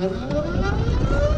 [0.00, 1.37] Hola,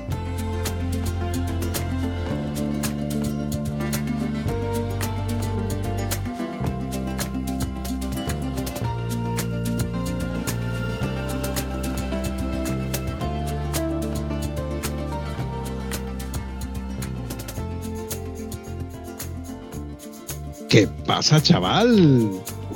[21.21, 22.31] Pasa, chaval?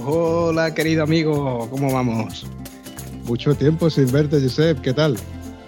[0.06, 2.46] Hola, querido amigo, ¿cómo vamos?
[3.24, 5.18] Mucho tiempo sin verte, Josep, ¿qué tal?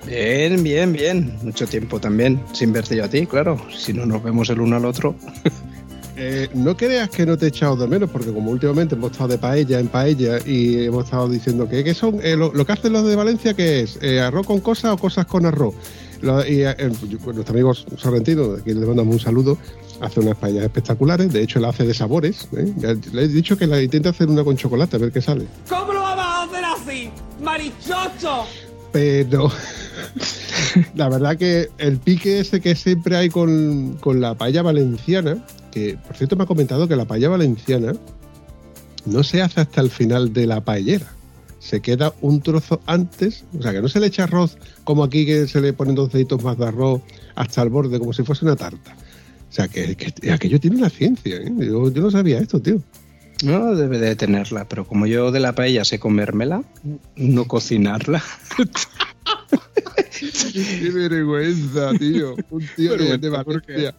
[0.05, 1.39] Bien, bien, bien.
[1.41, 3.57] Mucho tiempo también sin verte yo a ti, claro.
[3.75, 5.15] Si no nos vemos el uno al otro.
[6.19, 9.27] Eh, no creas que no te he echado de menos, porque como últimamente hemos estado
[9.29, 12.71] de paella en paella y hemos estado diciendo que ¿qué son eh, lo, lo que
[12.71, 13.99] hacen los de Valencia, ¿qué es?
[14.01, 15.75] Eh, ¿Arroz con cosas o cosas con arroz?
[16.21, 19.59] Lo- y eh, nuestro amigo Sorrentino, de quien le mandamos un saludo,
[20.01, 21.31] hace unas paellas espectaculares.
[21.31, 22.47] De hecho, la hace de sabores.
[22.55, 22.73] ¿eh?
[22.77, 25.45] Ya Le he dicho que la intenta hacer una con chocolate, a ver qué sale.
[25.69, 27.09] ¿Cómo lo vamos a hacer así?
[27.41, 28.45] ¡Marichocho!
[28.91, 29.51] Pero
[30.95, 35.97] la verdad que el pique ese que siempre hay con, con la paella valenciana, que
[36.05, 37.93] por cierto me ha comentado que la paella valenciana
[39.05, 41.07] no se hace hasta el final de la paellera.
[41.59, 45.25] Se queda un trozo antes, o sea que no se le echa arroz como aquí
[45.25, 47.01] que se le ponen dos deditos más de arroz
[47.35, 48.95] hasta el borde como si fuese una tarta.
[49.49, 51.51] O sea que, que aquello tiene una ciencia, ¿eh?
[51.59, 52.81] yo, yo no sabía esto, tío.
[53.43, 56.63] No, debe de tenerla, pero como yo de la paella sé comérmela,
[57.15, 58.23] no cocinarla.
[60.51, 62.35] Qué vergüenza, tío.
[62.49, 63.29] Un tío de, de.
[63.29, 63.95] Valencia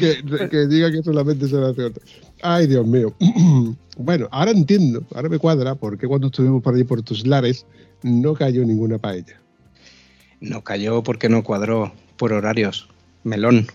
[0.00, 2.02] que, que diga que solamente se lo hace otro.
[2.42, 3.14] Ay, Dios mío.
[3.98, 7.66] bueno, ahora entiendo, ahora me cuadra por qué cuando estuvimos por allí por tus lares
[8.02, 9.40] no cayó ninguna paella.
[10.40, 12.88] No cayó porque no cuadró por horarios.
[13.24, 13.66] Melón.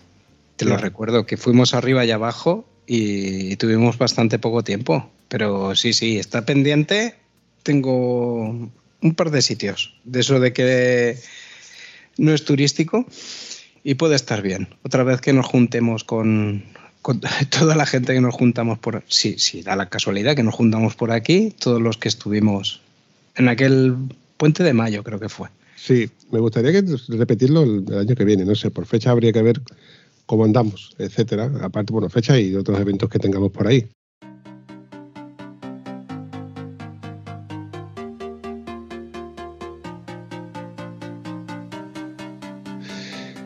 [0.56, 0.82] Te lo Claro.
[0.84, 5.10] recuerdo, que fuimos arriba y abajo y tuvimos bastante poco tiempo.
[5.28, 7.14] Pero sí, sí, está pendiente.
[7.62, 8.44] Tengo
[9.02, 9.94] un par de sitios.
[10.04, 11.18] De eso de que
[12.16, 13.06] no es turístico
[13.84, 14.68] y puede estar bien.
[14.82, 16.64] Otra vez que nos juntemos con,
[17.02, 19.02] con toda la gente que nos juntamos por...
[19.08, 22.80] Sí, sí, da la casualidad que nos juntamos por aquí, todos los que estuvimos
[23.34, 23.94] en aquel
[24.36, 25.48] puente de mayo, creo que fue.
[25.76, 29.42] Sí, me gustaría que repetirlo el año que viene, no sé, por fecha habría que
[29.42, 29.60] ver
[30.26, 31.50] cómo andamos, etcétera.
[31.62, 33.88] Aparte, bueno, fecha y otros eventos que tengamos por ahí.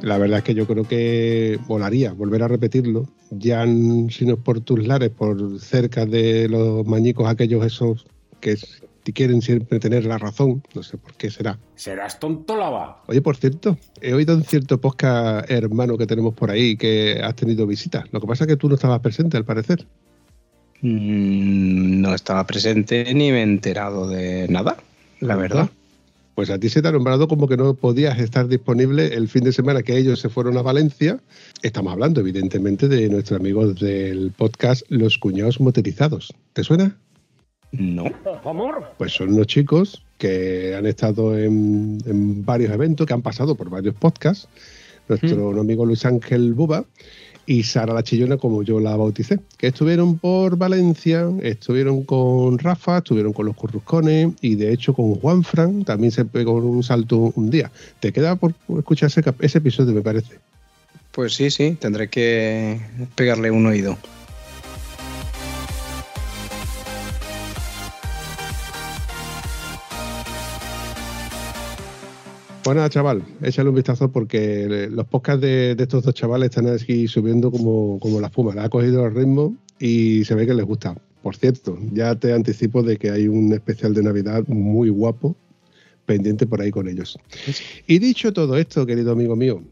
[0.03, 4.41] La verdad es que yo creo que volaría volver a repetirlo, ya si no es
[4.43, 8.07] por tus lares, por cerca de los mañicos aquellos esos
[8.41, 8.67] que s-
[9.05, 11.59] quieren siempre tener la razón, no sé por qué será.
[11.75, 13.03] ¿Serás tonto lava?
[13.09, 17.35] Oye, por cierto, he oído en cierto podcast hermano que tenemos por ahí que has
[17.35, 18.05] tenido visitas.
[18.13, 19.87] Lo que pasa es que tú no estabas presente, al parecer.
[20.83, 24.77] Mm, No estaba presente ni me he enterado de nada,
[25.21, 25.71] la verdad.
[26.35, 29.45] Pues a ti se te ha nombrado como que no podías estar disponible el fin
[29.45, 31.21] de semana que ellos se fueron a Valencia.
[31.63, 36.33] Estamos hablando, evidentemente, de nuestros amigos del podcast Los Cuñados Motorizados.
[36.55, 36.97] ¿Te suena?
[37.73, 38.05] No.
[38.99, 43.71] Pues son unos chicos que han estado en, en varios eventos, que han pasado por
[43.71, 44.49] varios podcasts.
[45.09, 46.85] Nuestro amigo Luis Ángel Buba
[47.47, 52.99] y Sara la Chillona, como yo la bauticé, que estuvieron por Valencia, estuvieron con Rafa,
[52.99, 57.33] estuvieron con los Curruscones y de hecho con Juan Fran también se pegó un salto
[57.35, 57.73] un día.
[57.99, 60.39] Te queda por escuchar ese, ese episodio, me parece.
[61.11, 62.81] Pues sí, sí, tendré que
[63.17, 63.99] pegarle un oído.
[72.63, 77.51] Bueno, chaval, échale un vistazo porque los podcasts de, estos dos chavales están aquí subiendo
[77.51, 78.55] como, como la espuma.
[78.55, 80.95] Le ha cogido el ritmo y se ve que les gusta.
[81.23, 85.37] Por cierto, ya te anticipo de que hay un especial de Navidad muy guapo
[86.05, 87.19] pendiente por ahí con ellos.
[87.87, 89.63] Y dicho todo esto, querido amigo mío,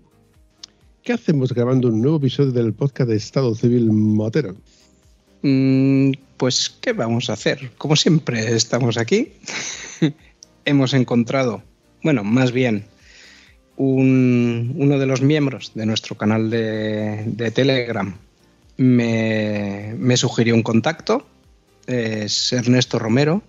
[1.02, 4.56] ¿qué hacemos grabando un nuevo episodio del podcast de Estado Civil Motero?
[5.42, 7.70] Mm, pues, ¿qué vamos a hacer?
[7.76, 9.32] Como siempre, estamos aquí.
[10.64, 11.62] Hemos encontrado,
[12.02, 12.84] bueno, más bien,
[13.76, 18.14] un- uno de los miembros de nuestro canal de, Telegram
[18.76, 21.26] me, me sugirió un contacto,
[21.86, 23.42] es Ernesto Romero.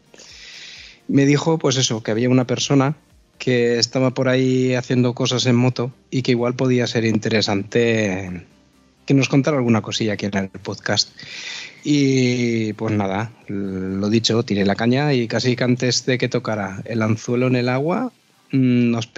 [1.08, 2.96] Me dijo, pues eso, que había una persona
[3.40, 8.46] que estaba por ahí haciendo cosas en moto y que igual podía ser interesante
[9.06, 11.10] que nos contara alguna cosilla aquí en el podcast.
[11.84, 16.84] Y pues nada, lo dicho, tiré la caña y casi que antes de que tocara
[16.86, 18.12] el anzuelo en el agua,
[18.52, 19.10] nos,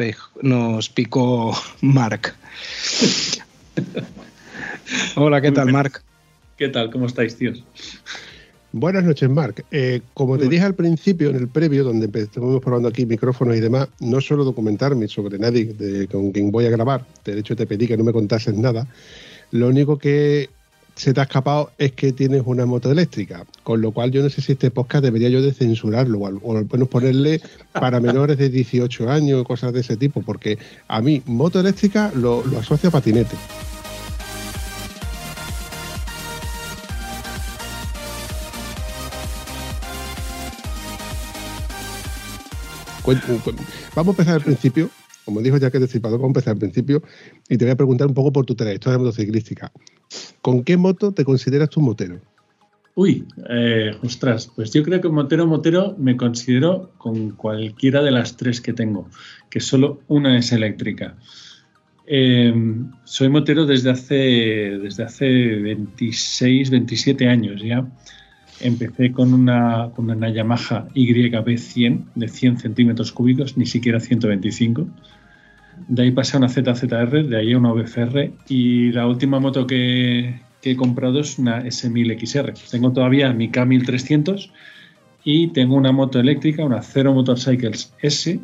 [0.42, 2.34] nos picó Mark.
[5.16, 6.02] Hola, ¿qué tal, Mark?
[6.58, 6.92] ¿Qué tal?
[6.92, 7.64] ¿Cómo estáis, tíos?
[8.74, 9.66] Buenas noches, Marc.
[9.72, 13.60] Eh, como te dije al principio, en el previo, donde estuvimos probando aquí micrófonos y
[13.60, 17.06] demás, no suelo documentarme sobre nadie de- con quien voy a grabar.
[17.26, 18.88] De hecho, te pedí que no me contases nada.
[19.52, 20.50] Lo único que
[21.02, 24.30] se te ha escapado es que tienes una moto eléctrica, con lo cual yo no
[24.30, 28.50] sé si este podcast debería yo de censurarlo o al, menos ponerle para menores de
[28.50, 32.92] 18 años, cosas de ese tipo, porque a mí moto eléctrica lo, lo asocio a
[32.92, 33.36] patinete.
[43.96, 44.92] Vamos a empezar al principio.
[45.26, 47.04] Como dijo ya que Destripador, vamos a empezar al principio
[47.48, 49.72] y te voy a preguntar un poco por tu trayectoria motociclística.
[50.42, 52.20] ¿Con qué moto te consideras tu motero?
[52.96, 58.36] Uy, eh, ostras, pues yo creo que motero, motero me considero con cualquiera de las
[58.36, 59.10] tres que tengo,
[59.50, 61.16] que solo una es eléctrica.
[62.06, 62.54] Eh,
[63.06, 67.88] soy motero desde hace, desde hace 26, 27 años ya.
[68.64, 74.88] Empecé con una, con una Yamaha YB100 de 100 centímetros cúbicos, ni siquiera 125.
[75.88, 79.66] De ahí pasé a una ZZR, de ahí a una VFR y la última moto
[79.66, 82.70] que, que he comprado es una S1000XR.
[82.70, 84.52] Tengo todavía mi K1300
[85.24, 88.40] y tengo una moto eléctrica, una Zero Motorcycles S,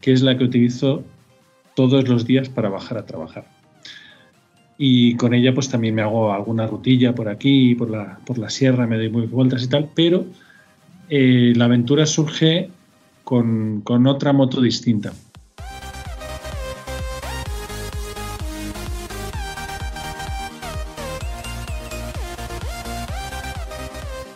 [0.00, 1.04] que es la que utilizo
[1.74, 3.57] todos los días para bajar a trabajar.
[4.80, 8.48] Y con ella pues también me hago alguna rutilla por aquí, por la, por la
[8.48, 10.24] sierra, me doy muy vueltas y tal, pero
[11.10, 12.70] eh, la aventura surge
[13.24, 15.12] con, con otra moto distinta.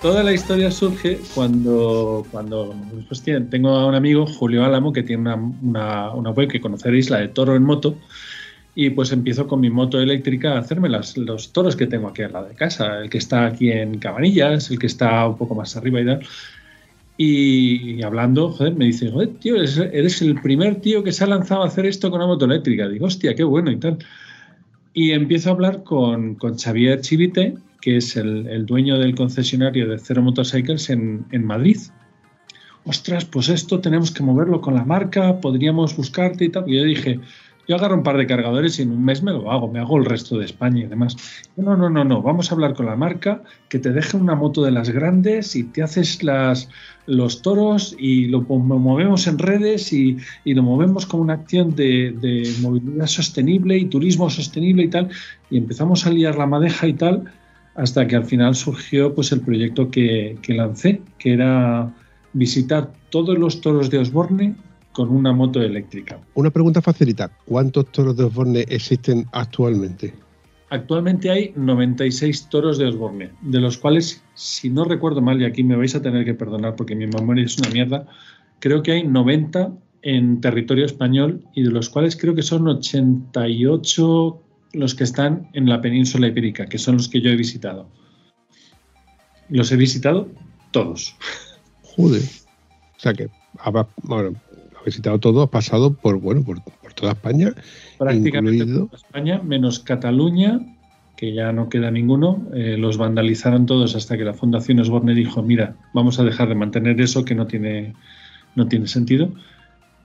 [0.03, 2.75] Toda la historia surge cuando, cuando
[3.07, 7.09] pues, tengo a un amigo, Julio Álamo, que tiene una, una, una web que conoceréis,
[7.09, 7.95] la de Toro en Moto,
[8.75, 12.23] y pues empiezo con mi moto eléctrica a hacerme las, los toros que tengo aquí
[12.23, 15.55] al lado de casa, el que está aquí en Cabanillas, el que está un poco
[15.55, 16.21] más arriba y tal.
[17.19, 21.27] Y, hablando, joder, me dice, joder, tío, eres, eres el primer tío que se ha
[21.27, 22.89] lanzado a hacer esto con una moto eléctrica.
[22.89, 23.99] Digo, hostia, qué bueno y tal.
[24.95, 29.89] Y empiezo a hablar con, con Xavier Chivite, que es el, el dueño del concesionario
[29.89, 31.79] de Zero Motorcycles en, en Madrid.
[32.85, 36.69] Ostras, pues esto tenemos que moverlo con la marca, podríamos buscarte y tal.
[36.69, 37.21] Y yo dije,
[37.69, 39.97] yo agarro un par de cargadores y en un mes me lo hago, me hago
[39.97, 41.17] el resto de España y demás.
[41.57, 44.63] No, no, no, no, vamos a hablar con la marca, que te deje una moto
[44.63, 46.69] de las grandes y te haces las,
[47.07, 53.07] los toros y lo movemos en redes y, lo movemos como una acción de, movilidad
[53.07, 55.09] sostenible y turismo sostenible y tal.
[55.51, 57.25] Y empezamos a liar la madeja y tal
[57.75, 61.91] hasta que al final surgió pues el proyecto que lancé, que era
[62.33, 64.57] visitar todos los toros de Osborne
[64.93, 66.21] con una moto eléctrica.
[66.35, 67.31] Una pregunta facilita.
[67.47, 70.15] ¿Cuántos toros de Osborne existen actualmente?
[70.71, 75.63] Actualmente hay 96 toros de Osborne, de los cuales, si no recuerdo mal, y aquí
[75.63, 78.07] me vais a tener que perdonar porque mi memoria es una mierda,
[78.59, 79.71] creo que hay 90
[80.01, 85.69] en territorio español y de los cuales creo que son 88 los que están en
[85.69, 87.87] la península ibérica, que son los que yo he visitado.
[89.51, 90.29] Los he visitado
[90.71, 91.15] todos.
[91.83, 92.23] Joder.
[92.23, 93.29] O sea que
[94.03, 94.35] bueno,
[94.85, 97.53] visitado todo, has pasado por, bueno, por, por toda España.
[97.99, 100.61] Prácticamente Incluido- toda España, menos Cataluña,
[101.17, 102.49] que ya no queda ninguno.
[102.55, 106.55] Eh, los vandalizaron todos hasta que la Fundación Osborne dijo, mira, vamos a dejar de
[106.55, 107.95] mantener eso que no tiene,
[108.57, 109.31] no tiene sentido.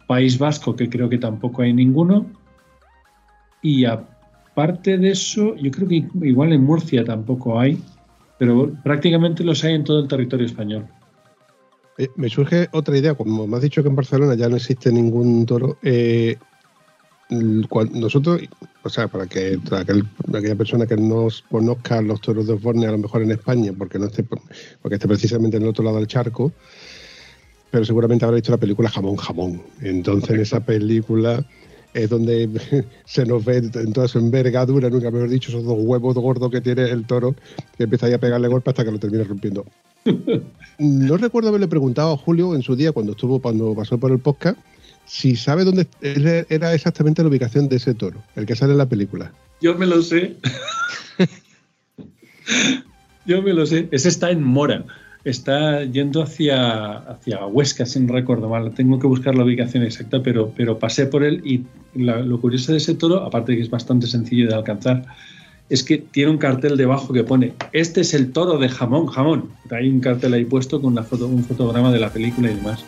[0.07, 2.25] País Vasco, que creo que tampoco hay ninguno.
[3.61, 7.81] Y aparte de eso, yo creo que igual en Murcia tampoco hay,
[8.37, 10.85] pero prácticamente los hay en todo el territorio español.
[11.97, 14.91] Eh, me surge otra idea, como me has dicho que en Barcelona ya no existe
[14.91, 16.37] ningún toro, eh,
[17.29, 18.39] nosotros,
[18.83, 22.87] o sea, para que para aquel- aquella persona que no conozca los toros de Osborne
[22.87, 24.23] a lo mejor en España, porque no esté
[25.07, 26.53] precisamente en el otro lado del charco,
[27.69, 29.61] pero seguramente habrá visto la película Jamón Jamón.
[29.81, 31.43] Entonces, en esa película
[31.93, 32.49] es donde
[33.05, 36.61] se nos ve en toda su envergadura, nunca mejor dicho, esos dos huevos gordos que
[36.61, 37.35] tiene el toro,
[37.77, 39.65] que empieza ahí a pegarle golpe hasta que lo termina rompiendo.
[40.79, 44.19] No recuerdo haberle preguntado a Julio en su día, cuando estuvo, cuando pasó por el
[44.19, 44.59] podcast,
[45.05, 48.89] si sabe dónde era exactamente la ubicación de ese toro, el que sale en la
[48.89, 49.31] película.
[49.61, 50.35] Yo me lo sé.
[53.25, 53.87] Yo me lo sé.
[53.91, 54.85] Ese está en Mora.
[55.23, 58.73] Está yendo hacia, hacia Huesca, si no recuerdo mal.
[58.73, 62.77] Tengo que buscar la ubicación exacta, pero, pero pasé por él y lo curioso de
[62.77, 65.05] ese toro, aparte de que es bastante sencillo de alcanzar,
[65.69, 69.49] es que tiene un cartel debajo que pone este es el toro de jamón, jamón.
[69.69, 72.85] Hay un cartel ahí puesto con una foto, un fotograma de la película y demás.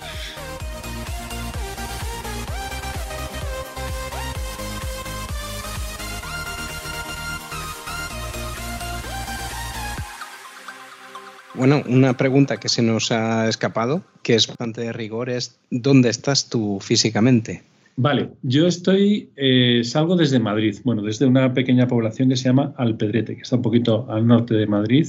[11.59, 16.07] Bueno, una pregunta que se nos ha escapado, que es bastante de rigor, es ¿dónde
[16.07, 17.63] estás tú físicamente?
[18.01, 22.73] Vale, yo estoy, eh, salgo desde Madrid, bueno, desde una pequeña población que se llama
[22.77, 25.05] Alpedrete, que está un poquito al norte de Madrid,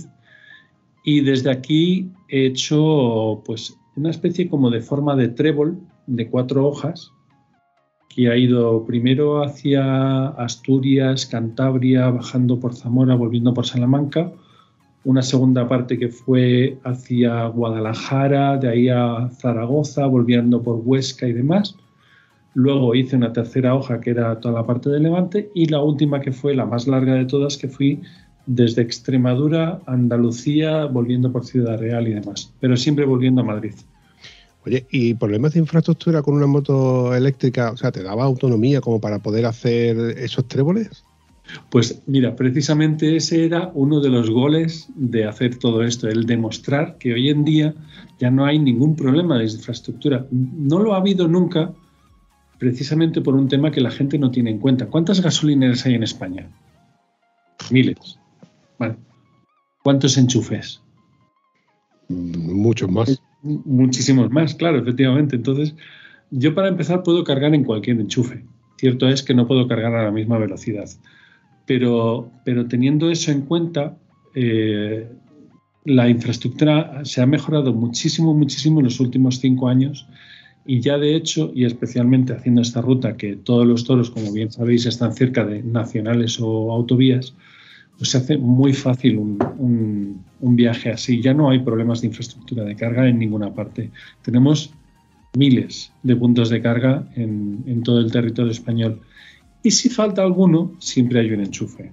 [1.04, 5.78] y desde aquí he hecho pues una especie como de forma de trébol
[6.08, 7.12] de cuatro hojas
[8.08, 14.32] que ha ido primero hacia Asturias, Cantabria, bajando por Zamora, volviendo por Salamanca,
[15.04, 21.32] una segunda parte que fue hacia Guadalajara, de ahí a Zaragoza, volviendo por Huesca y
[21.34, 21.76] demás.
[22.54, 26.20] Luego hice una tercera hoja que era toda la parte de Levante y la última
[26.20, 28.00] que fue la más larga de todas que fui
[28.46, 33.74] desde Extremadura, Andalucía, volviendo por Ciudad Real y demás, pero siempre volviendo a Madrid.
[34.66, 37.70] Oye, ¿y problemas de infraestructura con una moto eléctrica?
[37.70, 41.04] O sea, ¿te daba autonomía como para poder hacer esos tréboles?
[41.70, 46.96] Pues mira, precisamente ese era uno de los goles de hacer todo esto, el demostrar
[46.98, 47.74] que hoy en día
[48.18, 50.26] ya no hay ningún problema de infraestructura.
[50.30, 51.72] No lo ha habido nunca,
[52.60, 54.86] precisamente por un tema que la gente no tiene en cuenta.
[54.86, 56.46] ¿Cuántas gasolineras hay en España?
[57.70, 58.18] Miles.
[59.82, 60.82] ¿Cuántos enchufes?
[62.08, 63.22] Muchos más.
[63.42, 65.36] Muchísimos más, claro, efectivamente.
[65.36, 65.74] Entonces,
[66.30, 68.44] yo para empezar puedo cargar en cualquier enchufe.
[68.76, 70.88] Cierto es que no puedo cargar a la misma velocidad.
[71.64, 73.96] Pero, pero teniendo eso en cuenta,
[74.34, 75.08] eh,
[75.86, 80.06] la infraestructura se ha mejorado muchísimo, muchísimo en los últimos cinco años
[80.66, 84.50] y ya de hecho, y especialmente haciendo esta ruta, que todos los toros, como bien
[84.50, 87.34] sabéis, están cerca de nacionales o autovías,
[87.98, 91.20] pues se hace muy fácil un, viaje así.
[91.20, 93.90] Ya no hay problemas de infraestructura de carga en ninguna parte.
[94.22, 94.72] Tenemos
[95.36, 99.00] miles de puntos de carga en, en todo el territorio español.
[99.62, 101.92] Y si falta alguno, siempre hay un enchufe.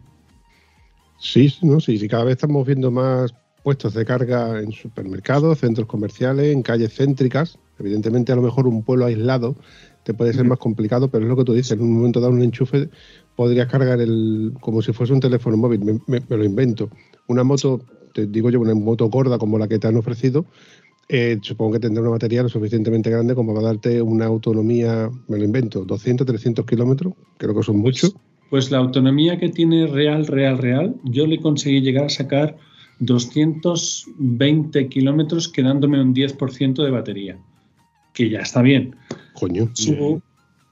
[1.19, 3.33] Sí, no, sí, sí, cada vez estamos viendo más
[3.63, 7.57] puestos de carga en supermercados, centros comerciales, en calles céntricas.
[7.79, 9.55] Evidentemente, a lo mejor un pueblo aislado
[10.03, 12.31] te puede ser más complicado, pero es lo que tú dices, en un momento dado
[12.31, 12.89] un enchufe
[13.35, 16.89] podrías cargar el como si fuese un teléfono móvil, me, lo invento.
[17.27, 17.81] Una moto,
[18.13, 20.45] te digo yo, una moto gorda como la que te han ofrecido,
[21.09, 25.37] eh, supongo que tendrá una batería lo suficientemente grande como para darte una autonomía, me
[25.37, 28.11] lo invento, 200, 300 kilómetros, creo que son muchos.
[28.11, 32.57] Pues, pues, la autonomía que tiene real, real, real, yo le conseguí llegar a sacar
[32.99, 37.37] 220 kilómetros quedándome un 10% de batería,
[38.17, 38.95] que ya está bien.
[39.33, 39.69] Coño.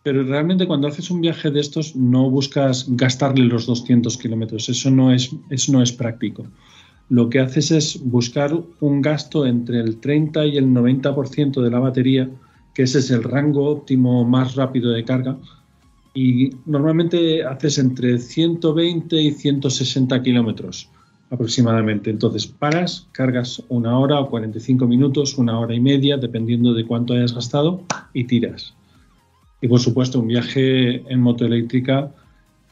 [0.01, 4.89] pero realmente cuando haces un viaje de estos no buscas gastarle los 200 kilómetros, eso,
[4.89, 6.47] no es, eso no es práctico.
[7.09, 11.77] Lo que haces es buscar un gasto entre el 30 y el 90% de la
[11.77, 12.27] batería,
[12.73, 15.37] que ese es el rango óptimo más rápido de carga,
[16.15, 20.89] y normalmente haces entre 120 y 160 kilómetros
[21.29, 22.10] aproximadamente.
[22.10, 27.13] Entonces paras, cargas una hora o 45 minutos, una hora y media, dependiendo de cuánto
[27.13, 27.82] hayas gastado,
[28.13, 28.74] y tiras.
[29.62, 32.12] Y por supuesto, un viaje en moto eléctrica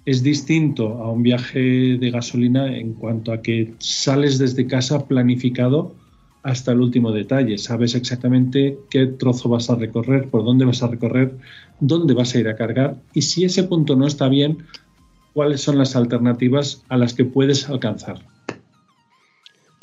[0.06, 5.96] es distinto a un viaje de gasolina en cuanto a que sales desde casa planificado
[6.44, 7.58] hasta el último detalle.
[7.58, 11.38] Sabes exactamente qué trozo vas a recorrer, por dónde vas a recorrer,
[11.80, 14.58] dónde vas a ir a cargar y si ese punto no está bien,
[15.34, 18.33] cuáles son las alternativas a las que puedes alcanzar.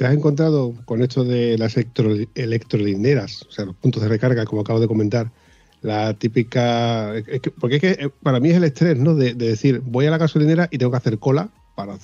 [0.01, 4.63] ¿Te has encontrado con esto de las electrolineras, o sea, los puntos de recarga, como
[4.63, 5.31] acabo de comentar?
[5.83, 7.13] la típica.
[7.61, 9.15] porque es que eh, para mí es el estrés, ¿no?
[9.15, 11.99] De, decir, voy a la gasolinera y tengo que hacer cola para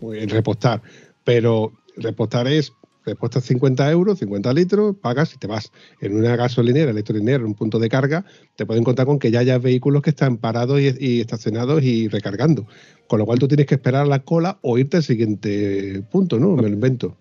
[0.00, 0.82] pues, repostar.
[1.22, 2.72] Pero repostar es,
[3.06, 5.70] repostas 50 euros, 50 litros, pagas y te vas.
[6.00, 8.24] En una gasolinera, electrolinera, en un punto de carga,
[8.56, 12.66] te pueden contar con que ya haya vehículos que están parados y, estacionados y recargando.
[13.06, 16.56] Con lo cual tú tienes que esperar la cola o irte al siguiente punto, ¿no?
[16.56, 17.16] Me lo invento.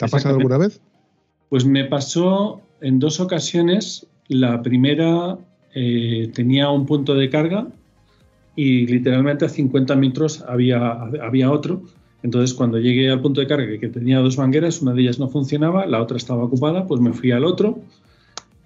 [0.00, 0.80] ¿Te ha pasado alguna vez?
[1.50, 4.06] Pues me pasó en dos ocasiones.
[4.28, 5.36] La primera
[5.74, 7.66] eh, tenía un punto de carga
[8.56, 11.82] y literalmente a 50 metros había, había otro.
[12.22, 15.28] Entonces, cuando llegué al punto de carga que tenía dos mangueras, una de ellas no
[15.28, 17.80] funcionaba, la otra estaba ocupada, pues me fui al otro.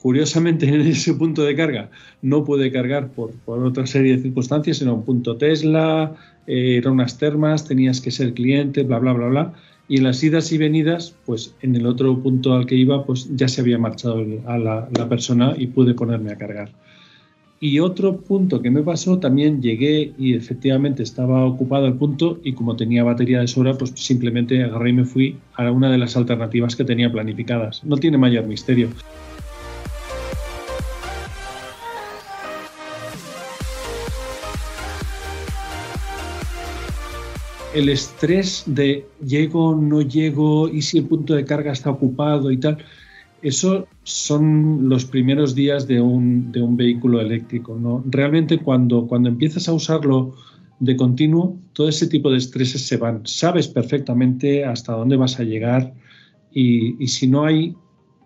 [0.01, 1.91] Curiosamente, en ese punto de carga
[2.23, 6.15] no pude cargar por, por otra serie de circunstancias, era un punto Tesla,
[6.47, 9.55] eh, eran unas termas, tenías que ser cliente, bla, bla, bla, bla.
[9.89, 13.29] Y en las idas y venidas, pues en el otro punto al que iba, pues
[13.37, 16.71] ya se había marchado la, la persona y pude ponerme a cargar.
[17.61, 22.53] Y otro punto que me pasó, también llegué y efectivamente estaba ocupado el punto y
[22.53, 26.17] como tenía batería de sobra, pues simplemente agarré y me fui a una de las
[26.17, 27.83] alternativas que tenía planificadas.
[27.85, 28.91] No tiene mayor misterio.
[37.75, 42.57] El estrés de llego, no llego y si el punto de carga está ocupado y
[42.57, 42.79] tal,
[43.43, 47.77] eso son los primeros días de un, de un vehículo eléctrico.
[47.77, 48.05] ¿no?
[48.07, 50.37] Realmente cuando, cuando empiezas a usarlo
[50.79, 53.23] de continuo, todo ese tipo de estreses se van.
[53.25, 55.93] Sabes perfectamente hasta dónde vas a llegar
[56.53, 57.75] y, y si no hay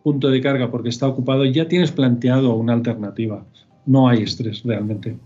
[0.03, 3.47] punto de carga porque está ocupado, ya tienes planteado una alternativa.
[3.87, 5.17] No hay estrés realmente.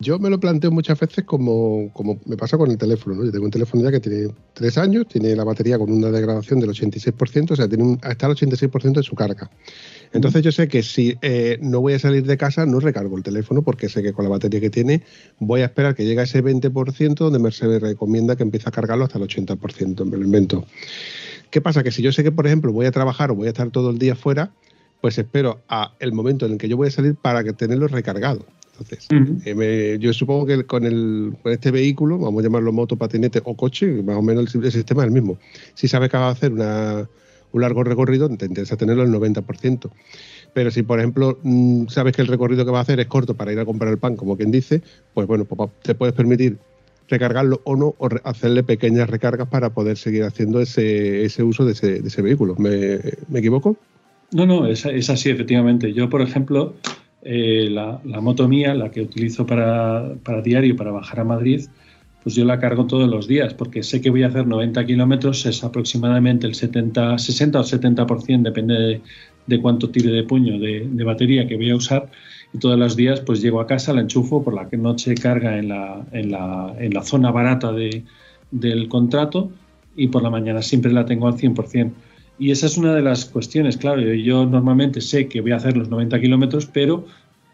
[0.00, 1.92] Yo me lo planteo muchas veces como,
[2.26, 3.14] me pasa con el teléfono.
[3.16, 3.24] ¿no?
[3.24, 6.58] Yo tengo un teléfono ya que tiene tres años, tiene la batería con una degradación
[6.58, 9.50] del 86%, o sea, tiene un, está al 86% de su carga.
[10.12, 13.22] Entonces yo sé que si eh, no voy a salir de casa, no recargo el
[13.22, 15.02] teléfono porque sé que con la batería que tiene
[15.38, 19.04] voy a esperar que llegue a ese 20% donde me recomienda que empiece a cargarlo
[19.04, 20.64] hasta el 80%, me lo invento.
[21.50, 21.84] ¿Qué pasa?
[21.84, 23.90] Que si yo sé que, por ejemplo, voy a trabajar o voy a estar todo
[23.90, 24.52] el día fuera,
[25.00, 27.86] pues espero a el momento en el que yo voy a salir para que tenerlo
[27.86, 28.44] recargado.
[28.78, 29.06] Entonces,
[29.44, 33.40] eh, me, yo supongo que con, el, con este vehículo, vamos a llamarlo moto, patinete
[33.44, 35.38] o coche, más o menos el, el sistema es el mismo.
[35.74, 37.08] Si sabes que vas a hacer una,
[37.52, 39.90] un largo recorrido, te interesa tenerlo al 90%.
[40.52, 43.34] Pero si, por ejemplo, mm, sabes que el recorrido que vas a hacer es corto
[43.34, 44.82] para ir a comprar el pan, como quien dice,
[45.14, 46.58] pues bueno, pues te puedes permitir
[47.08, 51.72] recargarlo o no, o hacerle pequeñas recargas para poder seguir haciendo ese, ese uso de
[51.72, 52.56] ese, de ese vehículo.
[52.56, 52.98] ¿Me,
[53.28, 53.76] me equivoco?
[54.32, 55.92] No, no, es, es así, efectivamente.
[55.92, 56.74] Yo, por ejemplo,
[57.24, 61.62] eh, la, la moto mía, la que utilizo para, para diario, para bajar a Madrid,
[62.22, 65.44] pues yo la cargo todos los días, porque sé que voy a hacer 90 kilómetros,
[65.44, 69.00] es aproximadamente el 70, 60 o 70%, depende de,
[69.46, 72.10] de cuánto tire de puño de, de batería que voy a usar.
[72.52, 75.68] Y todos los días, pues llego a casa, la enchufo, por la noche carga en
[75.68, 78.04] la, en la, en la zona barata de,
[78.50, 79.50] del contrato
[79.96, 81.92] y por la mañana siempre la tengo al 100%.
[82.38, 85.76] Y esa es una de las cuestiones, claro, yo, normalmente sé que voy a hacer
[85.76, 87.06] los 90 kilómetros, pero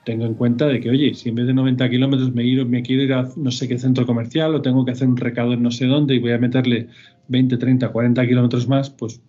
[0.05, 3.03] tengo en cuenta de que, oye, si en vez de 90 kilómetros me, me quiero
[3.03, 5.71] ir a no sé qué centro comercial o tengo que hacer un recado en no
[5.71, 6.89] sé dónde y voy a meterle
[7.29, 9.21] 20, 30, 40 kilómetros más, pues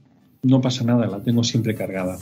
[0.44, 2.18] no pasa nada, la tengo siempre cargada.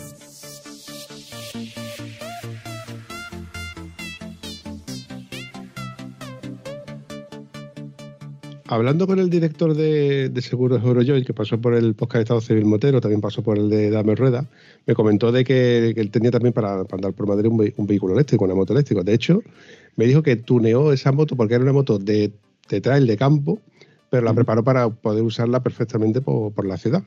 [8.71, 12.41] Hablando con el director de, de seguros Eurojoy, que pasó por el podcast de Estado
[12.41, 14.45] Civil Motero, también pasó por el de Dame Rueda,
[14.85, 17.73] me comentó de que, que él tenía también para, para andar por Madrid un, ve-
[17.77, 19.01] un vehículo eléctrico, una moto eléctrica.
[19.01, 19.41] De hecho,
[19.95, 22.31] me dijo que tuneó esa moto porque era una moto de,
[22.69, 23.59] de trail de campo,
[24.11, 27.01] pero la preparó para poder usarla perfectamente por, por la ciudad.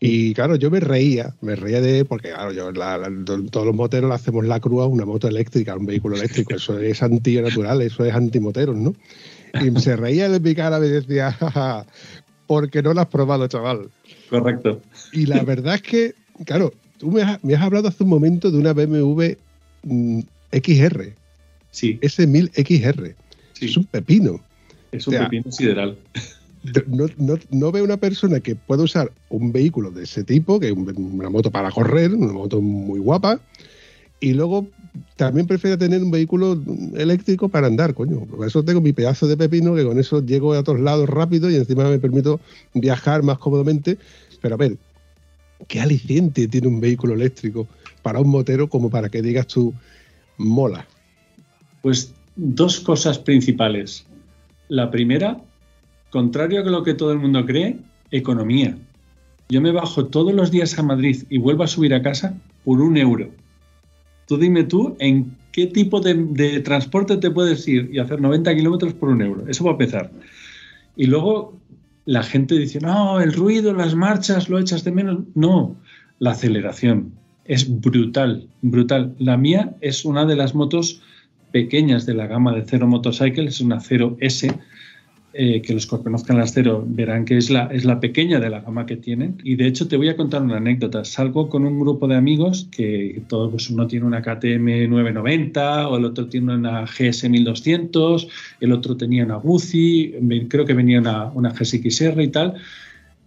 [0.00, 3.10] Y claro, yo me reía, me reía de, porque claro, yo, la- la-
[3.52, 6.54] todos los moteros le hacemos la cruz a una moto eléctrica, a un vehículo eléctrico,
[6.56, 8.94] eso es antinatural, eso es antimoteros, ¿no?
[9.60, 11.86] Y se reía de mi cara, me decía, jaja,
[12.46, 13.90] porque no lo has probado, chaval.
[14.30, 14.80] Correcto.
[15.12, 18.50] Y la verdad es que, claro, tú me has, me has hablado hace un momento
[18.50, 19.36] de una BMW
[19.84, 20.20] mm,
[20.52, 21.14] XR,
[21.70, 23.14] Sí, S1000 XR.
[23.52, 24.40] sí, Es un pepino.
[24.92, 25.98] es un o sea, pepino sideral.
[26.88, 30.66] No, no, no veo una persona que pueda usar un vehículo de ese tipo, que
[30.68, 33.40] es un- una moto para correr, una moto muy guapa,
[34.20, 34.66] y luego
[35.16, 36.60] también prefiero tener un vehículo
[36.96, 38.20] eléctrico para andar, coño.
[38.20, 41.50] Por eso tengo mi pedazo de pepino, que con eso llego a todos lados rápido
[41.50, 42.40] y encima me permito
[42.74, 43.98] viajar más cómodamente.
[44.40, 44.76] Pero a ver,
[45.66, 47.66] ¿qué aliciente tiene un vehículo eléctrico
[48.02, 49.74] para un motero como para que digas tú,
[50.36, 50.86] mola?
[51.82, 54.06] Pues dos cosas principales.
[54.68, 55.40] La primera,
[56.10, 57.78] contrario a lo que todo el mundo cree,
[58.10, 58.76] economía.
[59.48, 62.80] Yo me bajo todos los días a Madrid y vuelvo a subir a casa por
[62.80, 63.30] un euro.
[64.28, 68.54] Tú dime tú en qué tipo de, de transporte te puedes ir y hacer 90
[68.54, 69.48] kilómetros por un euro.
[69.48, 70.12] Eso va a empezar.
[70.96, 71.58] Y luego
[72.04, 75.20] la gente dice, no, el ruido, las marchas, lo echas de menos.
[75.34, 75.76] No,
[76.18, 77.12] la aceleración
[77.44, 79.14] es brutal, brutal.
[79.18, 81.02] La mía es una de las motos
[81.50, 84.58] pequeñas de la gama de Zero Motorcycle, es una 0S,
[85.34, 88.48] eh, que los que conozcan las cero verán que es la, es la pequeña de
[88.48, 89.36] la gama que tienen.
[89.44, 91.04] Y de hecho te voy a contar una anécdota.
[91.04, 95.98] Salgo con un grupo de amigos que todos, pues uno tiene una KTM 990 o
[95.98, 98.28] el otro tiene una GS 1200,
[98.60, 100.14] el otro tenía una Guzzi,
[100.48, 102.54] creo que venía una, una GSXR y tal.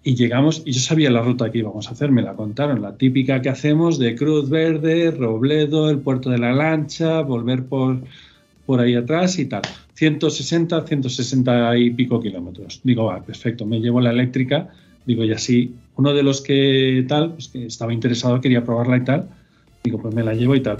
[0.03, 2.97] Y llegamos, y yo sabía la ruta que íbamos a hacer, me la contaron, la
[2.97, 8.01] típica que hacemos de Cruz Verde, Robledo, el puerto de la lancha, volver por,
[8.71, 9.63] por ahí atrás y tal.
[9.95, 12.79] 160, 160 y pico kilómetros.
[12.85, 14.69] Digo, va, perfecto, me llevo la eléctrica.
[15.05, 19.03] Digo, y así, uno de los que tal, pues que estaba interesado, quería probarla y
[19.03, 19.27] tal.
[19.83, 20.77] Digo, pues me la llevo y tal.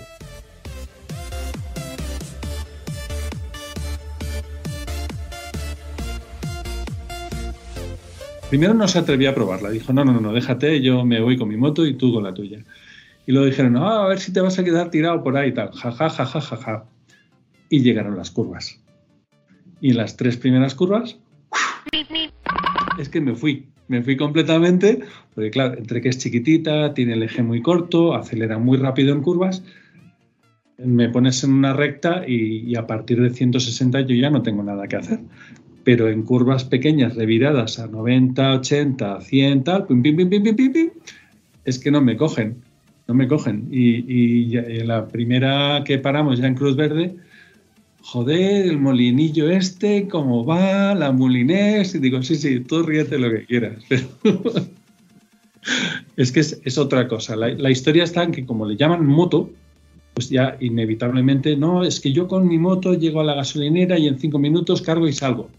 [8.49, 9.69] Primero no se atrevía a probarla.
[9.69, 12.34] Dijo, no, no, no, déjate, yo me voy con mi moto y tú con la
[12.34, 12.63] tuya.
[13.27, 15.54] Y luego dijeron, ah, a ver si te vas a quedar tirado por ahí y
[15.54, 15.73] tal.
[15.73, 16.86] Ja, ja, ja, ja, ja, ja.
[17.72, 18.80] Y llegaron las curvas.
[19.82, 21.18] Y en las tres primeras curvas,
[23.00, 23.68] es que me fui.
[23.88, 25.00] Me fui completamente,
[25.34, 29.22] porque claro, entre que es chiquitita, tiene el eje muy corto, acelera muy rápido en
[29.22, 29.64] curvas,
[30.78, 34.88] me pones en una recta y, a partir de 160 yo ya no tengo nada
[34.88, 35.20] que hacer.
[35.84, 40.72] Pero en curvas pequeñas, reviradas a 90, 80, 100, tal, pim, pim, pim, pim, pim,
[40.74, 40.90] pim,
[41.66, 42.58] es que no me cogen,
[43.08, 43.68] no me cogen.
[43.72, 47.16] Y, y la primera que paramos ya en Cruz Verde,
[48.02, 53.30] joder, el molinillo este, cómo va, la mulinés, y digo, sí, sí, tú ríete lo
[53.30, 53.84] que quieras.
[56.18, 57.36] es que es, otra cosa.
[57.36, 59.50] La, historia está en que como le llaman moto,
[60.14, 64.08] pues ya inevitablemente, no, es que yo con mi moto llego a la gasolinera y
[64.08, 65.50] en cinco minutos cargo y salgo.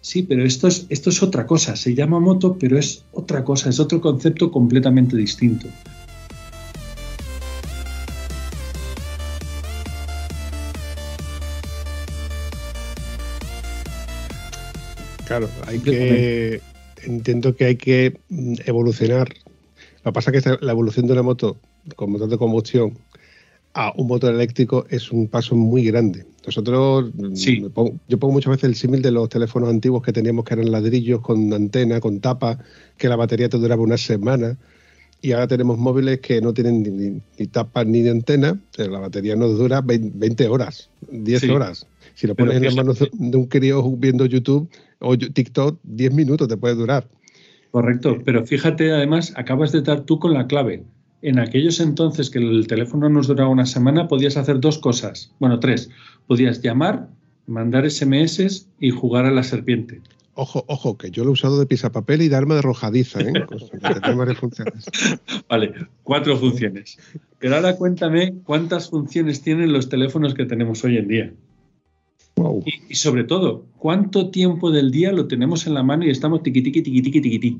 [0.00, 1.74] Sí, pero esto es, esto es otra cosa.
[1.74, 5.66] Se llama moto, pero es otra cosa, es otro concepto completamente distinto.
[15.38, 16.60] Claro, hay que.
[17.02, 19.28] Entiendo que hay que mm, evolucionar.
[20.02, 21.58] Lo que pasa es que la evolución de una moto
[21.94, 22.98] con motor de combustión
[23.74, 26.24] a un motor eléctrico es un paso muy grande.
[26.46, 27.34] Nosotros, mm,
[28.08, 31.20] yo pongo muchas veces el símil de los teléfonos antiguos que teníamos que eran ladrillos
[31.20, 32.58] con antena, con tapa,
[32.96, 34.56] que la batería te duraba una semana.
[35.20, 39.58] Y ahora tenemos móviles que no tienen ni, tapa ni de antena, la batería nos
[39.58, 41.86] dura 20 horas, 10 horas.
[42.16, 46.48] Si lo pones en las manos de un crío viendo YouTube o TikTok, 10 minutos
[46.48, 47.06] te puede durar.
[47.70, 50.82] Correcto, pero fíjate, además, acabas de dar tú con la clave.
[51.20, 55.34] En aquellos entonces que el teléfono nos duraba una semana, podías hacer dos cosas.
[55.40, 55.90] Bueno, tres.
[56.26, 57.10] Podías llamar,
[57.46, 60.00] mandar SMS y jugar a la serpiente.
[60.32, 63.32] Ojo, ojo, que yo lo he usado de pisapapel y de arma de arrojadiza, ¿eh?
[65.50, 66.98] Vale, cuatro funciones.
[67.38, 71.32] Pero ahora cuéntame cuántas funciones tienen los teléfonos que tenemos hoy en día.
[72.88, 76.62] Y, sobre todo, ¿cuánto tiempo del día lo tenemos en la mano y estamos tiqui,
[76.62, 77.58] tiqui, tiqui, tiqui, tiqui,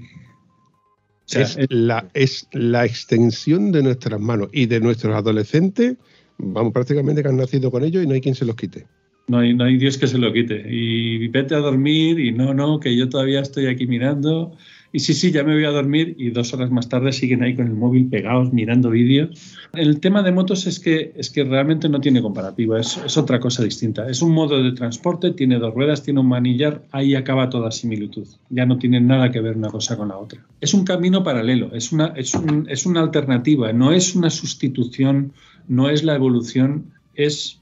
[1.35, 5.97] es, la, es la extensión de nuestras manos y de nuestros adolescentes,
[6.39, 8.87] vamos, prácticamente que han nacido con ellos y no hay quien se los quite.
[9.29, 10.63] No hay, no hay Dios que se lo quite.
[10.69, 14.57] Y vete a dormir y no, no, que yo todavía estoy aquí mirando
[14.93, 17.55] y sí, sí, ya me voy a dormir y dos horas más tarde siguen ahí
[17.55, 19.59] con el móvil pegados mirando vídeos.
[19.75, 23.63] El tema de motos es que, es que realmente no tiene comparativa, es, otra cosa
[23.63, 24.09] distinta.
[24.09, 28.27] Es un modo de transporte, tiene dos ruedas, tiene un manillar, ahí acaba toda similitud.
[28.51, 30.45] Ya no tiene nada que ver una cosa con la otra.
[30.61, 35.33] Es un camino paralelo, es una, es, un, es una alternativa, no es una sustitución,
[35.69, 37.61] no es la evolución, es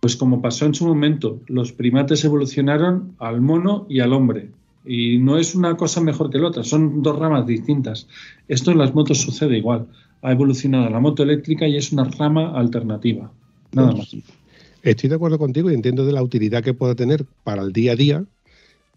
[0.00, 4.48] pues como pasó en su momento, los primates evolucionaron al mono y al hombre.
[4.84, 8.08] Y no es una cosa mejor que la otra, son dos ramas distintas.
[8.48, 9.86] Esto en las motos sucede igual.
[10.22, 13.30] Ha evolucionado la moto eléctrica y es una rama alternativa.
[13.72, 14.14] Nada más.
[14.82, 17.92] Estoy de acuerdo contigo y entiendo de la utilidad que puede tener para el día
[17.92, 18.24] a día,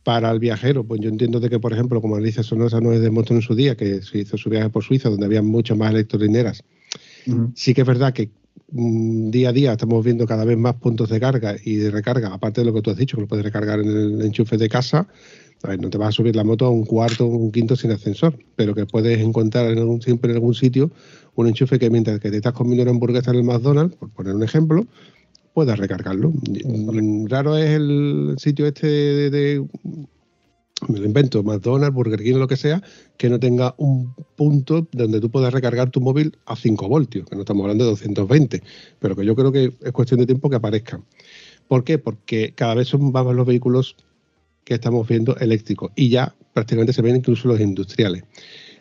[0.04, 0.84] para el viajero.
[0.84, 3.42] Pues yo entiendo de que, por ejemplo, como Alicia Sonosa no es de moto en
[3.42, 6.64] su día, que se hizo su viaje por Suiza, donde había muchas más electrolineras.
[7.56, 8.30] Sí que es verdad que
[8.72, 12.34] mm, día a día estamos viendo cada vez más puntos de carga y de recarga,
[12.34, 14.70] aparte de lo que tú has dicho, que lo puedes recargar en el enchufe de
[14.70, 15.08] casa,
[15.80, 18.38] no te vas a subir la moto a un cuarto o un quinto sin ascensor,
[18.56, 20.92] pero que puedes encontrar en algún, siempre en algún sitio
[21.36, 24.36] un enchufe que mientras que te estás comiendo una hamburguesa en el McDonald's, por poner
[24.36, 24.86] un ejemplo,
[25.54, 26.32] puedas recargarlo.
[26.32, 28.88] Mm, raro es el sitio este
[29.30, 29.66] de,
[30.88, 32.82] me lo invento, McDonald's, Burger King, lo que sea,
[33.18, 37.36] que no tenga un punto donde tú puedas recargar tu móvil a 5 voltios, que
[37.36, 38.62] no estamos hablando de 220,
[39.00, 41.04] pero que yo creo que es cuestión de tiempo que aparezcan.
[41.68, 41.98] ¿Por qué?
[41.98, 43.96] Porque cada vez son más los vehículos
[44.66, 48.24] que estamos viendo eléctricos y ya prácticamente se ven incluso los industriales.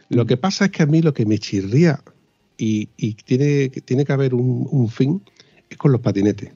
[0.09, 2.03] Lo que pasa es que a mí lo que me chirría
[2.57, 2.87] y,
[3.25, 5.23] tiene, tiene que haber un, fin
[5.68, 6.53] es con los patinetes.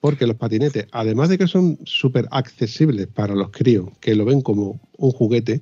[0.00, 4.40] Porque los patinetes, además de que son súper accesibles para los críos, que lo ven
[4.40, 5.60] como un juguete,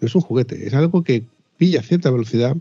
[0.00, 1.24] no es un juguete, es algo que
[1.56, 2.56] pilla cierta velocidad,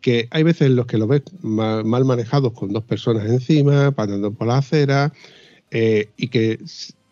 [0.00, 4.32] que hay veces en los que lo ves mal, manejados con dos personas encima, pasando
[4.32, 5.12] por la acera,
[5.70, 6.58] eh, y que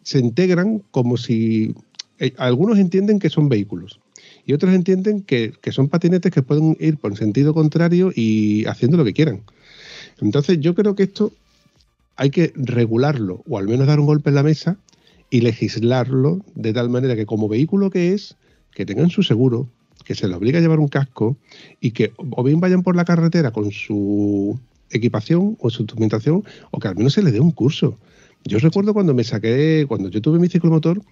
[0.07, 1.75] se integran como si...
[2.21, 3.99] Eh, algunos entienden que son vehículos
[4.47, 8.97] y otros entienden que, que son patinetes que pueden ir por sentido contrario y haciendo
[8.97, 9.42] lo que quieran.
[10.21, 11.33] Entonces yo creo que esto
[12.14, 14.77] hay que regularlo o al menos dar un golpe en la mesa
[15.29, 18.37] y legislarlo de tal manera que como vehículo que es,
[18.75, 19.69] que tengan su seguro,
[20.05, 21.37] que se les obligue a llevar un casco
[21.81, 24.57] y que o bien vayan por la carretera con su
[24.90, 27.99] equipación o su instrumentación o que al menos se les dé un curso.
[28.47, 31.03] Yo recuerdo cuando me saqué, cuando yo tuve mi ciclomotor,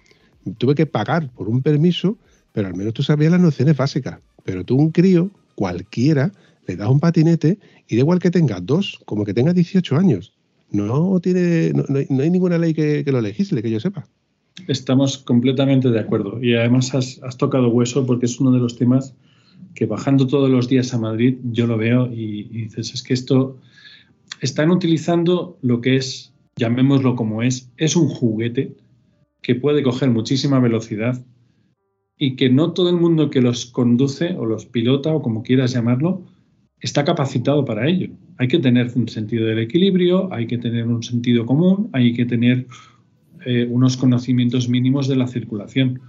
[0.57, 2.17] tuve que pagar por un permiso,
[2.53, 4.19] pero al menos tú sabías las nociones básicas.
[4.43, 6.31] Pero tú, un crío, cualquiera,
[6.67, 10.33] le das un patinete y da igual que tengas dos, como que tengas 18 años.
[10.71, 14.07] No, tiene, no, hay, ninguna ley que, lo legisle, que yo sepa.
[14.67, 16.41] Estamos completamente de acuerdo.
[16.41, 19.13] Y además has, tocado hueso porque es uno de los temas
[19.73, 23.57] que bajando todos los días a Madrid yo lo veo y, dices, es que esto
[24.41, 28.75] están utilizando lo que es, llamémoslo como es, es un juguete
[29.41, 31.23] que puede coger muchísima velocidad
[32.17, 35.73] y que no todo el mundo que los conduce o los pilota o como quieras
[35.73, 36.23] llamarlo
[36.79, 38.09] está capacitado para ello.
[38.37, 42.25] Hay que tener un sentido del equilibrio, hay que tener un sentido común, hay que
[42.25, 42.67] tener
[43.45, 46.01] eh, unos conocimientos mínimos de la circulación.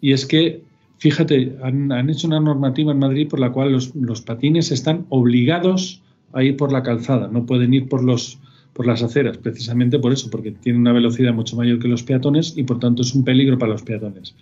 [0.00, 0.62] Y es que,
[0.98, 6.42] fíjate, han, hecho una normativa en Madrid por la cual los, patines están obligados a
[6.42, 8.38] ir por la calzada, no pueden ir por, los,
[8.74, 12.54] por las aceras, precisamente por eso, porque tienen una velocidad mucho mayor que los peatones
[12.56, 14.34] y por tanto es un peligro para los peatones.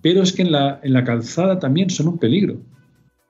[0.00, 2.58] Pero es que en la, en la calzada también son un peligro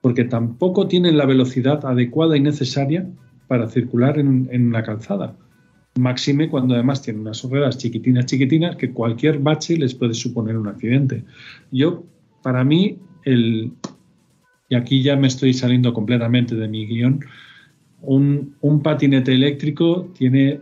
[0.04, 3.08] porque tampoco tienen la velocidad adecuada y necesaria
[3.48, 5.34] para circular en, en una calzada.
[5.98, 10.68] Máxime cuando además tienen unas ruedas chiquitinas, chiquitinas, que cualquier bache les puede suponer un
[10.68, 11.24] accidente.
[11.70, 12.04] Yo,
[12.42, 13.72] para mí, el,
[14.68, 17.20] y aquí ya me estoy saliendo completamente de mi guion,
[18.06, 20.60] un, un patinete eléctrico tiene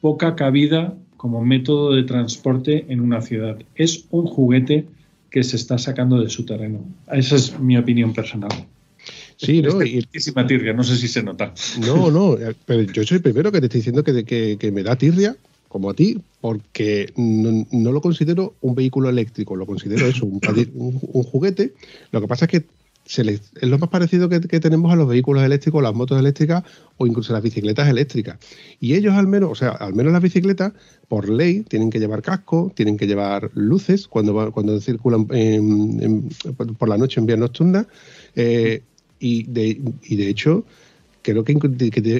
[0.00, 3.58] poca cabida como método de transporte en una ciudad.
[3.74, 4.86] Es un juguete
[5.30, 6.80] que se está sacando de su terreno.
[7.12, 8.50] Esa es mi opinión personal.
[9.36, 9.82] Sí, ¿no?
[9.82, 10.02] Y,
[10.46, 11.52] tirria, no sé si se nota.
[11.86, 12.36] No, no,
[12.66, 15.36] pero yo soy el primero que te estoy diciendo que, que, me da tirria,
[15.68, 20.40] como a ti, porque no, lo considero un vehículo eléctrico, lo considero eso, un,
[20.74, 21.74] un, juguete.
[22.10, 22.64] Lo que pasa es que
[23.16, 26.62] es lo más parecido que, tenemos a los vehículos eléctricos, las motos eléctricas
[26.98, 28.38] o incluso las bicicletas eléctricas.
[28.80, 30.72] Y ellos al menos, o sea, al menos las bicicletas,
[31.08, 36.98] por ley, tienen que llevar casco, tienen que llevar luces cuando, cuando circulan por la
[36.98, 37.86] noche en vía nocturna.
[38.36, 38.82] Eh,
[39.20, 40.64] y, de, y de hecho,
[41.22, 41.54] creo que,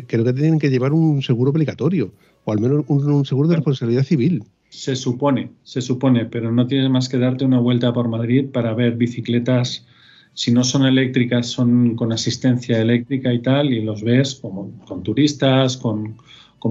[0.07, 2.13] creo que tienen que llevar un seguro obligatorio,
[2.45, 4.45] o al menos un, seguro de responsabilidad civil.
[4.71, 8.75] Se supone, se supone, pero no tienes más que darte una vuelta por Madrid para
[8.75, 9.87] ver bicicletas
[10.35, 15.03] si no son eléctricas, son con asistencia eléctrica y tal, y los ves como con
[15.03, 16.17] turistas, con,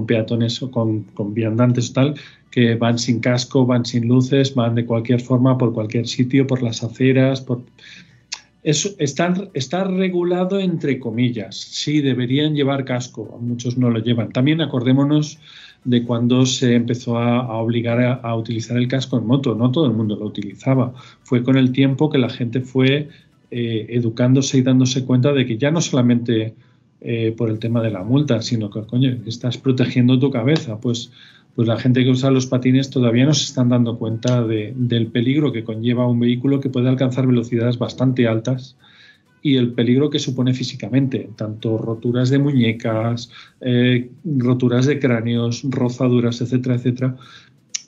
[0.06, 2.14] peatones o con, con, viandantes o tal,
[2.50, 6.62] que van sin casco, van sin luces, van de cualquier forma por cualquier sitio, por
[6.62, 7.62] las aceras, por...
[8.64, 11.56] Eso está, está regulado entre comillas.
[11.56, 14.32] Sí, deberían llevar casco, muchos no lo llevan.
[14.32, 15.38] También acordémonos
[15.84, 19.54] de cuando se empezó a, obligar a, utilizar el casco en moto.
[19.54, 20.92] No todo el mundo lo utilizaba.
[21.22, 23.08] Fue con el tiempo que la gente fue
[23.50, 26.54] eh, educándose y dándose cuenta de que ya no solamente
[27.00, 28.82] eh, por el tema de la multa, sino que,
[29.26, 30.80] estás protegiendo tu cabeza.
[30.80, 31.12] Pues,
[31.54, 35.52] pues la gente que usa los patines todavía no se están dando cuenta del peligro
[35.52, 38.76] que conlleva un vehículo que puede alcanzar velocidades bastante altas
[39.42, 43.30] y el peligro que supone físicamente, tanto roturas de muñecas,
[43.60, 47.16] eh, roturas de cráneos, rozaduras, etcétera, etcétera.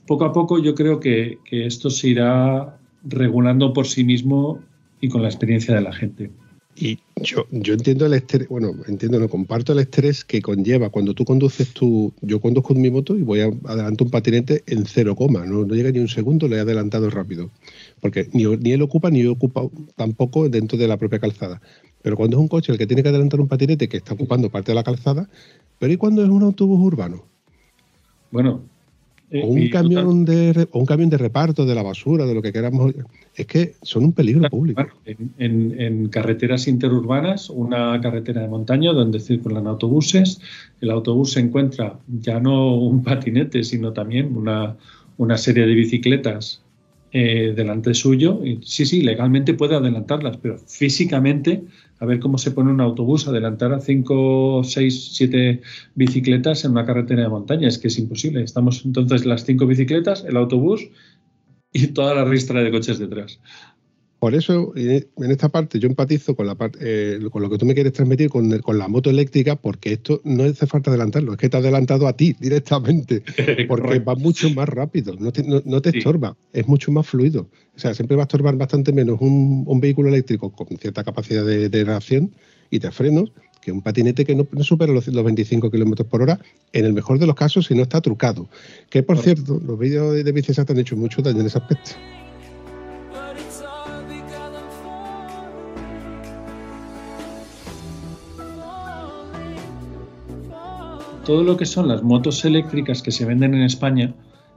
[0.07, 4.61] Poco a poco yo creo que, que esto se irá regulando por sí mismo
[5.01, 6.31] y con la experiencia de la gente.
[6.77, 11.15] Y yo, yo entiendo el estrés, bueno, entiendo, no comparto el estrés que conlleva cuando
[11.15, 12.13] tú conduces tu.
[12.23, 15.75] Yo conduzco mi moto y voy a adelantar un patinete en cero coma, no, no
[15.75, 17.51] llega ni un segundo, le he adelantado rápido.
[18.01, 21.61] Porque ni, ni él ocupa ni yo ocupo tampoco dentro de la propia calzada.
[22.03, 24.49] Pero cuando es un coche el que tiene que adelantar un patinete que está ocupando
[24.49, 25.29] parte de la calzada,
[25.79, 27.25] pero ¿y cuando es un autobús urbano?
[28.31, 28.63] Bueno,
[29.33, 32.95] o un, camión de, un camión de reparto de la basura, de lo que queramos.
[33.35, 34.83] Es que son un peligro público.
[35.39, 40.41] En, carreteras interurbanas, una carretera de montaña donde circulan autobuses,
[40.81, 44.77] el autobús se encuentra ya no un patinete, sino también una,
[45.17, 46.63] una serie de bicicletas
[47.13, 48.41] eh, delante suyo.
[48.45, 51.63] Y, sí, sí, legalmente puede adelantarlas, pero físicamente,
[52.01, 55.61] a ver cómo se pone un autobús, adelantar a 5, 6, 7
[55.95, 58.43] bicicletas en una carretera de montaña, es que es imposible.
[58.43, 60.89] Estamos entonces las cinco bicicletas, el autobús
[61.73, 63.39] y toda la ristra de coches detrás.
[64.21, 67.65] Por eso, en esta parte, yo empatizo con, la parte, eh, con lo que tú
[67.65, 71.39] me quieres transmitir con, con, la moto eléctrica, porque esto no hace falta adelantarlo, es
[71.39, 73.23] que te ha adelantado a ti directamente,
[73.69, 77.49] porque va mucho más rápido, no te, no, te estorba, es mucho más fluido.
[77.75, 81.47] O sea, siempre va a estorbar bastante menos un, un vehículo eléctrico con cierta capacidad
[81.47, 82.31] de, de, reacción
[82.69, 86.21] y de frenos que un patinete que no, no supera los, los 25 kilómetros por
[86.21, 86.39] hora,
[86.75, 88.51] en el mejor de los casos, si no está trucado.
[88.91, 91.93] Que por cierto, los vídeos de bicicletas han hecho mucho daño en ese aspecto.
[101.31, 104.13] Todo lo que son las motos eléctricas que se venden en España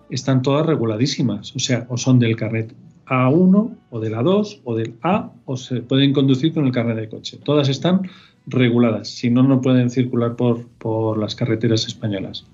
[0.10, 2.74] están todas reguladísimas, o sea, o son del carnet
[3.06, 7.10] A1 o del A2 o del A o se pueden conducir con el carnet de
[7.10, 7.38] coche.
[7.44, 8.10] Todas están
[8.48, 12.48] reguladas, si no, no pueden circular por, por las carreteras españolas.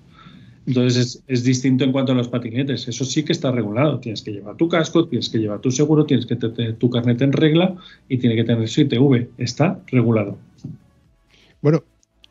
[0.66, 2.88] Entonces es, es, distinto en cuanto a los patinetes.
[2.88, 4.00] Eso sí que está regulado.
[4.00, 7.22] Tienes que llevar tu casco, tienes que llevar tu seguro, tienes que tener tu carnet
[7.22, 7.74] en regla
[8.06, 9.28] y tiene que tener su ITV.
[9.38, 10.36] Está regulado.
[11.62, 11.82] Bueno,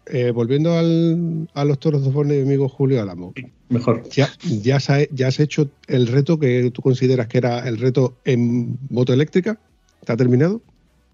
[0.09, 3.33] eh, volviendo al, a los toros de Forne, mi amigo Julio Álamo.
[3.69, 4.03] Mejor.
[4.09, 4.29] Ya,
[4.61, 8.77] ya, has, ya has hecho el reto que tú consideras que era el reto en
[8.89, 9.59] moto eléctrica.
[10.01, 10.61] ¿Está terminado?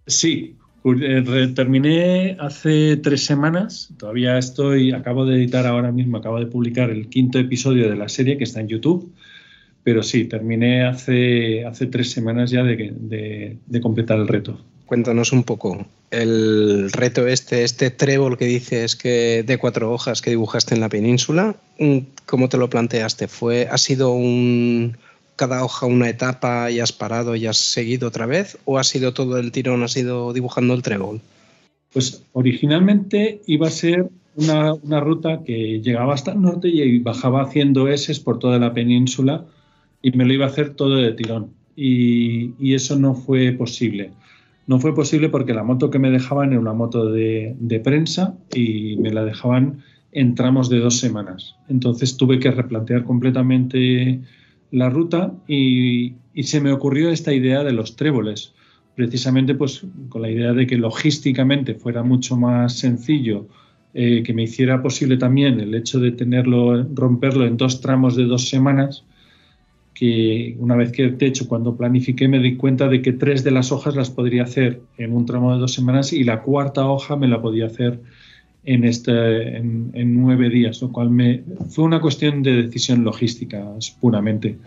[0.08, 0.56] Sí,
[0.86, 3.90] eh, terminé hace tres semanas.
[3.98, 8.08] Todavía estoy, acabo de editar ahora mismo, acabo de publicar el quinto episodio de la
[8.08, 9.12] serie que está en YouTube.
[9.84, 14.60] Pero sí, terminé hace, hace tres semanas ya de, de, de completar el reto.
[14.86, 20.30] Cuéntanos un poco el reto este, este trébol que dices que de cuatro hojas que
[20.30, 21.56] dibujaste en la península.
[22.26, 23.28] ¿Cómo te lo planteaste?
[23.28, 24.98] ¿Fue, ¿Ha sido un
[25.36, 28.58] cada hoja una etapa y has parado y has seguido otra vez?
[28.66, 31.20] ¿O ha sido todo el tirón, ha sido dibujando el trébol?
[31.92, 37.88] Pues originalmente iba a ser una, ruta que llegaba hasta el norte y bajaba haciendo
[37.88, 39.46] S por toda la península
[40.02, 41.52] y me lo iba a hacer todo de tirón.
[41.76, 44.12] y eso no fue posible.
[44.68, 48.98] No fue posible porque la moto que me dejaban era una moto de, prensa y
[48.98, 51.56] me la dejaban en tramos de dos semanas.
[51.70, 54.22] Entonces tuve que replantear completamente
[54.72, 58.54] la ruta y, y, se me ocurrió esta idea de los tréboles,
[58.96, 63.48] precisamente pues con la idea de que logísticamente fuera mucho más sencillo,
[63.98, 68.26] eh, que me hiciera posible también el hecho de tenerlo, romperlo en dos tramos de
[68.26, 69.06] dos semanas
[69.96, 73.52] que una vez que de hecho cuando planifiqué me di cuenta de que tres de
[73.52, 77.16] las hojas las podría hacer en un tramo de dos semanas y la cuarta hoja
[77.16, 78.02] me la podía hacer
[78.66, 83.64] en, este, en, en nueve días, lo cual me, fue una cuestión de decisión logística
[84.02, 84.58] puramente.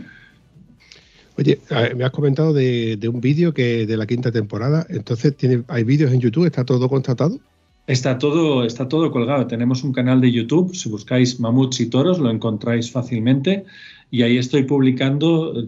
[1.36, 1.58] Oye,
[1.94, 5.84] me has comentado de, de un vídeo que de la quinta temporada, entonces tiene, hay
[5.84, 7.38] vídeos en YouTube, está todo contratado.
[7.86, 9.46] Está todo, está todo colgado.
[9.46, 10.74] Tenemos un canal de YouTube.
[10.74, 13.64] Si buscáis mamuts y toros, lo encontráis fácilmente.
[14.10, 15.66] Y ahí estoy publicando eh,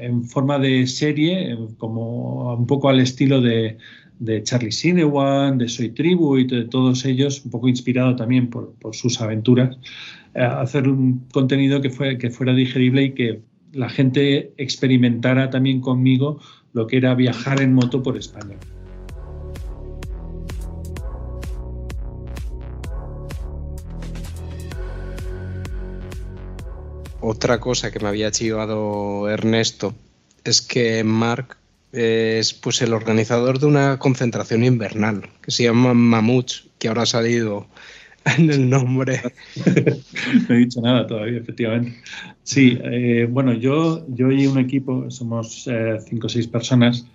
[0.00, 3.76] en forma de serie, como un poco al estilo de,
[4.18, 8.72] de Charlie Sinewan, de Soy Tribu y de todos ellos, un poco inspirado también por,
[8.74, 9.76] por sus aventuras,
[10.34, 13.40] eh, hacer un contenido que, fue, que fuera digerible y que
[13.72, 16.40] la gente experimentara también conmigo
[16.72, 18.56] lo que era viajar en moto por España.
[27.20, 29.94] Otra cosa que me había chivado Ernesto
[30.44, 31.56] es que Mark
[31.92, 37.06] es pues el organizador de una concentración invernal que se llama Mamuts, que ahora ha
[37.06, 37.66] salido
[38.24, 39.20] en el nombre.
[40.48, 41.94] no he dicho nada todavía, efectivamente.
[42.42, 47.06] Sí, eh, bueno, yo, yo y un equipo, somos eh, cinco o seis personas,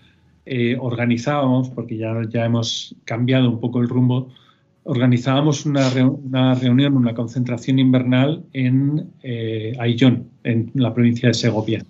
[0.45, 4.29] eh, organizábamos, porque ya, ya hemos cambiado un poco el rumbo,
[4.85, 5.89] organizábamos una,
[6.55, 9.75] reunión, una concentración invernal en eh,
[10.43, 11.83] en la provincia de Segovia.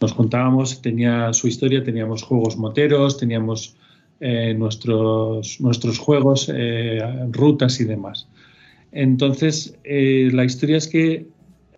[0.00, 3.76] Nos juntábamos, tenía su historia, teníamos juegos moteros, teníamos
[4.20, 8.28] eh, nuestros, nuestros juegos, eh, rutas y demás.
[8.92, 11.26] Entonces, eh, la historia es que,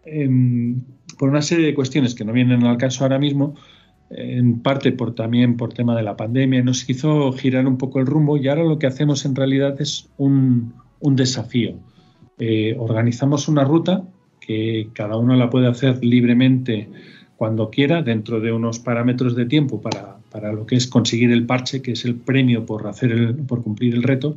[0.05, 0.81] em,
[1.19, 3.57] por una serie de cuestiones que no vienen al caso ahora mismo,
[4.11, 8.07] en parte por también por tema de la pandemia, nos hizo girar un poco el
[8.07, 11.77] rumbo y ahora lo que hacemos en realidad es un, un desafío.
[12.39, 14.03] Eh, organizamos una ruta
[14.41, 16.89] que cada uno la puede hacer libremente
[17.37, 21.47] cuando quiera, dentro de unos parámetros de tiempo para, para lo que es conseguir el
[21.47, 24.37] parche, que es el premio por, hacer el, por cumplir el reto.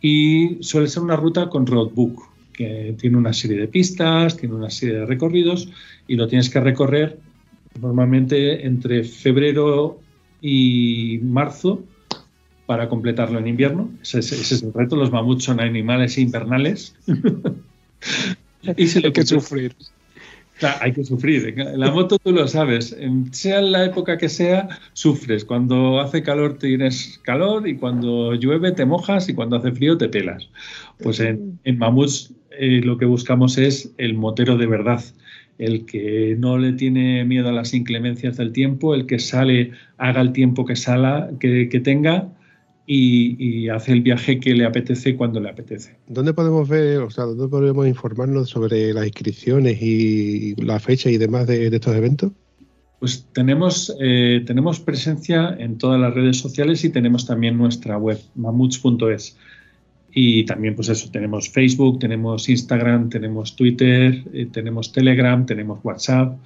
[0.00, 4.70] Y suele ser una ruta con roadbook, que tiene una serie de pistas, tiene una
[4.70, 5.68] serie de recorridos
[6.06, 7.18] y lo tienes que recorrer
[7.80, 10.00] normalmente entre febrero
[10.40, 11.84] y marzo
[12.66, 13.90] para completarlo en invierno.
[14.02, 14.96] Ese, ese- ese es el reto.
[14.96, 16.94] Los mamuts son animales invernales.
[18.76, 19.74] y se lo Hay que sufrir.
[20.58, 21.54] Claro, hay que sufrir.
[21.76, 22.96] La moto tú lo sabes.
[23.30, 25.44] Sea la época que sea, sufres.
[25.44, 30.08] Cuando hace calor tienes calor y cuando llueve te mojas y cuando hace frío te
[30.08, 30.48] pelas.
[31.00, 35.02] Pues en, en Mamuts eh, lo que buscamos es el motero de verdad.
[35.58, 40.20] El que no le tiene miedo a las inclemencias del tiempo, el que sale, haga
[40.20, 42.28] el tiempo que, sala, que, que tenga
[42.86, 45.96] y, y hace el viaje que le apetece cuando le apetece.
[46.06, 51.18] ¿Dónde podemos ver, o sea, dónde podemos informarnos sobre las inscripciones y la fecha y
[51.18, 52.32] demás de, de estos eventos?
[52.98, 58.18] Pues tenemos, eh, tenemos presencia en todas las redes sociales y tenemos también nuestra web,
[58.34, 59.36] mamuts.es.
[60.12, 66.36] Y también, pues eso, tenemos Facebook, tenemos Instagram, tenemos Twitter, eh, tenemos Telegram, tenemos WhatsApp.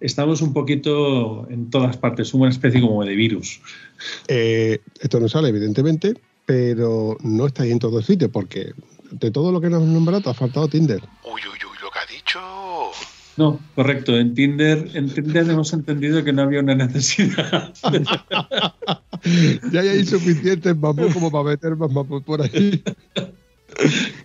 [0.00, 3.60] Estamos un poquito en todas partes, somos una especie como de virus.
[4.26, 6.14] Eh, esto no sale, evidentemente,
[6.44, 8.72] pero no estáis en todos sitios, porque
[9.12, 11.00] de todo lo que nos nombrado te ha faltado Tinder.
[11.24, 12.40] Uy, uy, uy, lo que ha dicho.
[13.36, 14.18] No, correcto.
[14.18, 17.72] En Tinder, en Tinder hemos entendido que no había una necesidad.
[19.72, 22.82] ya hay suficientes mamuts como para meter más mamuts por ahí.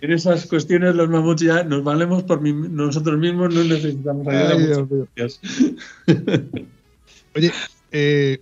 [0.00, 4.54] en esas cuestiones los mamuts ya nos valemos por mi- nosotros mismos, no necesitamos ayuda.
[4.54, 5.40] Ay, Dios.
[7.34, 7.52] Oye,
[7.92, 8.40] eh,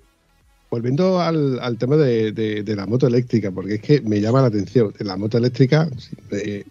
[0.71, 4.41] volviendo al, al tema de, de- de la moto eléctrica, porque es que me llama
[4.43, 4.93] la atención.
[5.01, 5.89] La moto eléctrica,
[6.31, 6.65] eh,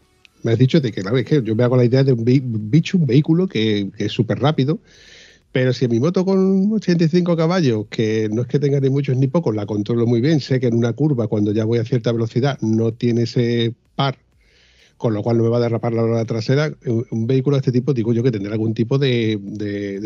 [0.44, 2.24] me has dicho de que, claro, es que yo me hago la idea de un
[2.26, 4.80] bicho, un vehículo que, que es súper rápido,
[5.56, 9.28] pero si mi moto con 85 caballos, que no es que tenga ni muchos ni
[9.28, 12.12] pocos, la controlo muy bien, sé que en una curva, cuando ya voy a cierta
[12.12, 14.18] velocidad, no tiene ese par,
[14.98, 16.74] con lo cual no me va a derrapar la rueda trasera,
[17.10, 19.40] un, vehículo de este tipo, digo yo que tendrá algún tipo de,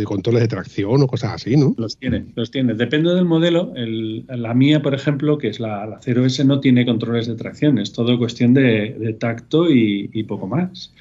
[0.06, 1.74] controles de tracción o cosas así, ¿no?
[1.80, 2.76] Los tiene, los tiene.
[2.76, 3.74] Depende del modelo.
[3.76, 7.80] El- la mía, por ejemplo, que es la, la 0S, no tiene controles de tracción.
[7.80, 10.91] Es todo cuestión de, tacto y poco más.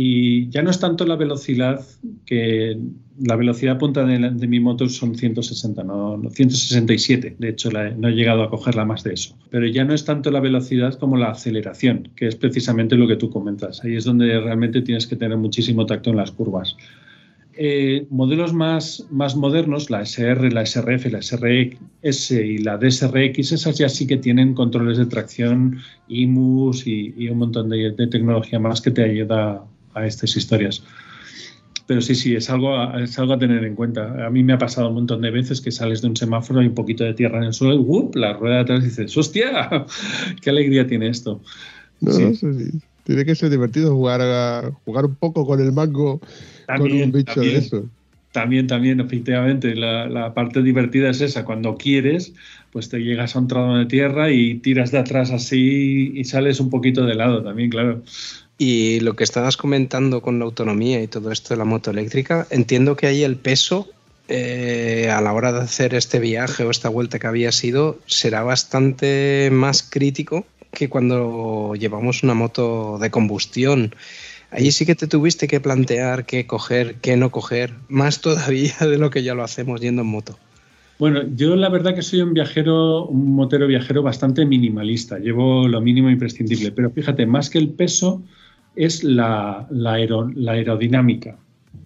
[0.00, 1.84] Y ya no es tanto la velocidad,
[2.24, 2.78] que
[3.20, 7.34] la velocidad punta de, mi moto son 160, no, no, 167.
[7.36, 9.36] De hecho, la- no he llegado a cogerla más de eso.
[9.50, 13.16] Pero ya no es tanto la velocidad como la aceleración, que es precisamente lo que
[13.16, 13.82] tú comentas.
[13.82, 16.76] Ahí es donde realmente tienes que tener muchísimo tacto en las curvas.
[17.56, 23.76] Eh, modelos más, más modernos, la SR, la SRF, la SRS y la DSRX, esas
[23.78, 28.60] ya sí que tienen controles de tracción, IMUS y, y un montón de, de tecnología
[28.60, 29.64] más que te ayuda
[29.98, 30.82] a estas historias.
[31.86, 34.26] Pero sí, sí, es algo, a, es algo a tener en cuenta.
[34.26, 36.66] A mí me ha pasado un montón de veces que sales de un semáforo y
[36.66, 38.14] un poquito de tierra en el suelo y ¡wup!
[38.14, 39.86] la rueda de atrás y dices, ¡hostia!
[40.42, 41.40] ¡Qué alegría tiene esto!
[42.00, 42.24] No, Sí.
[42.24, 46.20] no sé si- Tiene que ser divertido jugar a, jugar un poco con el mango
[46.66, 47.54] con un bicho también.
[47.54, 47.90] de eso.
[48.32, 52.34] También, también, efectivamente, la, la parte divertida es esa, cuando quieres,
[52.70, 56.60] pues te llegas a un tramo de tierra y tiras de atrás así y sales
[56.60, 58.02] un poquito de lado también, claro.
[58.58, 62.48] Y lo que estabas comentando con la autonomía y todo esto de la moto eléctrica,
[62.50, 63.88] entiendo que ahí el peso
[64.26, 68.42] eh, a la hora de hacer este viaje o esta vuelta que había sido será
[68.42, 73.94] bastante más crítico que cuando llevamos una moto de combustión.
[74.50, 78.98] Ahí sí que te tuviste que plantear qué coger, qué no coger, más todavía de
[78.98, 80.36] lo que ya lo hacemos yendo en moto.
[80.98, 85.80] Bueno, yo la verdad que soy un viajero, un motero viajero bastante minimalista, llevo lo
[85.80, 88.20] mínimo imprescindible, pero fíjate, más que el peso
[88.78, 91.38] es la, la aero- la aerodinámica.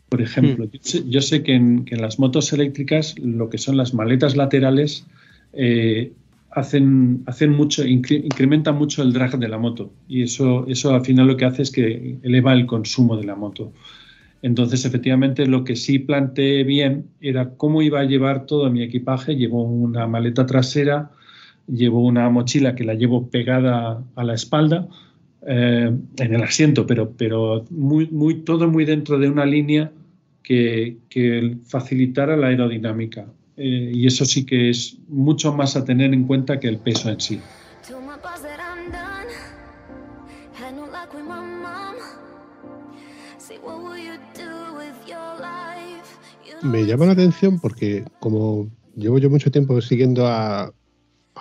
[0.08, 3.58] Por ejemplo, yo sé, yo sé que, en, que en las motos eléctricas lo que
[3.58, 5.06] son las maletas laterales
[5.54, 6.12] eh,
[6.50, 11.04] hacen, hacen mucho, incre- incrementan mucho el drag de la moto y eso, eso al
[11.04, 13.72] final lo que hace es que eleva el consumo de la moto.
[14.42, 19.36] Entonces, efectivamente, lo que sí planteé bien era cómo iba a llevar todo mi equipaje.
[19.36, 21.12] Llevo una maleta trasera,
[21.68, 24.88] llevo una mochila que la llevo pegada a la espalda,
[25.46, 29.92] eh, en el asiento, pero, pero muy, muy, todo muy dentro de una línea
[30.42, 33.26] que, que facilitara la aerodinámica.
[33.56, 37.10] Eh, y eso sí que es mucho más a tener en cuenta que el peso
[37.10, 37.40] en sí.
[46.62, 50.72] Me llama la atención porque como llevo yo mucho tiempo siguiendo a,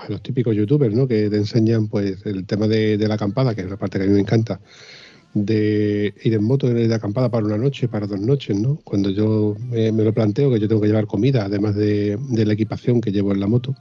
[0.02, 1.08] a los típicos youtubers, ¿no?
[1.08, 4.06] Que te enseñan pues el tema de, de la acampada, que es la parte que
[4.06, 4.60] a mí me encanta,
[5.34, 8.80] de ir en moto, de acampada para una noche, para dos noches, ¿no?
[8.84, 12.45] Cuando yo me, me lo planteo, que yo tengo que llevar comida, además de, de
[12.45, 13.76] la equipación que llevo en la moto.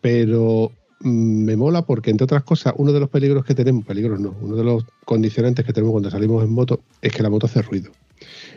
[0.00, 4.18] Pero mm, me mola porque, entre otras cosas, uno de los peligros que tenemos, peligros
[4.18, 7.46] no, uno de los condicionantes que tenemos cuando salimos en moto es que la moto
[7.46, 7.92] hace ruido.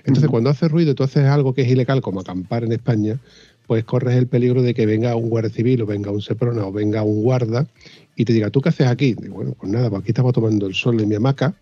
[0.04, 3.20] Entonces, cuando hace ruido y tú haces algo que es ilegal, como acampar en España,
[3.68, 6.72] pues corres el peligro de que venga un guardia civil o venga un seprona o
[6.72, 7.68] venga un guarda
[8.16, 9.14] y te diga, ¿tú qué haces aquí?
[9.14, 11.56] Digo, bueno, pues nada, pues aquí estamos tomando el sol en mi hamaca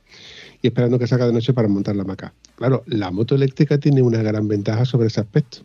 [0.62, 2.34] y esperando que salga de noche para montar la hamaca.
[2.56, 5.60] Claro, la moto eléctrica tiene una gran ventaja sobre ese aspecto,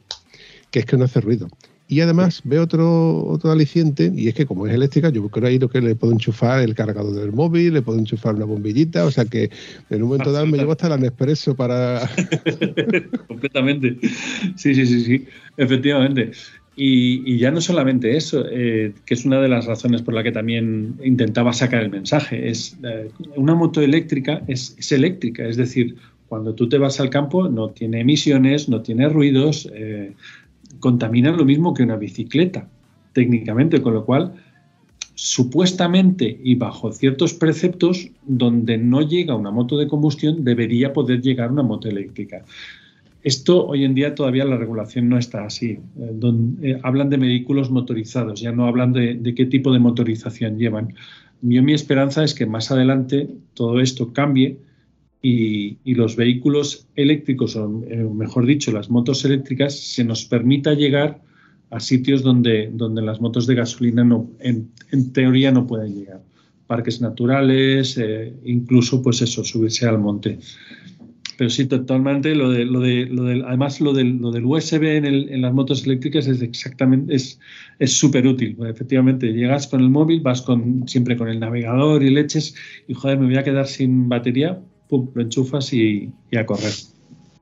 [0.71, 1.49] que es que no hace ruido.
[1.91, 5.59] Y además veo otro, otro aliciente, y es que como es eléctrica, yo creo ahí
[5.59, 9.11] lo que le puedo enchufar el cargador del móvil, le puedo enchufar una bombillita, o
[9.11, 9.51] sea que
[9.89, 12.03] en un momento dado me llevo hasta el Nespresso para...
[13.27, 13.97] Completamente.
[14.57, 15.27] Sí, sí, sí, sí,
[15.57, 16.33] efectivamente.
[16.77, 20.23] Y, y ya no solamente eso, eh, que es una de las razones por la
[20.23, 25.57] que también intentaba sacar el mensaje, es eh, una moto eléctrica es, es eléctrica, es
[25.57, 25.97] decir,
[26.29, 30.13] cuando tú te vas al campo no tiene emisiones, no tiene ruidos, eh,
[30.81, 32.69] contaminan lo mismo que una bicicleta,
[33.13, 34.35] técnicamente, con lo cual
[35.15, 41.51] supuestamente y bajo ciertos preceptos donde no llega una moto de combustión debería poder llegar
[41.51, 42.45] una moto eléctrica.
[43.25, 45.81] Esto hoy en día todavía la regulación no está así.
[45.99, 46.21] Eh,
[46.63, 50.95] eh, hablan de vehículos motorizados, ya no hablan de, de qué tipo de motorización llevan.
[51.43, 54.59] Yo mi esperanza es que más adelante todo esto cambie
[55.23, 60.75] y, y los vehículos eléctricos, o eh, mejor dicho, las motos eléctricas, se nos permita
[60.75, 61.21] llegar
[61.71, 64.71] a sitios donde, donde las motos de gasolina no, en,
[65.13, 66.23] teoría no pueden llegar.
[66.67, 70.39] Parques naturales, eh, incluso pues eso, subirse al monte.
[71.37, 74.97] Pero sí, totalmente lo de, lo de, lo del, además lo del, lo del USB
[74.97, 77.39] en, el- en las motos eléctricas es exactamente, es
[77.79, 78.57] es súper útil.
[78.67, 82.57] Efectivamente, llegas con el móvil, vas con, siempre con el navegador y leches,
[82.89, 86.73] y joder, me voy a quedar sin batería, pum, lo enchufas y, y a correr.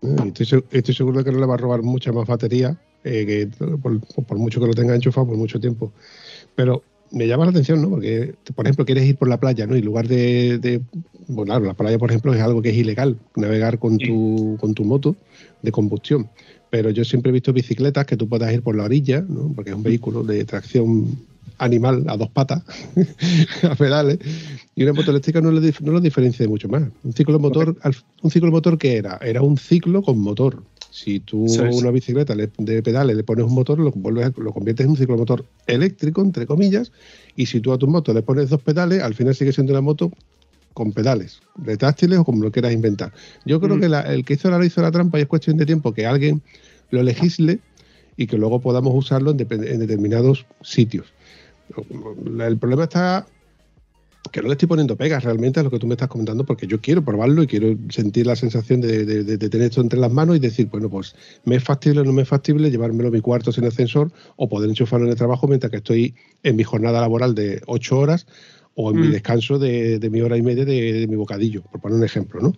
[0.03, 2.77] Eh, Estoy, seg- estoy seguro de que no le va a robar mucha más batería,
[3.05, 5.93] eh, que por, por mucho que lo tenga enchufado por mucho tiempo.
[6.55, 6.83] Pero
[7.13, 7.91] me llama la atención, ¿no?
[7.91, 9.77] Porque, por ejemplo, quieres ir por la playa, ¿no?
[9.77, 10.81] Y en lugar de, de-
[11.29, 14.75] bueno, claro, la playa, por ejemplo, es algo que es ilegal, navegar con tu, con
[14.75, 15.17] tu moto
[15.63, 16.29] de combustión.
[16.71, 19.53] Pero yo siempre he visto bicicletas que tú puedas ir por la orilla, ¿no?
[19.55, 21.17] Porque es un vehículo de tracción
[21.59, 22.63] animal a dos patas,
[23.63, 24.19] a pedales,
[24.75, 26.83] y una moto eléctrica no, le dif- no lo diferencia de mucho más.
[27.03, 29.19] Un ciclo motor, al- un ciclo motor ¿qué era?
[29.23, 30.63] Era un ciclo con motor.
[30.91, 34.33] Si tú a una bicicleta le- de pedales le pones un motor, lo, vuelves a-
[34.41, 36.93] lo conviertes en un ciclomotor eléctrico, entre comillas,
[37.37, 39.83] y si tú a tu moto le pones dos pedales, al final sigue siendo una
[39.83, 40.11] moto
[40.73, 43.13] con pedales, retráctiles o como lo quieras inventar.
[43.47, 43.81] Yo creo Mm.
[43.81, 46.05] que la- el que hizo la hizo la trampa y es cuestión de tiempo que
[46.07, 46.43] alguien
[46.91, 47.61] lo legisle
[48.19, 51.07] y que luego podamos usarlo en, en determinados sitios.
[52.39, 53.27] El problema está
[54.33, 56.67] que no le estoy poniendo pegas realmente a lo que tú me estás comentando, porque
[56.67, 60.01] yo quiero probarlo y quiero sentir la sensación de, de- de- de tener esto entre
[60.01, 61.15] las manos y decir, bueno, pues
[61.45, 64.49] me es factible o no me es factible llevármelo a mi cuarto sin ascensor o
[64.49, 68.27] poder enchufarlo en el trabajo mientras que estoy en mi jornada laboral de ocho horas
[68.75, 69.13] o en mi Mm.
[69.13, 72.41] descanso de, de mi hora y media de, de mi bocadillo, por poner un ejemplo,
[72.41, 72.53] ¿no?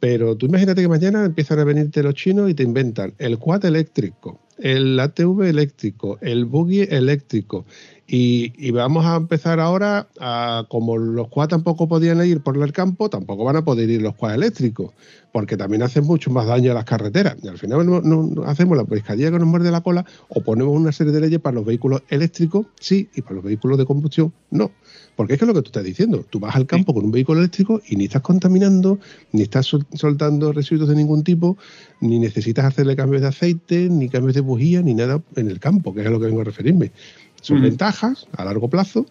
[0.00, 3.64] Pero tú imagínate que mañana empiezan a venirte los chinos y te inventan el quad
[3.66, 7.64] eléctrico, el ATV eléctrico, el buggy eléctrico.
[8.10, 13.10] Y, vamos a empezar ahora a, como los quad tampoco podían ir por el campo,
[13.10, 14.94] tampoco van a poder ir los quad eléctricos,
[15.30, 17.36] porque también hacen mucho más daño a las carreteras.
[17.42, 20.74] Y al final no- no hacemos la pescadilla que nos muerde la cola o ponemos
[20.74, 24.32] una serie de leyes para los vehículos eléctricos, sí, y para los vehículos de combustión,
[24.50, 24.70] no.
[25.18, 27.10] Porque es que es lo que tú estás diciendo, tú vas al campo con un
[27.10, 29.00] vehículo eléctrico y ni estás contaminando,
[29.32, 31.58] ni estás sol- soltando residuos de ningún tipo,
[32.00, 35.92] ni necesitas hacerle cambios de aceite, ni cambios de bujía, ni nada en el campo,
[35.92, 36.92] que es a lo que vengo a referirme.
[37.40, 39.06] Son ventajas a largo plazo.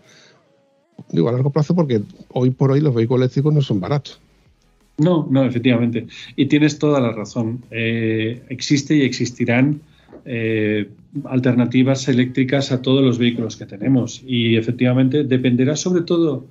[1.12, 4.22] Digo a largo plazo porque hoy por hoy los vehículos eléctricos no son baratos.
[4.99, 6.08] No, no, efectivamente.
[6.38, 7.66] Y tienes toda la razón.
[7.70, 9.82] Eh, existe y existirán
[10.30, 10.89] eh,
[11.23, 14.21] alternativas eléctricas a todos los vehículos que tenemos.
[14.28, 16.45] Y efectivamente dependerá sobre todo,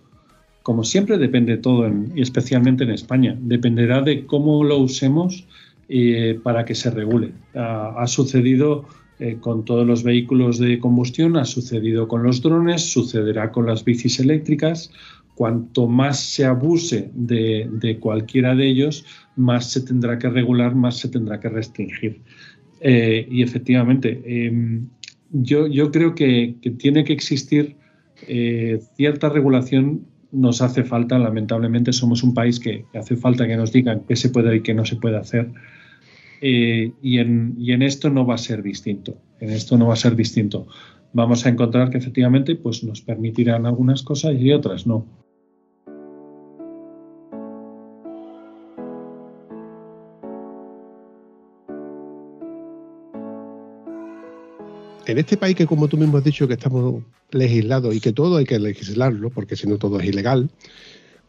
[0.62, 5.46] como siempre depende todo, y especialmente en España, dependerá de cómo lo usemos
[5.90, 7.32] eh, para que se regule.
[7.54, 8.86] Ha, sucedido
[9.18, 13.84] eh, con todos los vehículos de combustión, ha sucedido con los drones, sucederá con las
[13.84, 14.90] bicis eléctricas.
[15.34, 19.04] Cuanto más se abuse de cualquiera de ellos,
[19.36, 22.22] más se tendrá que regular, más se tendrá que restringir.
[22.80, 24.80] Eh, y efectivamente, eh,
[25.30, 27.76] yo, yo creo que, que tiene que existir
[28.26, 30.06] eh, cierta regulación.
[30.32, 34.16] Nos hace falta, lamentablemente, somos un país que, que hace falta que nos digan qué
[34.16, 35.50] se puede y qué no se puede hacer.
[36.40, 39.16] Eh, y, en, y en esto no va a ser distinto.
[39.40, 40.66] En esto no va a ser distinto.
[41.12, 45.06] Vamos a encontrar que efectivamente pues, nos permitirán algunas cosas y otras no.
[55.06, 58.36] En este país que como tú mismo has dicho que estamos legislados y que todo
[58.36, 60.48] hay que legislarlo, porque si no todo es ilegal,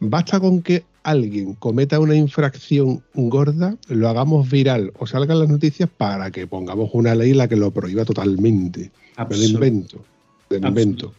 [0.00, 5.88] basta con que alguien cometa una infracción gorda, lo hagamos viral o salgan las noticias
[5.96, 8.90] para que pongamos una ley la que lo prohíba totalmente.
[9.30, 10.04] Me lo invento,
[10.50, 11.14] me lo invento.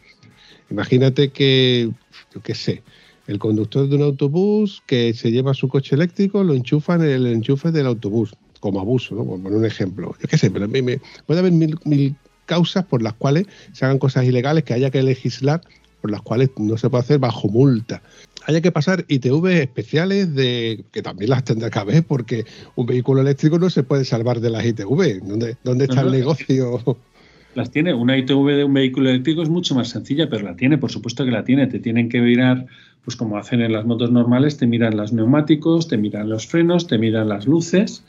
[0.70, 1.90] Imagínate que,
[2.32, 2.82] yo qué sé,
[3.26, 7.26] el conductor de un autobús que se lleva su coche eléctrico lo enchufa en el
[7.26, 9.24] enchufe del autobús, como abuso, ¿no?
[9.24, 10.14] Por poner un ejemplo.
[10.20, 12.14] Yo qué sé, pero me- me- puede haber mil, mil
[12.50, 15.60] causas por las cuales se hagan cosas ilegales que haya que legislar,
[16.00, 18.02] por las cuales no se puede hacer bajo multa.
[18.44, 22.44] Haya que pasar ITV especiales de que también las tendrá que haber, porque
[22.74, 25.20] un vehículo eléctrico no se puede salvar de las ITV.
[25.22, 26.96] ¿Dónde, dónde está No, el negocio?
[27.54, 27.94] Las tiene.
[27.94, 31.24] Una ITV de un vehículo eléctrico es mucho más sencilla, pero la tiene, por supuesto
[31.24, 31.68] que la tiene.
[31.68, 32.66] Te tienen que mirar,
[33.04, 36.88] pues como hacen en las motos normales, te miran los neumáticos, te miran los frenos,
[36.88, 38.02] te miran las luces.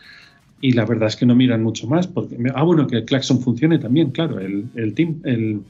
[0.61, 2.07] Y la verdad es que no miran mucho más.
[2.07, 4.93] Porque, ah, bueno, que el claxon funcione también, claro, el, el,
[5.23, 5.61] el,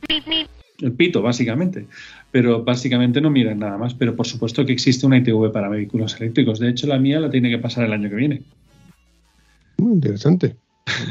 [0.81, 1.87] el pito, básicamente.
[2.31, 3.93] Pero básicamente no miran nada más.
[3.93, 6.59] Pero por supuesto que existe una ITV para vehículos eléctricos.
[6.59, 8.41] De hecho, la mía la tiene que pasar el año que viene.
[9.77, 10.55] Muy interesante.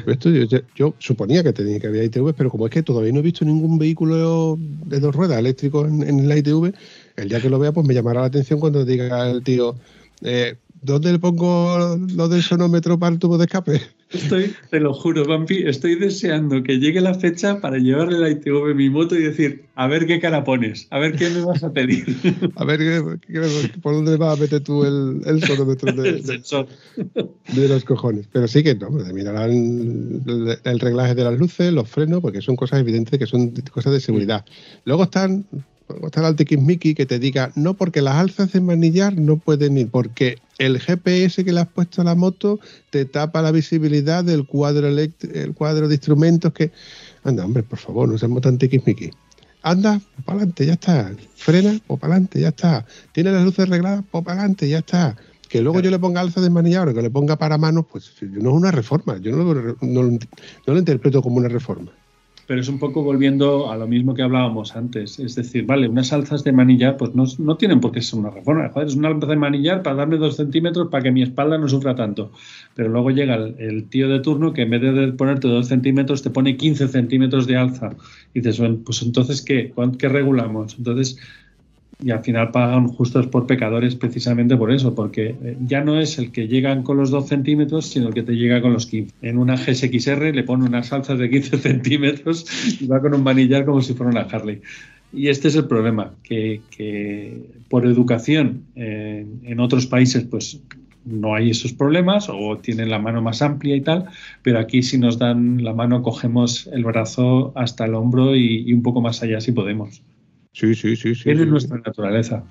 [0.07, 0.31] Esto
[0.74, 3.45] yo suponía que tenía que haber ITV, pero como es que todavía no he visto
[3.45, 6.74] ningún vehículo de dos ruedas eléctrico en, en la ITV,
[7.16, 9.76] el día que lo vea, pues me llamará la atención cuando diga el tío,
[10.22, 13.81] eh, ¿dónde le pongo lo del sonómetro para el tubo de escape?
[14.12, 18.74] Estoy, te lo juro, Vampi, estoy deseando que llegue la fecha para llevarle la ITV
[18.74, 21.72] mi moto y decir, a ver qué cara pones, a ver qué me vas a
[21.72, 22.05] pedir.
[22.57, 26.24] A ver, ¿qué- qué- ¿por dónde vas a meter tú el, el sonómetro de, El
[26.24, 26.66] sensor.
[26.97, 28.26] de los cojones?
[28.33, 32.57] Pero sí que no, mirarán el, el reglaje de las luces, los frenos, porque son
[32.57, 34.45] cosas evidentes que son cosas de seguridad.
[34.85, 35.47] Luego están
[36.05, 39.88] está el tiquismiqui que te diga, no, porque las alzas de manillar no pueden ir,
[39.88, 42.61] porque el GPS que le has puesto a la moto
[42.91, 46.72] te tapa la visibilidad del cuadro, el cuadro de instrumentos que...
[47.24, 49.11] Anda, hombre, por favor, no seamos tan tiquismiqui.
[49.62, 51.12] Anda, para adelante, ya está.
[51.36, 52.86] Frena, o para adelante, ya está.
[53.12, 55.16] Tiene las luces arregladas, pues para adelante, ya está.
[55.49, 58.12] Que luego yo le ponga alza de manillar o que le ponga para manos, pues
[58.22, 59.18] no es una reforma.
[59.18, 60.18] Yo no lo, no no
[60.66, 61.91] lo interpreto como una reforma.
[62.51, 65.20] Pero es un poco volviendo a lo mismo que hablábamos antes.
[65.20, 68.30] Es decir, vale, unas alzas de manillar, pues no, no tienen por qué ser una
[68.30, 68.68] reforma.
[68.70, 71.68] Joder, es una alza de manillar para darme dos centímetros para que mi espalda no
[71.68, 72.32] sufra tanto.
[72.74, 76.30] Pero luego llega el, tío de turno que en vez de ponerte dos centímetros te
[76.30, 77.90] pone 15 centímetros de alza.
[78.34, 79.70] Y dices, pues entonces, ¿qué?
[79.70, 80.74] ¿Cuán- ¿Qué regulamos?
[80.76, 81.18] Entonces,
[82.03, 86.18] y al final pagan justos por pecadores precisamente por eso, porque eh, ya no es
[86.18, 89.14] el que llegan con los 2 centímetros, sino el que te llega con los 15.
[89.22, 92.46] En una GSXR le pone unas alzas de 15 centímetros
[92.80, 94.61] y va con un manillar como si fuera una Harley.
[95.12, 96.61] Y este es el problema, que,
[97.68, 100.61] por educación eh, en otros países pues
[101.05, 104.07] no hay esos problemas o tienen la mano más amplia y tal,
[104.42, 108.82] pero aquí si nos dan la mano cogemos el brazo hasta el hombro y un
[108.82, 110.03] poco más allá si podemos.
[110.53, 111.14] Sí, sí, sí.
[111.14, 111.46] sí, sí.
[111.46, 112.44] nuestra naturaleza.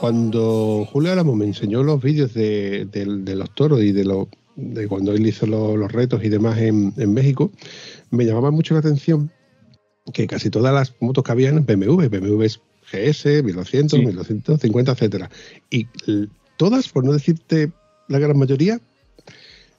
[0.00, 4.04] Cuando Julio Álamo me enseñó los vídeos de, de- de los toros y de,
[4.88, 7.50] cuando él hizo lo- los retos y demás en, en México,
[8.10, 9.30] me llamaba mucho la atención
[10.12, 12.60] que casi todas las motos que habían BMW, BMWs
[12.92, 14.04] GS, 1200, Sí.
[14.06, 15.30] 1250, etcétera.
[15.70, 15.86] Y
[16.58, 17.72] todas, por no decirte
[18.08, 18.80] la gran mayoría,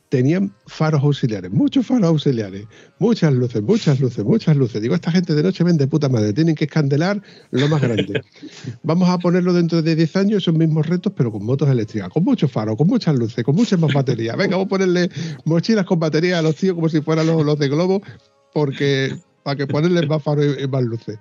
[0.09, 2.65] tenían faros auxiliares, muchos faros auxiliares,
[2.99, 4.81] muchas luces, muchas luces, muchas luces.
[4.81, 7.21] Digo, esta gente de noche vende puta madre, tienen que escandelar
[7.51, 8.21] lo más grande.
[8.83, 12.23] Vamos a ponerlo dentro de 10 años, esos mismos retos, pero con motos eléctricas, con
[12.23, 14.37] muchos faros, con muchas luces, con muchas más baterías.
[14.37, 15.09] Venga, vamos a ponerle
[15.43, 18.01] mochilas con batería a los tíos como si fueran los, los de Globo,
[18.53, 21.19] porque para que ponerles más faros y, más luces.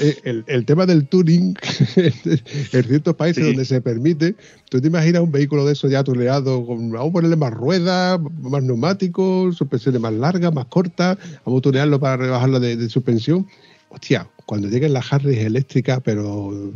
[0.00, 1.56] Eh, el, el tema del tuning,
[1.96, 3.50] en ciertos países Sí.
[3.50, 4.36] donde se permite,
[4.70, 8.20] tú te imaginas un vehículo de eso ya tuneado, con, vamos a ponerle más ruedas,
[8.40, 13.48] más neumáticos, suspensiones más largas, más cortas, vamos a tunearlo para rebajarlo de, de suspensión.
[13.88, 16.72] Hostia, cuando lleguen las Harleys eléctricas, pero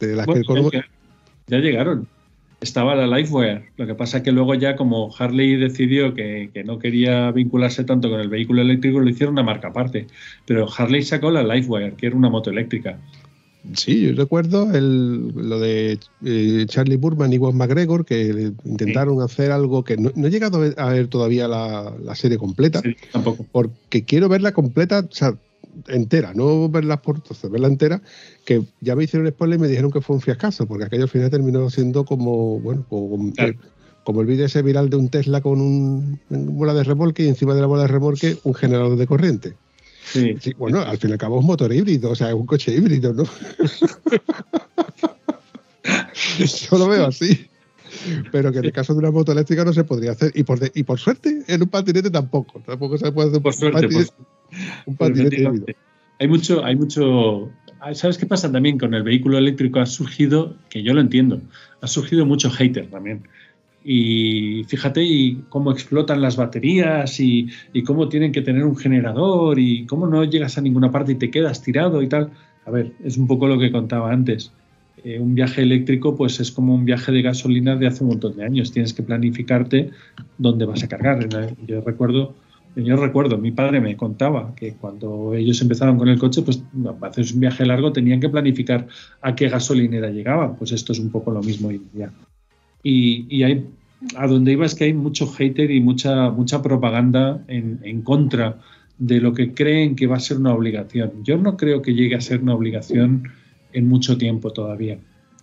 [0.00, 0.80] de las Bueno, que
[1.46, 2.08] ya llegaron.
[2.62, 3.70] Estaba la Livewire.
[3.76, 7.84] Lo que pasa es que luego ya como Harley decidió que, que no quería vincularse
[7.84, 10.06] tanto con el vehículo eléctrico, lo hicieron una marca aparte.
[10.46, 12.98] Pero Harley sacó la Livewire, que era una moto eléctrica.
[13.74, 19.52] Sí, yo recuerdo el, lo de eh, Charlie Burman y Juan McGregor, que intentaron hacer
[19.52, 22.80] algo que no, no he llegado a ver, a ver todavía la, la serie completa,
[22.82, 23.46] Sí, tampoco.
[23.52, 25.34] porque quiero verla completa, o sea,
[25.88, 28.00] entera, no verla por trozos, verla entera,
[28.44, 31.08] que ya me hicieron spoiler y me dijeron que fue un fiascazo, porque aquello al
[31.08, 33.54] final terminó siendo como, bueno, como, Claro.
[34.04, 37.28] como el vídeo ese viral de un Tesla con un, una bola de remolque y
[37.28, 39.54] encima de la bola de remolque un generador de corriente.
[40.04, 40.34] Sí.
[40.40, 42.44] Sí, bueno, al fin y al cabo es un motor híbrido, o sea, es un
[42.46, 43.24] coche híbrido, ¿no?
[46.70, 47.46] Yo lo veo así.
[48.30, 50.32] Pero que en el caso de una moto eléctrica no se podría hacer.
[50.34, 52.60] Y por, de- y por suerte, en un patinete tampoco.
[52.64, 54.26] Tampoco se puede hacer Por un suerte, patinete, por-
[54.86, 55.72] un patinete efectivamente.
[55.72, 55.78] híbrido.
[56.18, 57.50] Hay mucho, hay mucho.
[57.80, 59.80] ah, ¿Sabes qué pasa también con el vehículo eléctrico?
[59.80, 61.40] Ha surgido, que yo lo entiendo,
[61.80, 63.22] ha surgido mucho hater también.
[63.84, 69.58] Y fíjate y cómo explotan las baterías y, y cómo tienen que tener un generador
[69.58, 72.30] y cómo no llegas a ninguna parte y te quedas tirado y tal.
[72.64, 74.52] A ver, es un poco lo que contaba antes.
[75.04, 78.36] Eh, un viaje eléctrico pues es como un viaje de gasolina de hace un montón
[78.36, 78.70] de años.
[78.70, 79.90] Tienes que planificarte
[80.38, 81.28] dónde vas a cargar.
[81.66, 82.36] Yo recuerdo
[82.74, 86.62] yo recuerdo, mi padre me contaba que cuando ellos empezaron con el coche, pues
[86.98, 88.86] para hacer un viaje largo tenían que planificar
[89.20, 90.56] a qué gasolinera llegaban.
[90.56, 92.12] Pues esto es un poco lo mismo hoy en día.
[92.82, 93.66] Y, y hay,
[94.16, 98.58] a donde iba es que hay mucho hater y mucha, mucha propaganda en, en contra
[98.98, 101.24] de lo que creen que va a ser una obligación.
[101.24, 103.24] Yo no creo que llegue a ser una obligación
[103.72, 104.98] en mucho tiempo todavía.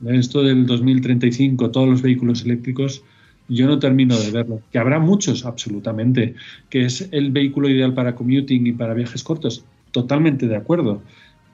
[0.08, 3.04] Esto del 2035, todos los vehículos eléctricos,
[3.50, 4.62] yo no termino de verlo.
[4.72, 6.36] Que habrá muchos, absolutamente.
[6.70, 11.02] Que es el vehículo ideal para commuting y para viajes cortos, totalmente de acuerdo.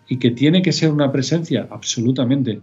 [0.08, 2.60] Y que tiene que ser una presencia, absolutamente.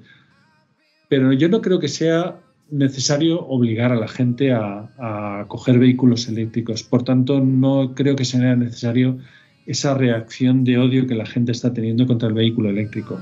[1.09, 2.39] Pero yo no creo que sea
[2.71, 6.83] necesario obligar a la gente a, coger vehículos eléctricos.
[6.83, 9.19] Por tanto, no creo que sea necesario
[9.67, 13.21] esa reacción de odio que la gente está teniendo contra el vehículo eléctrico.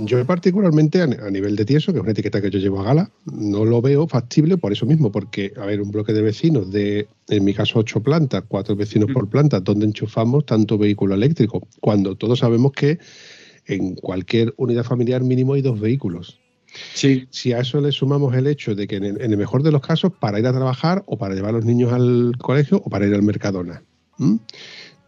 [0.00, 3.10] Yo particularmente a, nivel de tieso, que es una etiqueta que yo llevo a gala,
[3.26, 7.08] no lo veo factible por eso mismo, porque, a ver, un bloque de vecinos de,
[7.28, 12.16] en mi caso, ocho plantas, cuatro vecinos por planta, donde enchufamos tanto vehículo eléctrico, cuando
[12.16, 12.98] todos sabemos que
[13.66, 16.40] en cualquier unidad familiar mínimo hay dos vehículos.
[16.94, 19.80] Sí, Si a eso le sumamos el hecho de que en el, mejor de los
[19.80, 23.06] casos, para ir a trabajar o para llevar a los niños al colegio o para
[23.06, 23.84] ir al Mercadona.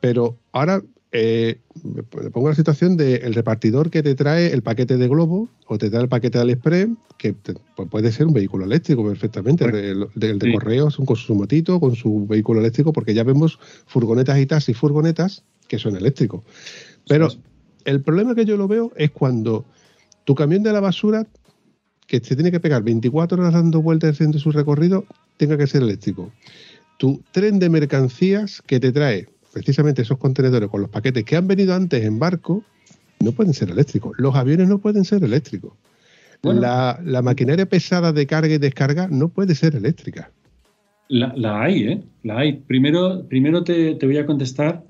[0.01, 0.81] Pero ahora
[1.19, 5.79] eh, me pongo la situación del repartidor que te trae el paquete de Globo o
[5.79, 9.65] te trae el paquete de AliExpress, que te- pues puede ser un vehículo eléctrico perfectamente,
[9.65, 10.53] el de, de- de Sí.
[10.53, 15.43] correos con su motito, con su vehículo eléctrico, porque ya vemos furgonetas y taxis furgonetas
[15.69, 16.43] que son eléctricos.
[17.09, 17.41] Pero Sí.
[17.87, 19.65] el problema que yo lo veo es cuando
[20.25, 21.27] tu camión de la basura
[22.07, 25.05] que se tiene que pegar 24 horas dando vueltas haciendo su recorrido,
[25.39, 26.31] tenga que ser eléctrico.
[26.99, 31.49] Tu tren de mercancías que te trae precisamente esos contenedores con los paquetes que han
[31.49, 32.63] venido antes en barco,
[33.21, 34.13] no pueden ser eléctricos.
[34.19, 35.73] Los aviones no pueden ser eléctricos.
[36.43, 36.61] Bueno.
[36.61, 40.31] La, la maquinaria pesada de carga y descarga no puede ser eléctrica.
[41.09, 42.03] La, la hay, ¿eh?
[42.23, 42.53] La hay.
[42.67, 44.85] Primero, primero te, te voy a contestar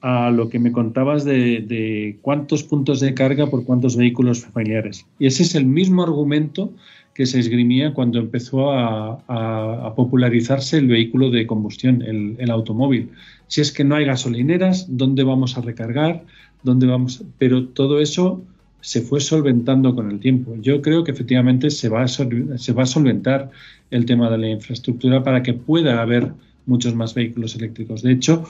[0.00, 5.06] a lo que me contabas de, de cuántos puntos de carga por cuántos vehículos familiares.
[5.20, 6.72] Y ese es el mismo argumento
[7.14, 12.50] que se esgrimía cuando empezó a, a- a popularizarse el vehículo de combustión, el, el
[12.50, 13.10] automóvil.
[13.50, 16.24] Si es que no hay gasolineras, ¿dónde vamos a recargar?
[16.62, 17.24] ¿Dónde vamos?
[17.36, 18.44] Pero todo eso
[18.80, 20.54] se fue solventando con el tiempo.
[20.60, 23.50] Yo creo que efectivamente se va a, se va a solventar
[23.90, 26.32] el tema de la infraestructura para que pueda haber
[26.64, 28.02] muchos más vehículos eléctricos.
[28.02, 28.44] De hecho,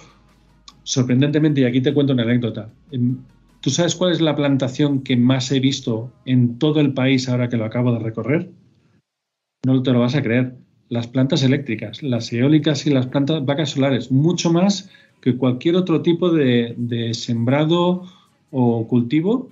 [0.82, 3.16] sorprendentemente, y aquí te cuento una anécdota, em,
[3.62, 7.48] ¿tú sabes cuál es la plantación que más he visto en todo el país ahora
[7.48, 8.50] que lo acabo de recorrer?
[9.64, 10.56] No te lo vas a creer.
[10.90, 14.90] Las plantas eléctricas, las eólicas y las plantas vacas solares, mucho más
[15.22, 18.04] que cualquier otro tipo de, de sembrado
[18.50, 19.48] o cultivo.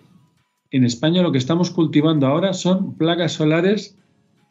[0.70, 3.97] En España lo que estamos cultivando ahora son placas solares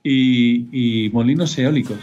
[0.04, 2.00] y, y molinos eólicos.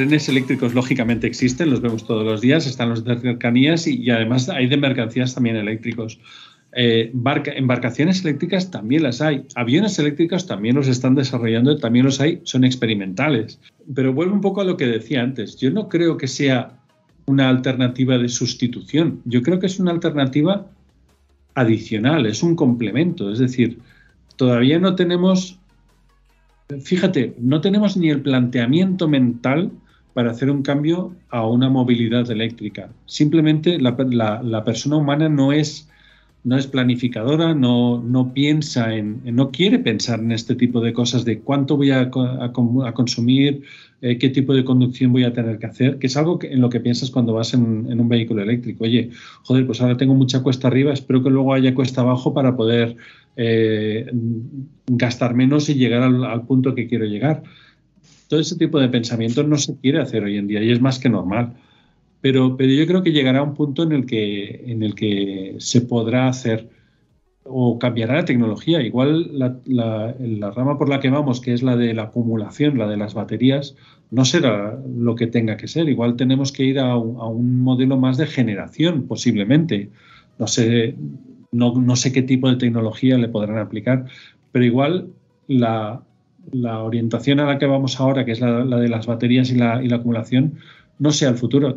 [0.00, 4.48] Trenes eléctricos lógicamente existen, los vemos todos los días, están los de cercanías y, además
[4.48, 6.18] hay de mercancías también eléctricos.
[6.72, 9.44] Eh, barca- embarcaciones eléctricas también las hay.
[9.56, 13.60] Aviones eléctricos también los están desarrollando, también los hay, son experimentales.
[13.94, 15.58] Pero vuelvo un poco a lo que decía antes.
[15.58, 16.78] Yo no creo que sea
[17.26, 19.20] una alternativa de sustitución.
[19.26, 20.66] Yo creo que es una alternativa
[21.54, 23.30] adicional, es un complemento.
[23.30, 23.80] Es decir,
[24.36, 25.58] todavía no tenemos
[26.80, 29.72] fíjate, no tenemos ni el planteamiento mental
[30.12, 32.90] para hacer un cambio a una movilidad eléctrica.
[33.06, 35.88] Simplemente la, la- la persona humana no es,
[36.42, 41.24] no es planificadora, no, no piensa en, no quiere pensar en este tipo de cosas
[41.24, 42.52] de cuánto voy a, a
[42.86, 43.62] a consumir,
[44.00, 46.60] eh, qué tipo de conducción voy a tener que hacer, que es algo que- en
[46.62, 48.84] lo que piensas cuando vas en, en un vehículo eléctrico.
[48.84, 49.10] Oye,
[49.42, 52.96] joder, pues ahora tengo mucha cuesta arriba, espero que luego haya cuesta abajo para poder
[53.36, 54.06] eh,
[54.86, 57.42] gastar menos y llegar al, al punto que quiero llegar.
[58.30, 61.00] Todo ese tipo de pensamiento no se quiere hacer hoy en día y es más
[61.00, 61.56] que normal.
[62.22, 65.82] Pero, pero yo creo que llegará un punto en el que, en el que se
[65.82, 66.70] podrá hacer.
[67.44, 68.82] o cambiará la tecnología.
[68.82, 72.96] Igual la, rama por la que vamos, que es la de la acumulación, la de
[72.98, 73.76] las baterías,
[74.10, 75.88] no será lo que tenga que ser.
[75.88, 79.90] Igual tenemos que ir a, un- modelo más de generación, posiblemente.
[80.38, 80.96] No sé,
[81.52, 84.06] no sé qué tipo de tecnología le podrán aplicar,
[84.52, 85.14] pero igual
[85.46, 86.06] la,
[86.52, 89.82] la orientación a la que vamos ahora, que es la, de las baterías y la,
[89.82, 90.54] y la acumulación,
[90.98, 91.76] no sea el futuro.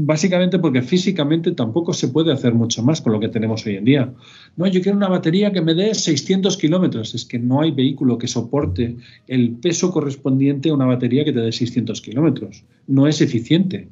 [0.00, 3.84] Básicamente porque físicamente tampoco se puede hacer mucho más con lo que tenemos hoy en
[3.84, 4.12] día.
[4.56, 7.14] No, yo quiero una batería que me dé 600 kilómetros.
[7.14, 8.96] Es que no hay vehículo que soporte
[9.28, 12.64] el peso correspondiente a una batería que te dé 600 kilómetros.
[12.88, 13.88] No es eficiente.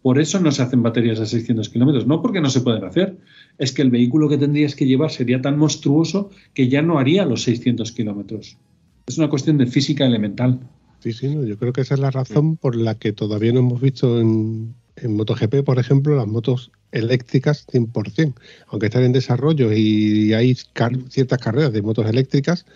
[0.00, 2.06] Por eso no se hacen baterías de 600 kilómetros.
[2.06, 3.18] No porque no se pueden hacer.
[3.58, 7.26] Es que el vehículo que tendrías que llevar sería tan monstruoso que ya no haría
[7.26, 8.56] los 600 kilómetros.
[9.06, 10.60] Es una cuestión de física elemental.
[11.00, 13.58] Sí, sí, no, yo creo que esa es la razón por la que todavía no
[13.60, 18.34] hemos visto en, en MotoGP, por ejemplo, las motos eléctricas 100%,
[18.68, 22.66] aunque están en desarrollo y hay car- ciertas carreras de motos eléctricas,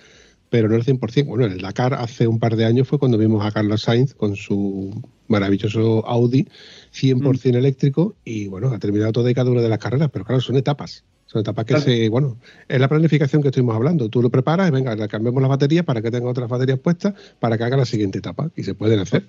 [0.51, 1.27] pero no el 100%.
[1.27, 4.15] Bueno, en el Dakar hace un par de años fue cuando vimos a Carlos Sainz
[4.15, 6.49] con su maravilloso Audi
[6.93, 10.41] 100% eléctrico y bueno, ha terminado toda y cada una de las carreras, pero claro,
[10.41, 11.05] son etapas.
[11.27, 11.85] Son etapas que Claro.
[11.85, 12.37] se, bueno,
[12.69, 14.09] es la planificación que estuvimos hablando.
[14.09, 17.15] Tú lo preparas y venga, le cambiamos las baterías para que tenga otras baterías puestas
[17.41, 19.25] para que haga la siguiente etapa y se pueden hacer.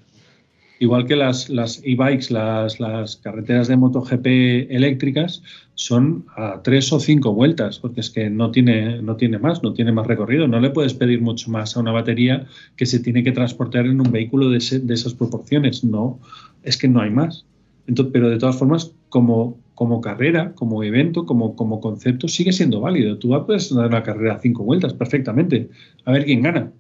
[0.80, 4.28] Igual que las, las e-bikes, las, las carreteras de MotoGP
[4.70, 5.42] eléctricas,
[5.74, 9.74] son a tres o cinco vueltas, porque es que no tiene, no tiene más, no
[9.74, 10.48] tiene más recorrido.
[10.48, 12.46] No le puedes pedir mucho más a una batería
[12.76, 15.84] que se tiene que transportar en un vehículo de, ese- de esas proporciones.
[15.84, 16.20] No,
[16.62, 17.46] es que no hay más.
[17.88, 22.82] Entonces, pero de todas formas, como, como carrera, como evento, como, como concepto, sigue siendo
[22.82, 23.20] válido.
[23.20, 25.70] Tú puedes dar una carrera a cinco vueltas perfectamente.
[26.04, 26.72] A ver quién gana.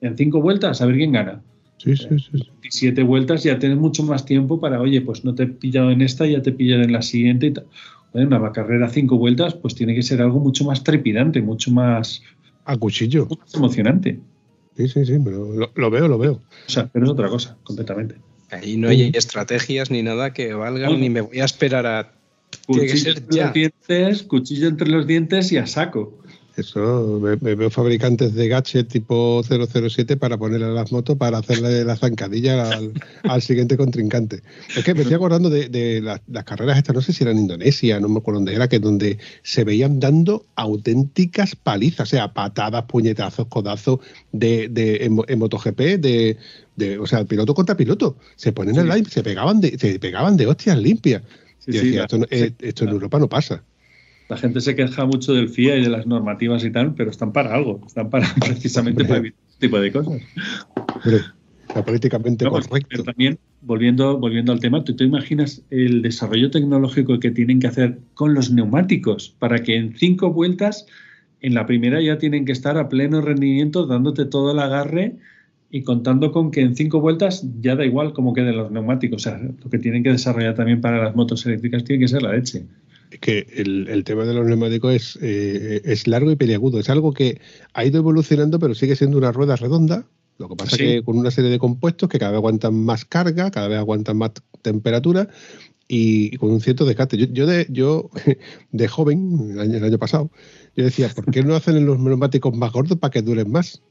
[0.00, 1.40] En cinco vueltas, a ver quién gana.
[1.78, 2.38] Sí, sí, sí.
[2.38, 2.50] sí.
[2.62, 6.00] 17 vueltas ya tienes mucho más tiempo para, oye, pues no te he pillado en
[6.02, 7.46] esta, ya te he pillado en la siguiente.
[7.46, 7.66] Y tal.
[8.12, 11.70] Bueno, una carrera a cinco vueltas, pues tiene que ser algo mucho más trepidante, mucho
[11.70, 12.24] más,
[12.64, 13.26] A cuchillo.
[13.26, 14.18] mucho más emocionante.
[14.76, 16.32] Sí, sí, sí, pero lo, lo veo, lo veo.
[16.66, 18.16] O sea, pero es otra cosa, completamente.
[18.50, 20.98] Ahí no hay estrategias ni nada que valgan, No.
[20.98, 22.12] ni me voy a esperar a.
[22.70, 23.44] Tiene que Cuchillo ser entre ya.
[23.44, 26.18] los dientes, cuchillo entre los dientes y a saco.
[26.54, 31.38] Eso, me, me veo fabricantes de gadget tipo 007 para ponerle a las motos para
[31.38, 32.92] hacerle la zancadilla al,
[33.22, 34.42] al siguiente contrincante.
[34.76, 37.30] Es que me estoy acordando de, de las, las carreras estas, no sé si era
[37.32, 42.10] en Indonesia, no me acuerdo dónde era, que donde se veían dando auténticas palizas, o
[42.10, 44.00] sea, patadas, puñetazos, codazos
[44.32, 46.36] de, de, en, en MotoGP, de,
[46.76, 48.18] de, o sea, piloto contra piloto.
[48.36, 48.92] Se ponen en Sí.
[48.92, 51.22] live, se pegaban de, se pegaban de hostias limpias.
[51.64, 53.62] Sí, sí, decía, la- esto, no- eh, esto en Europa no pasa.
[54.28, 57.32] La gente se queja mucho del FIA y de las normativas y tal, pero están
[57.32, 60.22] para algo, están para precisamente para evitar este tipo de cosas.
[61.04, 61.20] Hombre,
[61.68, 62.88] está políticamente No, pues, correcto.
[62.90, 67.66] pero también, volviendo, volviendo al tema, ¿tú te imaginas el desarrollo tecnológico que tienen que
[67.68, 70.86] hacer con los neumáticos para que en cinco vueltas,
[71.40, 75.18] en la primera ya tienen que estar a pleno rendimiento, dándote todo el agarre
[75.74, 79.26] y contando con que en cinco vueltas ya da igual cómo queden los neumáticos?
[79.26, 82.22] O sea, lo que tienen que desarrollar también para las motos eléctricas tiene que ser
[82.22, 82.66] la leche.
[83.10, 86.78] Es que el, el tema de los neumáticos es, eh, es largo y peliagudo.
[86.78, 87.40] Es algo que
[87.72, 90.06] ha ido evolucionando, pero sigue siendo una rueda redonda.
[90.38, 90.82] Lo que pasa Sí.
[90.84, 94.18] que con una serie de compuestos que cada vez aguantan más carga, cada vez aguantan
[94.18, 95.28] más temperatura
[95.88, 97.16] y, y con un cierto desgaste.
[97.16, 98.10] Yo, yo, de, yo
[98.72, 100.30] de joven, el año, el año pasado,
[100.76, 103.82] yo decía, ¿por qué no hacen los neumáticos más gordos para que duren más?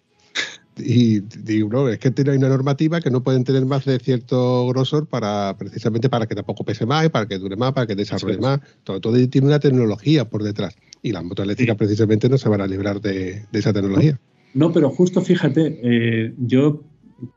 [0.77, 4.67] Y digo, no, es que tiene una normativa que no pueden tener más de cierto
[4.67, 7.95] grosor para precisamente para que tampoco pese más, y para que dure más, para que
[7.95, 8.41] desarrolle es.
[8.41, 8.59] más.
[8.83, 10.75] Todo, todo tiene una tecnología por detrás.
[11.03, 11.77] Y las motos eléctricas Sí.
[11.77, 14.19] precisamente no se van a librar de, de esa tecnología.
[14.53, 16.83] No, pero justo fíjate, eh, yo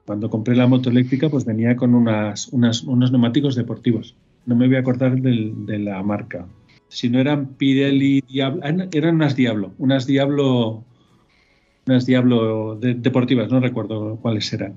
[0.06, 4.16] cuando compré la moto eléctrica pues venía con unas, unas- unos neumáticos deportivos.
[4.46, 6.46] No me voy a acordar del- de la marca.
[6.88, 10.84] Si no eran Pirelli Diablo, ah, eran unas Diablo, unas Diablo,
[11.86, 14.74] unas Diablo de- deportivas, no recuerdo cuáles eran.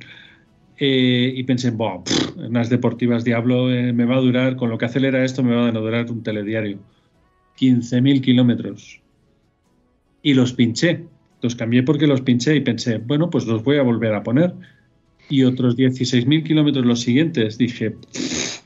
[0.80, 2.02] Eh, y pensé, "Buah,
[2.38, 5.68] unas deportivas Diablo eh, me va a durar, con lo que acelera esto me va
[5.68, 6.78] a durar un telediario.
[7.56, 9.02] 15.000 kilómetros.
[10.22, 11.06] Y los pinché.
[11.42, 14.54] Los cambié porque los pinché y pensé, bueno, pues los voy a volver a poner.
[15.30, 17.58] Y otros 16.000 kilómetros los siguientes.
[17.58, 18.62] Dije, "Pff,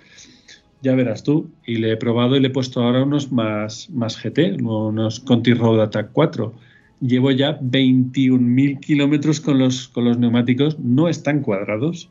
[0.81, 1.49] ya verás tú.
[1.65, 5.53] Y le he probado y le he puesto ahora unos más, más GT, unos Conti
[5.53, 6.53] Road Attack 4.
[7.01, 10.79] Llevo ya 21.000 kilómetros con los, con los neumáticos.
[10.79, 12.09] No están cuadrados.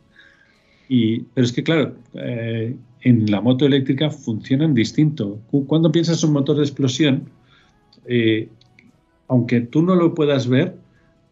[0.88, 5.40] Y, pero es que, claro, eh, en la moto eléctrica funcionan distinto.
[5.50, 7.22] Cu- Cuando piensas en un motor de explosión,
[8.06, 8.48] eh,
[9.28, 10.76] aunque tú no lo puedas ver,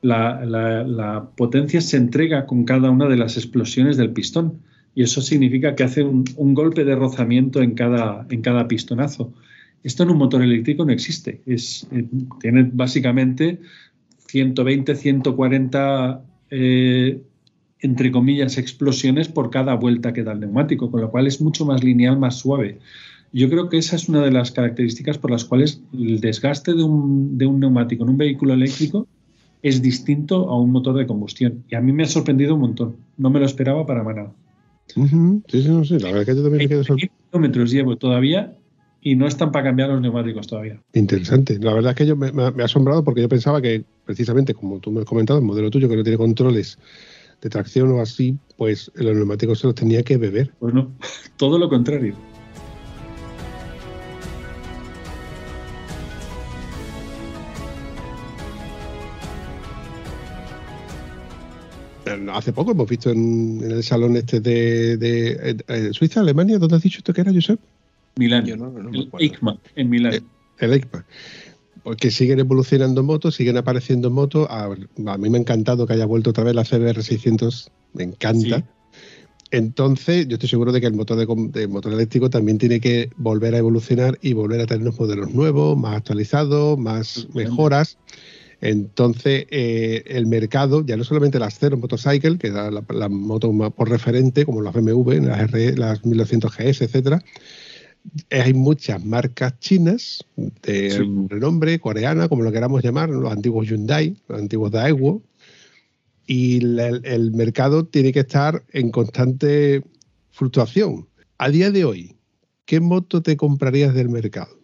[0.03, 4.61] la potencia se entrega con cada una de las explosiones del pistón.
[4.95, 9.33] Y eso significa que hace un, un golpe de rozamiento en cada, en cada pistonazo.
[9.83, 11.41] Esto en un motor eléctrico no existe.
[11.47, 12.07] Es, eh,
[12.41, 13.61] tiene básicamente
[14.27, 17.23] 120, 140, eh,
[17.81, 21.65] entre comillas, explosiones por cada vuelta que da el neumático, con lo cual es mucho
[21.65, 22.79] más lineal, más suave.
[23.33, 26.83] Yo creo que esa es una de las características por las cuales el desgaste de
[26.83, 29.07] un, de un neumático en un vehículo eléctrico
[29.63, 31.65] es distinto a un motor de combustión.
[31.69, 32.97] Y a mí me ha sorprendido un montón.
[33.17, 34.33] No me lo esperaba para nada.
[34.87, 35.03] Sí,
[35.63, 36.01] sí, no sé.
[36.01, 37.13] La verdad que yo también me quedo 20 sorprendido.
[37.31, 38.58] kilómetros llevo todavía
[39.01, 40.81] y no están para cambiar los neumáticos todavía.
[40.93, 41.59] Interesante.
[41.59, 43.85] La verdad es que yo me, me ha me ha asombrado porque yo pensaba que,
[44.05, 46.79] precisamente, como tú me has comentado, el modelo tuyo que no tiene controles
[47.41, 50.53] de tracción o así, pues los neumáticos se los tenía que beber.
[50.59, 50.93] Pues no,
[51.37, 52.15] todo lo contrario.
[62.33, 66.77] Hace poco hemos visto en, en el salón este de, de, eh, Suiza, Alemania, ¿dónde
[66.77, 67.61] has dicho esto que era, Josep?
[68.19, 69.09] Milán, Yo no- el.
[69.19, 70.15] EICMA en Milán.
[70.15, 70.21] Eh,
[70.59, 71.07] El EICMA.
[71.85, 74.47] Porque siguen evolucionando motos, siguen apareciendo motos.
[74.51, 78.03] A, a mí me ha encantado que haya vuelto otra vez la CBR 600, me
[78.05, 78.59] encanta.
[78.59, 78.65] Sí.
[79.51, 83.55] Entonces, yo estoy seguro de que el motor de, motor eléctrico también tiene que volver
[83.55, 87.97] a evolucionar y volver a tener unos modelos nuevos, más actualizados, más mejoras.
[88.61, 93.53] Entonces, eh, el mercado, ya no solamente las Zero Motorcycle, que era la, la moto
[93.53, 97.23] más por referente, como las BMW, las, R, las 1200 GS, etcétera,
[98.31, 100.25] hay muchas marcas chinas
[100.63, 101.27] de Sí.
[101.29, 105.23] renombre, coreana, como lo queramos llamar, los antiguos Hyundai, los antiguos Daewoo,
[106.27, 109.83] y el, el mercado tiene que estar en constante
[110.31, 111.07] fluctuación.
[111.39, 112.17] A día de hoy,
[112.65, 114.59] ¿qué moto te comprarías del mercado?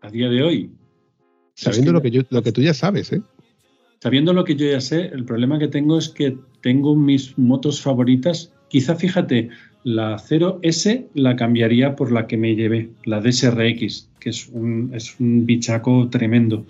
[0.00, 0.70] A día de hoy,
[1.54, 3.20] Sabiendo lo que, yo, lo que tú ya sabes, ¿eh?
[4.00, 7.82] sabiendo lo que yo ya sé, el problema que tengo es que tengo mis motos
[7.82, 8.50] favoritas.
[8.70, 9.50] Quizá, fíjate,
[9.84, 15.18] la 0S la cambiaría por la que me llevé, la DSRX, que es un, es
[15.18, 16.66] un bichaco tremendo.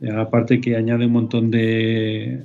[0.00, 2.42] Eh, aparte que añade un montón de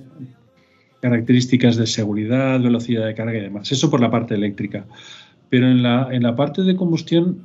[1.01, 3.71] características de seguridad, velocidad de carga y demás.
[3.71, 4.85] Eso por la parte eléctrica.
[5.49, 7.43] Pero en la, en la parte de combustión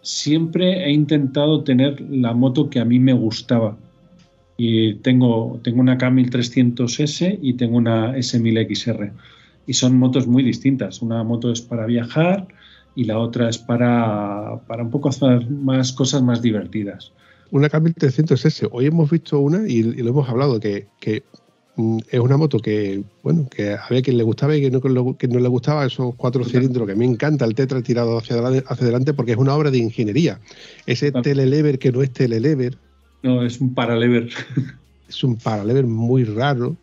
[0.00, 3.76] siempre he intentado tener la moto que a mí me gustaba.
[4.56, 9.10] Y tengo, tengo una K1300S y tengo una S1000XR.
[9.66, 11.02] Y son motos muy distintas.
[11.02, 12.46] Una moto es para viajar
[12.94, 17.12] y la otra es para, para un poco hacer más cosas más divertidas.
[17.50, 18.68] Una K1300S.
[18.72, 21.22] Hoy hemos visto una y, y lo hemos hablado, que, que,
[21.76, 24.80] mm, es una moto que, bueno, que había quien le gustaba y que no,
[25.16, 28.18] que no le gustaba esos cuatro cilindros, que a mí me encanta el Tetra tirado
[28.18, 30.40] hacia adelante, hacia adelante porque es una obra de ingeniería.
[30.86, 32.76] Ese telelever que no es telelever,
[33.22, 34.28] No, es un paralever.
[35.08, 36.76] es un paralever muy raro,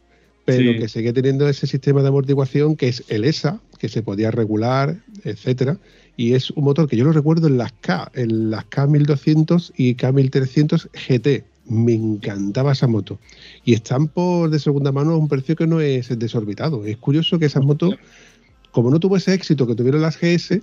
[0.45, 0.79] pero Sí.
[0.79, 4.97] que sigue teniendo ese sistema de amortiguación que es el ESA, que se podía regular,
[5.23, 5.77] etcétera.
[6.17, 9.95] Y es un motor que yo lo recuerdo en las K, en las K1200 y
[9.95, 11.43] K1300 GT.
[11.67, 13.19] Me encantaba esa moto.
[13.63, 16.85] Y están por de segunda mano a un precio que no es desorbitado.
[16.85, 17.95] Es curioso que esas motos,
[18.71, 20.61] como no tuvo ese éxito que tuvieron las GS,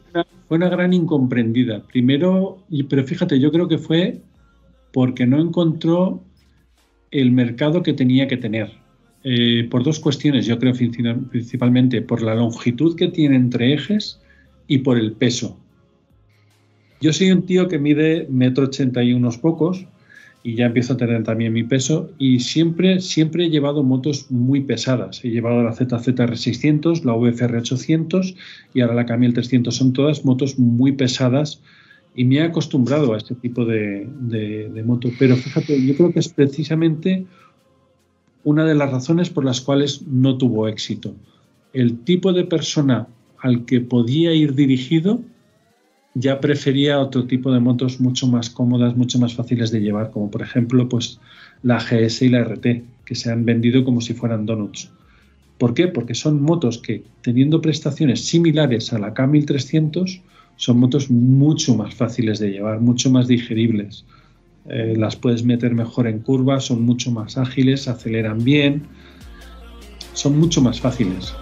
[0.48, 1.82] Fue una gran incomprendida.
[1.82, 2.58] Primero,
[2.88, 4.20] pero fíjate, yo creo que fue
[4.92, 6.22] porque no encontró
[7.10, 8.70] el mercado que tenía que tener.
[9.24, 14.20] Eh, por dos cuestiones, yo creo principal- principalmente por la longitud que tiene entre ejes
[14.68, 15.58] y por el peso.
[17.00, 19.86] Yo soy un tío que mide metro ochenta y unos pocos
[20.42, 24.60] y ya empiezo a tener también mi peso y siempre, siempre he llevado motos muy
[24.60, 25.24] pesadas.
[25.24, 28.34] He llevado la ZZR600, la VFR800
[28.74, 29.74] y ahora la Camil 300.
[29.74, 31.60] Son todas motos muy pesadas
[32.14, 35.10] y me he acostumbrado a este tipo de, de, de moto.
[35.18, 37.26] Pero fíjate, yo creo que es precisamente
[38.48, 41.14] una de las razones por las cuales no tuvo éxito.
[41.74, 43.06] El tipo de persona
[43.40, 45.20] al que podía ir dirigido
[46.14, 50.30] ya prefería otro tipo de motos mucho más cómodas, mucho más fáciles de llevar, como
[50.30, 51.20] por ejemplo pues
[51.62, 52.66] la GS y la RT,
[53.04, 54.90] que se han vendido como si fueran donuts.
[55.58, 55.88] ¿Por qué?
[55.88, 60.22] Porque son motos que, teniendo prestaciones similares a la K1300,
[60.56, 64.06] son motos mucho más fáciles de llevar, mucho más digeribles.
[64.70, 68.82] Eh, las puedes meter mejor en curvas, son mucho más ágiles, aceleran bien,
[70.12, 71.34] son mucho más fáciles.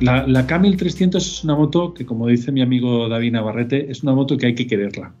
[0.00, 4.14] La, la K1300 es una moto que, como dice mi amigo David Navarrete, es una
[4.14, 5.14] moto que hay que quererla.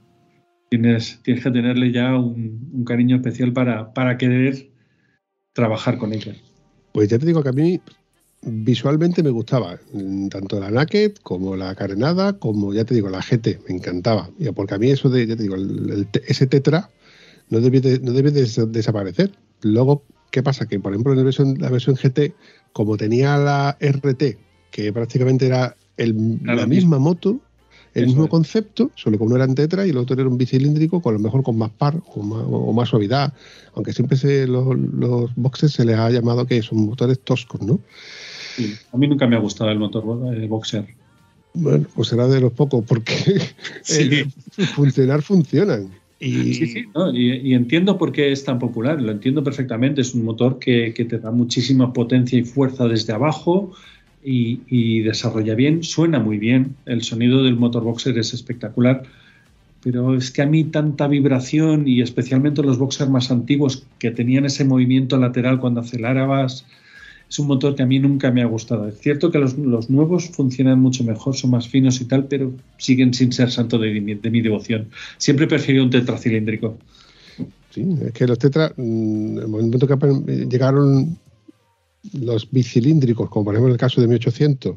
[0.68, 4.70] Tienes, tienes que tenerle ya un, un cariño especial para, para querer
[5.54, 6.34] trabajar con ella.
[6.92, 7.80] pues ya te digo que a mí
[8.48, 13.20] visualmente me gustaba, mm, tanto la Naked como la Carenada, como ya te digo, la
[13.20, 14.30] GT, me encantaba.
[14.38, 16.88] Y porque a mí eso de, ya te digo, el- ese Tetra
[17.50, 19.32] no debe, de- no debe de des- desaparecer.
[19.62, 20.66] Luego, ¿Qué pasa?
[20.66, 22.34] Que, por ejemplo, en la versión, la versión GT,
[22.72, 24.36] como tenía la RT,
[24.70, 27.40] que prácticamente era el- la misma moto,
[27.94, 28.30] el Eso mismo es.
[28.30, 31.20] concepto, solo que uno era en tetra y el otro era un bicilíndrico, con lo
[31.20, 33.32] mejor con más par o más, o más suavidad,
[33.74, 37.80] aunque siempre se, los, los boxes se les ha llamado que son motores toscos, ¿no?
[38.56, 38.74] Sí.
[38.92, 40.86] A mí nunca me ha gustado el motor eh, boxer.
[41.54, 43.14] Bueno, pues será de los pocos, porque
[43.82, 44.08] Sí.
[44.12, 44.26] eh,
[44.74, 45.88] funcionar funcionan.
[46.18, 47.14] Y Sí, sí, ¿no?
[47.14, 50.00] y, y entiendo por qué es tan popular, lo entiendo perfectamente.
[50.00, 53.72] Es un motor que, que te da muchísima potencia y fuerza desde abajo
[54.24, 56.74] y, y desarrolla bien, suena muy bien.
[56.86, 59.02] El sonido del motor boxer es espectacular,
[59.82, 64.46] pero es que a mí tanta vibración y especialmente los boxers más antiguos que tenían
[64.46, 66.64] ese movimiento lateral cuando acelerabas,
[67.28, 68.86] es un motor que a mí nunca me ha gustado.
[68.88, 73.12] Es cierto que los, nuevos funcionan mucho mejor, son más finos y tal, pero siguen
[73.14, 74.88] sin ser santo de, mi- de mi devoción.
[75.18, 76.78] Siempre he preferido un tetracilíndrico.
[77.70, 81.18] Sí, es que los Tetra, mm, en el momento que llegaron
[82.12, 84.76] los bicilíndricos, como por ejemplo en el caso de 1800,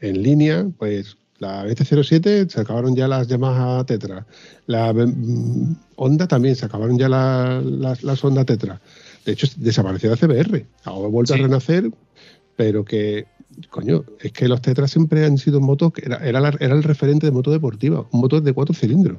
[0.00, 4.26] en línea, pues la BT07 se acabaron ya las Yamaha Tetra.
[4.66, 8.80] La mm, Honda también se acabaron ya la- las, las Honda Tetra.
[9.24, 10.66] De hecho, desapareció la CBR.
[10.84, 11.40] Ahora ha vuelto Sí.
[11.40, 11.90] a renacer,
[12.56, 13.26] pero que,
[13.68, 16.82] coño, es que los Tetra siempre han sido motos que era, era, la- era el
[16.82, 19.18] referente de moto deportiva, un motor de cuatro cilindros.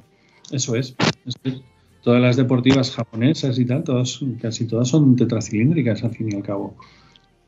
[0.52, 0.96] Eso es.
[1.26, 1.62] eso es.
[2.04, 6.42] Todas las deportivas japonesas y tal, todas, casi todas son tetracilíndricas al fin y al
[6.42, 6.76] cabo.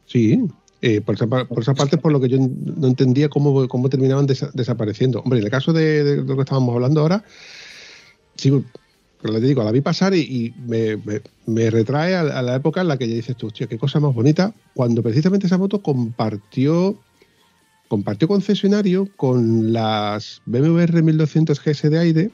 [0.05, 0.39] Sí,
[0.81, 3.89] eh, por, esa, pa- por esa parte por lo que yo no entendía cómo, cómo
[3.89, 5.21] terminaban desa- desapareciendo.
[5.21, 7.23] Hombre, en el caso de, de lo que estábamos hablando ahora,
[8.35, 8.63] sí,
[9.23, 12.81] pero te digo, la vi pasar y, y me, me- me retrae a, la época
[12.81, 15.81] en la que ya dices tú, hostia, qué cosa más bonita, cuando precisamente esa moto
[15.81, 16.99] compartió
[17.87, 22.31] compartió concesionario con las BMW R1200 GS de aire,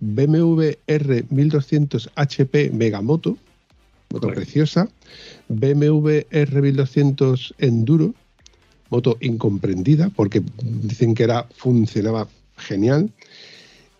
[0.00, 3.36] BMW R1200 HP Megamoto,
[4.10, 4.40] moto Correcto.
[4.40, 4.88] preciosa,
[5.48, 8.14] BMW R1200 Enduro,
[8.90, 10.42] moto incomprendida porque
[10.82, 13.10] dicen que era funcionaba genial,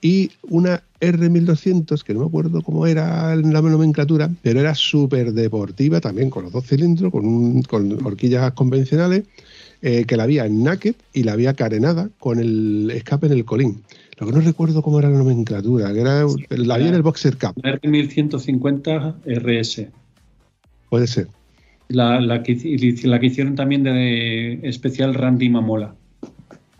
[0.01, 6.01] y una R1200 que no me acuerdo cómo era la nomenclatura, pero era súper deportiva
[6.01, 9.25] también con los dos cilindros, con, un- con horquillas convencionales,
[9.83, 13.45] eh, que la había en naked y la había carenada con el escape en el
[13.45, 13.83] colín.
[14.19, 17.37] Lo que no recuerdo cómo era la nomenclatura, que era la había en el Boxer
[17.39, 19.89] Cup, La R1150 RS.
[20.91, 21.29] puede ser.
[21.89, 25.95] La, la, que, hici- la que hicieron también de especial Randy Mamola.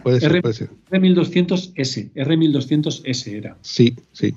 [0.03, 0.71] Puede ser, R- puede ser.
[0.91, 2.13] R1200S.
[2.15, 3.57] R1200S era.
[3.63, 4.35] Sí, sí.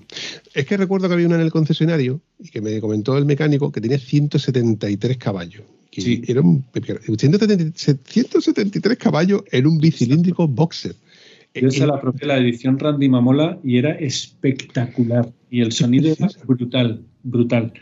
[0.53, 3.72] Es que recuerdo que había una en el concesionario y que me comentó el mecánico
[3.72, 5.64] que tenía 173 caballos.
[5.91, 6.22] Que Sí.
[6.28, 10.95] era un, 170 173 caballos en un bicilíndrico boxer.
[11.53, 15.30] Yo Eh, se la probé la edición Randy Mamola y era espectacular.
[15.49, 17.74] Y el sonido era brutal, brutal.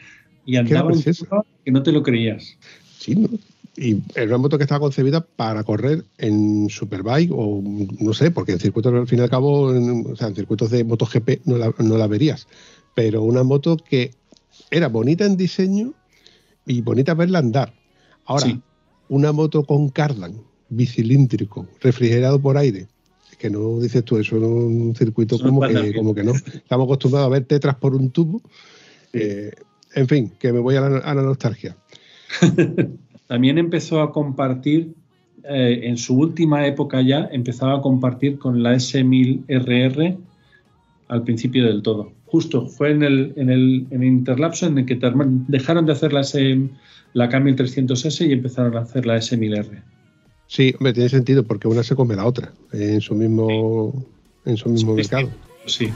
[0.45, 2.57] Y andaba poco que no te lo creías.
[2.97, 3.29] Sí, ¿no?
[3.81, 8.51] Y era una moto que estaba concebida para correr en Superbike o no sé, porque
[8.51, 11.57] en circuitos al fin y al cabo, en, o sea, en circuitos de MotoGP no
[11.57, 12.45] la, no la verías.
[12.93, 14.11] Pero una moto que
[14.69, 15.93] era bonita en diseño
[16.65, 17.73] y bonita verla andar.
[18.25, 18.59] Ahora, Sí.
[19.07, 22.87] una moto con Cardan, bicilíndrico, refrigerado por aire.
[23.37, 26.33] Que no dices tú eso en un circuito como que, como que no.
[26.33, 28.41] Estamos acostumbrados a ver tetras por un tubo.
[29.13, 29.51] Eh,
[29.95, 31.77] en fin, que me voy a la, a la nostalgia.
[33.29, 34.95] También empezó a compartir,
[35.43, 40.17] eh, en su última época ya, empezaba a compartir con la S1000RR
[41.09, 42.11] al principio del todo.
[42.25, 44.99] Justo fue en el, en el, en el interlapso en el que
[45.47, 46.57] dejaron de hacer la, S,
[47.13, 49.83] la K1300S y empezaron a hacer la S1000R.
[50.47, 53.93] Sí, hombre, tiene sentido porque una se come la otra en su mismo,
[54.45, 55.29] en su mismo Sí, mercado.
[55.67, 55.89] Sí.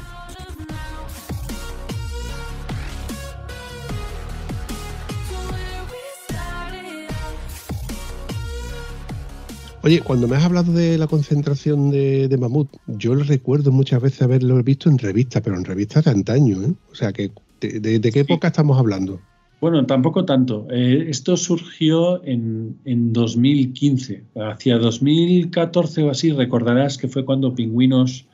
[9.84, 14.01] Oye, cuando me has hablado de la concentración de, de mamut, yo lo recuerdo muchas
[14.01, 16.73] veces haberlo visto en revistas, pero en revistas de antaño, ¿eh?
[16.89, 19.19] O sea, que ¿de, de- de qué época estamos hablando?
[19.60, 20.68] Bueno, tampoco tanto.
[20.72, 24.23] Eh, esto surgió en, en 2015.
[24.35, 28.26] Hacia 2014 o así, recordarás que fue cuando Pingüinos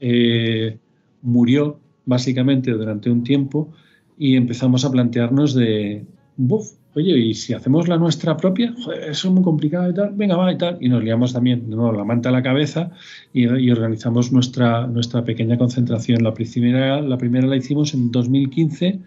[0.00, 0.78] eh,
[1.22, 3.70] murió, básicamente, durante un tiempo,
[4.18, 6.06] y empezamos a plantearnos de,
[6.36, 8.74] buf, oye, ¿y si hacemos la nuestra propia?
[9.08, 10.78] Eso es muy complicado y tal, venga, va y tal.
[10.80, 11.92] Y nos liamos también, ¿no?
[11.92, 12.90] la manta a la cabeza
[13.34, 16.24] y, y organizamos nuestra, nuestra pequeña concentración.
[16.24, 18.98] La primera, la primera la hicimos en 2015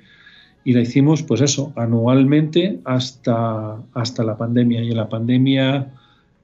[0.63, 4.83] y la hicimos, pues eso, anualmente hasta, hasta la pandemia.
[4.83, 5.91] Y en la pandemia,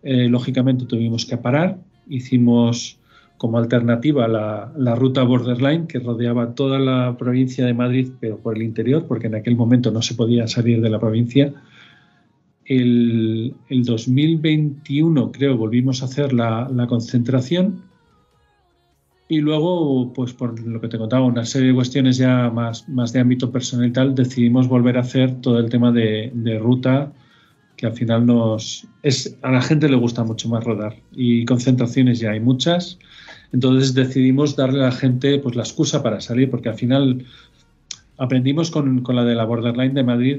[0.01, 1.77] eh, lógicamente, tuvimos que parar.
[2.09, 2.97] Hicimos
[3.38, 8.56] como alternativa la, la ruta Borderline, que rodeaba toda la provincia de Madrid, pero por
[8.56, 11.53] el interior, porque en aquel momento no se podía salir de la provincia.
[12.66, 17.84] el, el 2021 creo volvimos a hacer la, la concentración
[19.28, 23.12] y luego, pues por lo que te contaba, una serie de cuestiones ya más, más
[23.12, 27.12] de ámbito personal y tal, decidimos volver a hacer todo el tema de, de ruta,
[27.76, 32.20] que al final nos es a la gente le gusta mucho más rodar y concentraciones
[32.20, 32.99] ya hay muchas.
[33.56, 37.23] Entonces decidimos darle a la gente pues la excusa para salir, porque al final
[38.18, 40.38] aprendimos con, con la de la Borderline de Madrid,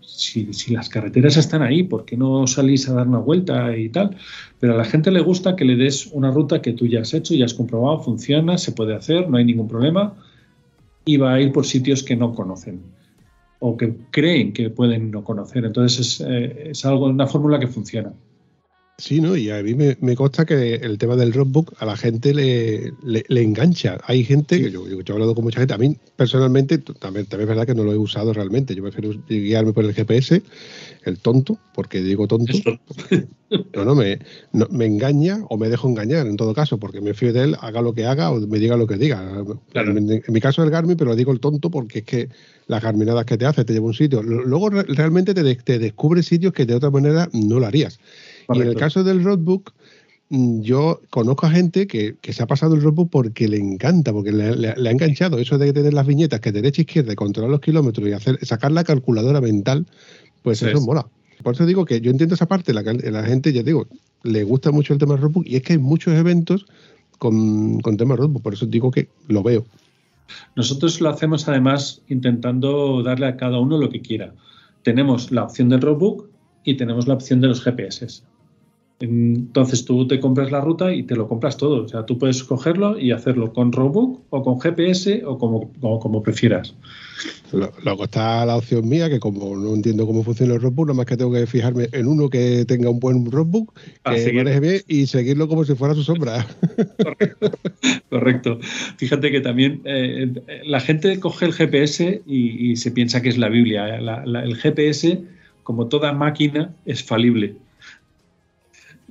[0.00, 4.16] si las carreteras están ahí, ¿por qué no salís a dar una vuelta y tal?
[4.58, 7.14] Pero a la gente le gusta que le des una ruta que tú ya has
[7.14, 10.14] hecho, ya has comprobado, funciona, se puede hacer, no hay ningún problema,
[11.04, 12.82] y va a ir por sitios que no conocen
[13.60, 15.64] o que creen que pueden no conocer.
[15.64, 18.12] Entonces es, eh, es algo, una fórmula que funciona.
[19.02, 19.36] Sí, ¿no?
[19.36, 22.92] Y a mí me, me consta que el tema del roadbook a la gente le,
[23.02, 23.98] le, le engancha.
[24.06, 27.40] Hay gente, que yo, yo he hablado con mucha gente, a mí personalmente, también, también
[27.40, 28.76] es verdad que no lo he usado realmente.
[28.76, 30.40] Yo prefiero guiarme por el GPS,
[31.04, 32.52] el tonto, porque digo tonto.
[33.74, 34.18] No, no me,
[34.54, 37.56] no, me engaña o me dejo engañar en todo caso, porque me fío de él,
[37.60, 39.44] haga lo que haga o me diga lo que diga.
[39.72, 39.90] Claro.
[39.90, 42.28] En, en mi caso el Garmin, pero digo el tonto porque es que
[42.66, 44.22] las garminadas que te hace te lleva a un sitio.
[44.22, 48.00] Luego re- realmente te, te descubre sitios que de otra manera no lo harías.
[48.54, 49.72] Y en el caso del roadbook,
[50.30, 54.12] mm, yo conozco a gente que, que se ha pasado el roadbook porque le encanta,
[54.12, 57.14] porque le, le- le ha enganchado eso de tener las viñetas que derecha e izquierda
[57.14, 59.86] controlar los kilómetros y hacer sacar la calculadora mental,
[60.42, 61.06] pues Sí, eso mola.
[61.42, 63.88] Por eso digo que yo entiendo esa parte, la gente, ya digo,
[64.22, 66.66] le gusta mucho el tema del roadbook y es que hay muchos eventos
[67.18, 69.64] con, con tema roadbook, por eso digo que lo veo.
[70.56, 74.32] Nosotros lo hacemos además intentando darle a cada uno lo que quiera.
[74.82, 76.28] Tenemos la opción del roadbook
[76.64, 78.22] y tenemos la opción de los GPS.
[79.02, 81.82] Entonces tú te compras la ruta y te lo compras todo.
[81.84, 85.98] O sea, tú puedes cogerlo y hacerlo con roadbook o con GPS o como, como,
[85.98, 86.74] como prefieras.
[87.52, 90.96] Lo- Luego está la opción mía, que como no entiendo cómo funciona el roadbook, nada
[90.98, 93.72] más que tengo que fijarme en uno que tenga un buen roadbook,
[94.04, 94.44] A que seguir.
[94.44, 96.46] maneje bien y seguirlo como si fuera su sombra.
[98.08, 98.58] Correcto.
[98.96, 100.32] Fíjate que también eh,
[100.64, 104.00] la gente coge el GPS y, y se piensa que es la Biblia.
[104.00, 105.22] La- la- el GPS,
[105.62, 107.56] como toda máquina, es falible.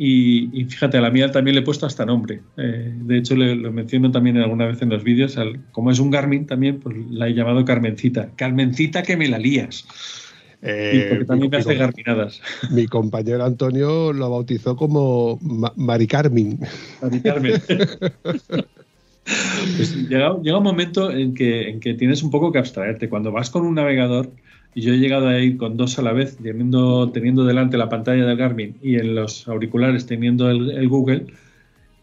[0.03, 2.41] Y, y fíjate, a la mía también le he puesto hasta nombre.
[2.57, 5.38] Eh, de hecho, le- lo menciono también alguna vez en los vídeos.
[5.38, 8.32] al- como es un Garmin también, pues la he llamado Carmencita.
[8.36, 9.86] Carmencita que me la lías.
[10.64, 12.41] Y Eh, porque también me mi, hace mi- garminadas.
[12.72, 16.57] mi compañero Antonio lo bautizó como Ma- Mari Carmen.
[16.99, 17.61] Mari Carmen.
[19.78, 23.07] Pues llega, llega un momento en que, en que tienes un poco que abstraerte.
[23.07, 24.32] Cuando vas con un navegador,
[24.73, 27.07] y yo he llegado a ir con dos a la vez, teniendo,
[27.45, 31.26] delante la pantalla del Garmin y en los auriculares teniendo el, el Google,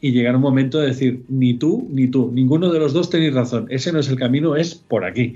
[0.01, 3.35] y llegar un momento de decir, ni tú ni tú, ninguno de los dos tenéis
[3.35, 5.35] razón, ese no es el camino, es por aquí.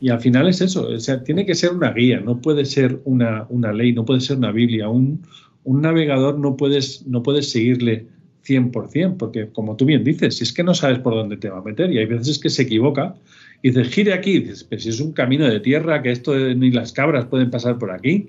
[0.00, 3.00] Y al final es eso, o sea, tiene que ser una guía, no puede ser
[3.04, 4.88] una, una ley, no puede ser una Biblia.
[4.90, 5.22] Un,
[5.64, 8.06] un navegador no puedes, no puedes seguirle
[8.46, 11.58] 100%, porque como tú bien dices, si es que no sabes por dónde te va
[11.58, 13.14] a meter y hay veces que se equivoca
[13.62, 16.36] y dices, gire aquí, y dices, pero si es un camino de tierra, que esto
[16.36, 18.28] ni las cabras pueden pasar por aquí,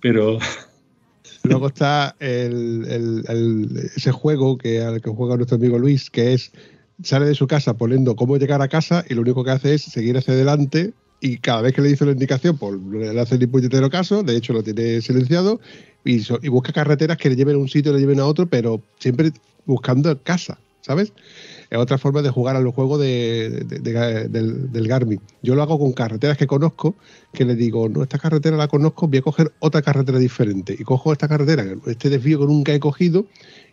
[0.00, 0.38] pero
[1.42, 3.24] Luego está el,
[3.96, 6.52] ese juego que, al que juega nuestro amigo Luis, que es
[7.02, 9.82] sale de su casa poniendo cómo llegar a casa y lo único que hace es
[9.82, 13.46] seguir hacia adelante y cada vez que le dice la indicación, pues le hace ni
[13.46, 15.60] puñetero caso, de hecho lo tiene silenciado
[16.04, 18.82] y, y busca carreteras que le lleven a un sitio, le lleven a otro, pero
[18.98, 19.32] siempre
[19.64, 21.12] buscando casa, ¿sabes?
[21.70, 25.20] Es otra forma de jugar al juego de, de- de- del, del Garmin.
[25.40, 26.96] Yo lo hago con carreteras que conozco,
[27.32, 30.74] que le digo, no, esta carretera la conozco, voy a coger otra carretera diferente.
[30.76, 33.24] Y cojo esta carretera, este desvío que nunca he cogido,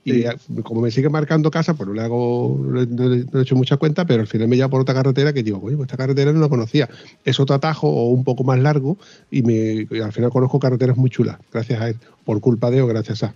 [0.06, 0.26] y Sí.
[0.26, 3.40] a- como me sigue marcando casa, pues no le hago, no, le- no le- no
[3.40, 5.76] he hecho mucha cuenta, pero al final me lleva por otra carretera que digo, oye,
[5.76, 6.88] pues esta carretera no la conocía.
[7.26, 8.98] Es otro atajo o un poco más largo,
[9.32, 11.96] y, me, y al final conozco carreteras muy chulas, gracias a él,
[12.26, 13.34] por culpa de o gracias a.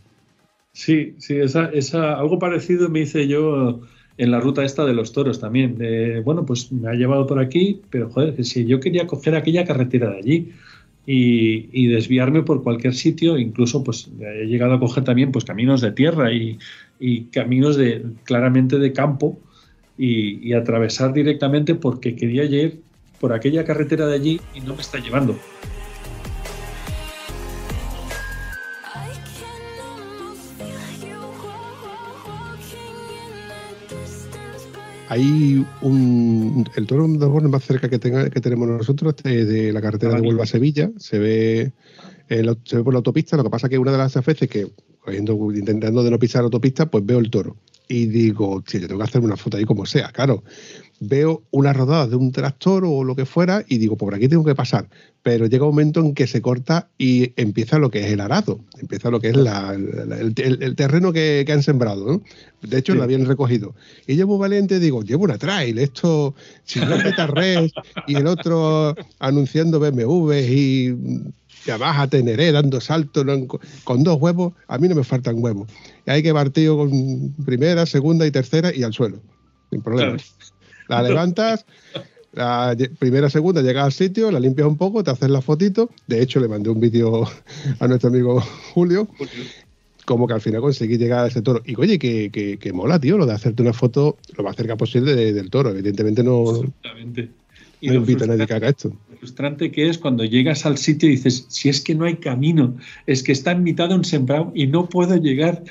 [0.74, 3.82] Sí, sí, esa, esa, algo parecido me hice yo
[4.22, 5.80] en la ruta esta de los toros también.
[5.80, 9.66] De, bueno, pues me ha llevado por aquí, pero joder, si yo quería coger aquella
[9.66, 10.52] carretera de allí
[11.08, 15.92] y, desviarme por cualquier sitio, incluso pues he llegado a coger también pues caminos de
[15.92, 16.60] tierra y,
[17.00, 19.40] y caminos de claramente de campo
[19.98, 22.80] y, y atravesar directamente porque quería ir
[23.20, 25.36] por aquella carretera de allí y no me está llevando.
[35.12, 36.66] Hay un.
[36.78, 40.16] El toro de Borne más cerca que, tenga, que tenemos nosotros de, de la carretera
[40.16, 40.22] de.
[40.22, 40.90] Huelva a Sevilla.
[40.98, 41.74] Se ve,
[42.30, 43.36] en la- se ve por la autopista.
[43.36, 44.68] Lo que pasa es que una de las veces que,
[45.54, 47.58] intentando de no pisar autopista, pues veo el toro.
[47.90, 50.46] y digo, tío, yo tengo que hacerme una foto ahí como sea, claro.
[51.04, 54.44] Veo una rodada de un tractor o lo que fuera y digo, por aquí tengo
[54.46, 54.88] que pasar.
[55.24, 58.60] Pero llega un momento en que se corta y empieza lo que es el arado,
[58.80, 62.06] empieza lo que es la- la- el, el- el terreno que, que han sembrado.
[62.06, 62.22] ¿no?
[62.62, 62.98] De hecho, Sí.
[63.00, 63.74] lo habían recogido.
[64.06, 67.72] Y yo muy valiente digo, llevo una trail, esto, si no es res
[68.08, 70.96] y el otro anunciando BMW y
[71.66, 73.48] Yamaha Teneré dando saltos ¿no?
[73.84, 75.68] con dos huevos, a mí no me faltan huevos.
[76.06, 79.20] Y hay que partir con primera, segunda y tercera y al suelo,
[79.72, 80.12] sin problema.
[80.18, 80.24] Claro.
[81.02, 81.66] La levantas,
[82.34, 85.90] la primera, segunda, llegas al sitio, la limpias un poco, te haces la fotito.
[86.08, 87.28] De hecho, le mandé un vídeo
[87.80, 88.40] a nuestro amigo
[88.74, 89.08] Julio,
[90.06, 91.62] como que al final conseguí llegar a ese toro.
[91.66, 94.76] Y oye, que, que, que mola, tío, lo de hacerte una foto lo más cerca
[94.78, 95.70] posible de- del toro.
[95.72, 97.30] Evidentemente no, no Absolutamente.
[97.82, 98.90] Y no lo invito a nadie que haga esto.
[99.10, 102.16] lo frustrante que es cuando llegas al sitio y dices, si es que no hay
[102.18, 102.78] camino,
[103.08, 105.64] es que está en mitad de un sembrado y no puedo llegar.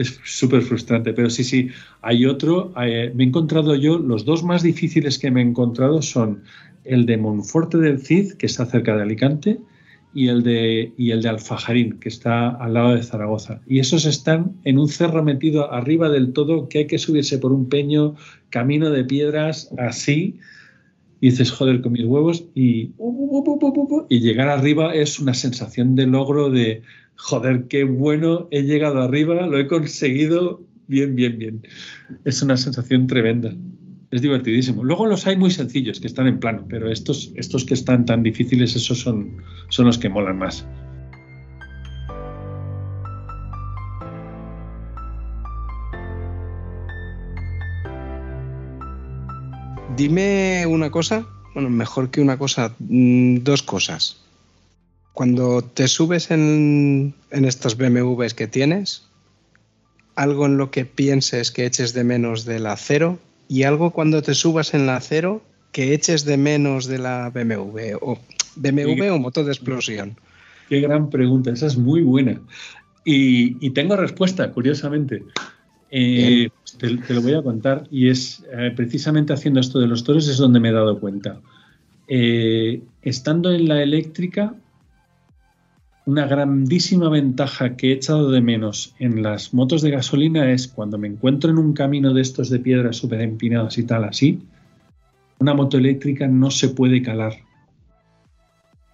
[0.00, 1.68] Es súper frustrante, pero sí, sí,
[2.00, 6.00] hay otro, eh, me he encontrado yo, los dos más difíciles que me he encontrado
[6.00, 6.42] son
[6.84, 9.60] el de Monforte del Cid, que está cerca de Alicante,
[10.14, 13.60] y el de, y el de Alfajarín, que está al lado de Zaragoza.
[13.66, 17.52] Y esos están en un cerro metido arriba del todo, que hay que subirse por
[17.52, 18.14] un peño,
[18.48, 20.38] camino de piedras, así,
[21.20, 22.92] y dices, joder, con mis huevos, y,
[24.08, 26.80] y llegar arriba es una sensación de logro de,
[27.20, 31.62] joder, qué bueno, he llegado arriba, lo he conseguido, bien, bien, bien.
[32.24, 33.54] Es una sensación tremenda.
[34.10, 34.82] Es divertidísimo.
[34.82, 38.22] Luego los hay muy sencillos, que están en plano, pero estos, estos que están tan
[38.22, 39.36] difíciles, esos son,
[39.68, 40.66] son los que molan más.
[49.96, 54.29] Dime una cosa, bueno, mejor que una cosa, mm, dos cosas.
[55.12, 59.08] Cuando te subes en, en estos BMWs que tienes,
[60.14, 63.18] algo en lo que pienses que eches de menos del acero
[63.48, 65.42] y algo cuando te subas en la acero
[65.72, 68.18] que eches de menos de la BMW o
[68.56, 70.16] BMW o moto de explosión.
[70.68, 72.40] Qué gran pregunta, esa es muy buena.
[73.04, 75.24] Y, y tengo respuesta, curiosamente.
[75.90, 80.04] Eh, te, te lo voy a contar y es eh, precisamente haciendo esto de los
[80.04, 81.40] toros es donde me he dado cuenta.
[82.06, 84.54] Eh, estando en la eléctrica,
[86.06, 90.98] una grandísima ventaja que he echado de menos en las motos de gasolina es cuando
[90.98, 94.40] me encuentro en un camino de estos de piedras súper empinados y tal así,
[95.38, 97.34] una moto eléctrica no se puede calar.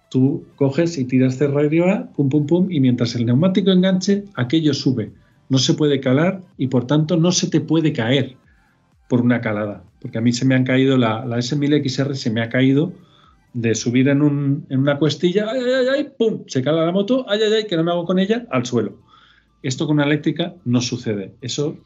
[0.09, 4.73] Tú coges y tiras cerro arriba, pum, pum, pum, y mientras el neumático enganche, aquello
[4.73, 5.11] sube.
[5.49, 8.37] No se puede calar y por tanto no se te puede caer
[9.09, 9.83] por una calada.
[10.01, 12.93] Porque a mí se me han caído, la, la S1000XR se me ha caído
[13.53, 17.25] de subir en, un- en una cuestilla, ay, ay, ay, pum, se cala la moto,
[17.27, 18.97] ay, ay, ay, que no me hago con ella, al suelo.
[19.63, 21.31] Esto con una eléctrica no sucede.
[21.41, 21.77] Eso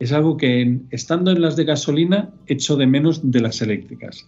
[0.00, 4.26] es algo que en- estando en las de gasolina echo de menos de las eléctricas.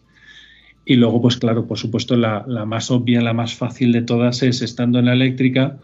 [0.85, 4.43] Y luego, pues claro, por supuesto, la, la más obvia, la más fácil de todas
[4.43, 5.79] es estando en la eléctrica,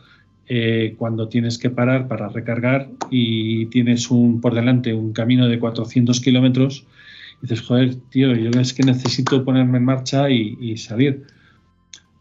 [0.48, 5.58] eh, cuando tienes que parar para recargar y tienes un por delante un camino de
[5.58, 6.84] 400 kilómetros,
[7.42, 11.24] dices, joder, tío, yo es que necesito ponerme en marcha y, salir.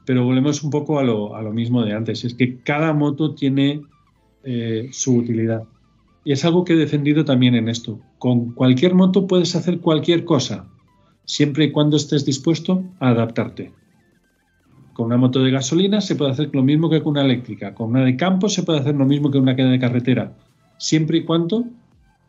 [0.05, 3.35] Pero volvemos un poco a lo, a lo mismo de antes, es que cada moto
[3.35, 3.81] tiene
[4.43, 5.63] eh, su utilidad.
[6.23, 7.99] Y es algo que he defendido también en esto.
[8.17, 10.67] Con cualquier moto puedes hacer cualquier cosa,
[11.25, 13.71] siempre y cuando estés dispuesto a adaptarte.
[14.93, 17.75] Con una moto de gasolina se puede hacer lo mismo que con una eléctrica.
[17.75, 20.33] Con una de campo se puede hacer lo mismo que una que de carretera,
[20.77, 21.65] siempre y cuando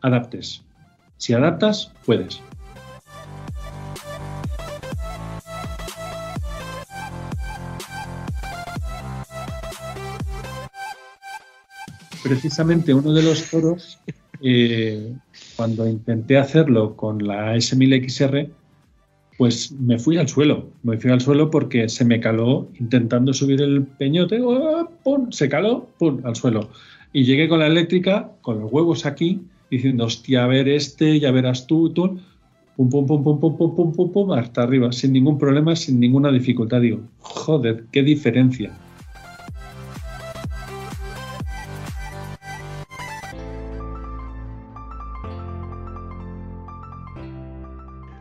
[0.01, 0.63] adaptes.
[1.17, 2.41] Si adaptas, puedes.
[12.23, 13.99] Precisamente uno de los toros,
[14.41, 15.13] eh,
[15.55, 18.49] cuando intenté hacerlo con la S1000XR,
[19.37, 20.67] pues me fui al suelo.
[20.83, 24.85] Me fui al suelo porque se me caló intentando subir el peñote, ¡ah!
[25.01, 25.31] ¡pum!
[25.31, 26.19] se caló, ¡pum!
[26.25, 26.69] al suelo.
[27.13, 29.41] Y llegué con la eléctrica, con los huevos aquí,
[29.71, 32.19] diciendo, hostia, a ver este, ya verás tú, tú.
[32.75, 36.01] Pum, pum, pum, pum, pum, pum, pum, pum, pum, hasta arriba, sin ningún problema, sin
[36.01, 36.81] ninguna dificultad.
[36.81, 38.77] Digo, joder, qué diferencia.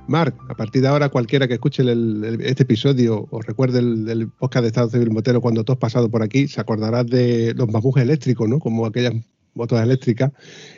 [0.08, 4.28] Marc, a partir de ahora, cualquiera que escuche el- este episodio o recuerde el, el
[4.28, 7.68] podcast de Estado Civil Motero cuando tú has pasado por aquí, se acordarás de los
[7.68, 8.58] mamujes eléctricos, ¿no?
[8.58, 9.14] Como aquellas
[9.54, 10.32] motos eléctricas,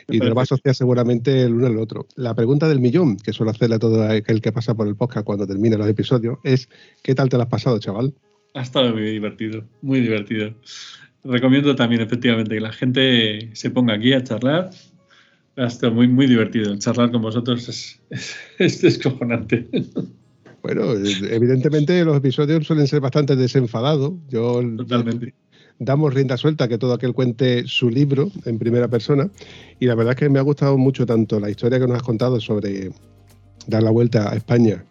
[0.09, 2.07] y te lo va a asociar seguramente el uno al otro.
[2.15, 5.25] La pregunta del millón, que suelo hacerle a todo aquel que pasa por el podcast
[5.25, 6.67] cuando termina los episodios, es
[7.03, 8.13] ¿qué tal te lo has pasado, chaval?
[8.53, 10.53] Ha estado muy divertido, muy divertido.
[11.23, 14.71] Recomiendo también, efectivamente, que la gente se ponga aquí a charlar,
[15.57, 16.75] Ha estado muy, muy divertido.
[16.77, 19.67] Charlar con vosotros es, es, es descojonante.
[20.61, 24.13] Bueno, evidentemente los episodios suelen ser bastante desenfadados.
[24.29, 25.33] Yo Totalmente.
[25.79, 29.29] damos rienda suelta a que todo aquel cuente su libro en primera persona.
[29.79, 32.03] Y la verdad es que me ha gustado mucho tanto la historia que nos has
[32.03, 32.91] contado sobre
[33.67, 34.85] dar la vuelta a España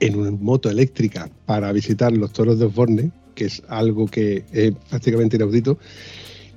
[0.00, 4.74] en una moto eléctrica para visitar los toros de Osborne, que es algo que es
[4.90, 5.78] prácticamente inaudito.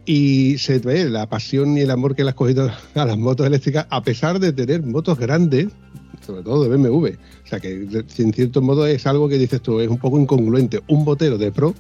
[0.10, 3.46] Y se ve la pasión y el amor que le has cogido a las motos
[3.46, 5.68] eléctricas, a pesar de tener motos grandes,
[6.26, 7.08] sobre todo de BMW.
[7.08, 10.80] O sea que en cierto modo es algo que dices tú, es un poco incongruente.
[10.88, 11.76] Un botero de pro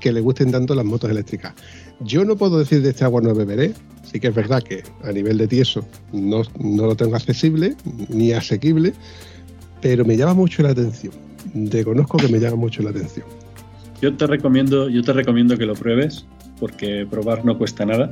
[0.00, 1.54] que le gusten tanto las motos eléctricas.
[2.00, 3.72] Yo no puedo decir de este agua no beberé.
[4.02, 7.76] Sí que es verdad que a nivel de tieso no, no lo tengo accesible
[8.08, 8.92] ni asequible,
[9.80, 11.12] pero me llama mucho la atención.
[11.54, 13.26] Reconozco que me llama mucho la atención.
[14.00, 16.24] Yo te recomiendo, yo te recomiendo que lo pruebes,
[16.58, 18.10] porque probar no cuesta nada.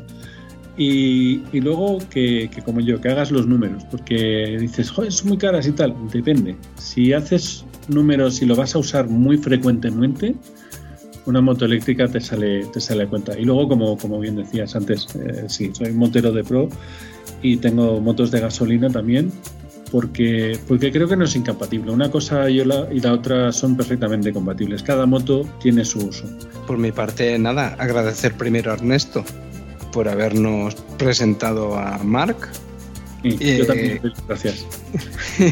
[0.78, 5.38] Y, luego que, que, como yo, que hagas los números, porque dices, joder, son muy
[5.38, 5.94] caras y tal.
[6.12, 6.54] Depende.
[6.76, 10.34] Si haces números y lo vas a usar muy frecuentemente,
[11.26, 13.38] una moto eléctrica te sale, te sale a cuenta.
[13.38, 16.68] Y luego, como, como bien decías antes, eh, sí, soy motero de pro
[17.42, 19.32] y tengo motos de gasolina también,
[19.90, 21.90] porque, porque creo que no es incompatible.
[21.90, 24.82] Una cosa y la, y la otra son perfectamente compatibles.
[24.82, 26.24] Cada moto tiene su uso.
[26.66, 29.24] Por mi parte, nada, agradecer primero a Ernesto
[29.92, 32.36] por habernos presentado a Mark.
[33.22, 34.66] Sí, Eh, Yo también, gracias.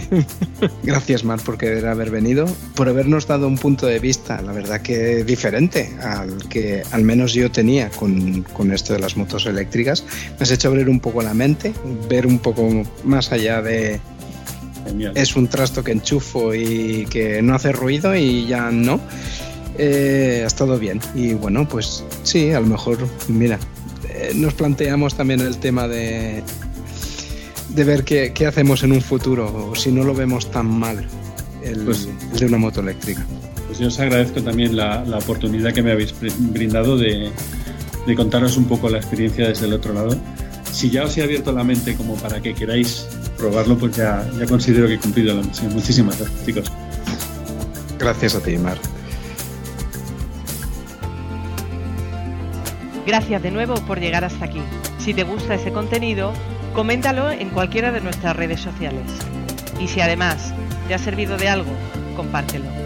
[0.84, 4.80] Gracias, Mark, por querer haber venido, por habernos dado un punto de vista, la verdad
[4.80, 10.04] que diferente al que al menos yo tenía con, con esto de las motos eléctricas.
[10.38, 11.72] Me has hecho abrir un poco la mente,
[12.08, 14.00] ver un poco más allá de
[14.84, 15.12] Genial.
[15.14, 19.00] es un trasto que enchufo y que no hace ruido y ya no.
[19.78, 21.00] Eh, ha estado bien.
[21.14, 22.98] Y bueno, pues sí, a lo mejor,
[23.28, 23.58] mira,
[24.08, 26.42] eh, nos planteamos también el tema de,
[27.70, 31.04] de ver qué, qué hacemos en un futuro, o si no lo vemos tan mal,
[31.64, 33.24] el, Pues- el de una moto eléctrica.
[33.66, 37.30] Pues yo os agradezco también la, la oportunidad que me habéis br- brindado de,
[38.06, 40.16] de contaros un poco la experiencia desde el otro lado.
[40.70, 43.06] Si ya os he abierto la mente como para que queráis
[43.36, 45.72] probarlo, pues ya, ya considero que he cumplido la misión.
[45.72, 46.72] Muchísimas gracias, chicos.
[47.98, 48.78] Gracias a ti, Mar.
[53.06, 54.60] Gracias de nuevo por llegar hasta aquí.
[54.98, 56.32] Si te gusta ese contenido,
[56.74, 59.04] coméntalo en cualquiera de nuestras redes sociales.
[59.78, 60.54] Y si además
[60.88, 61.70] te ha servido de algo,
[62.16, 62.83] compártelo.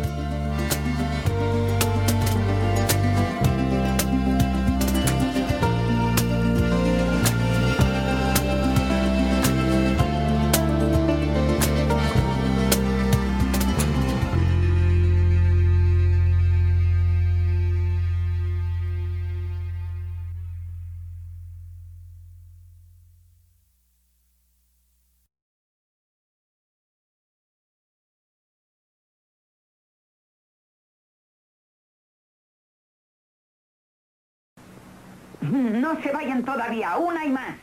[35.48, 37.58] No se vayan todavía, una y más.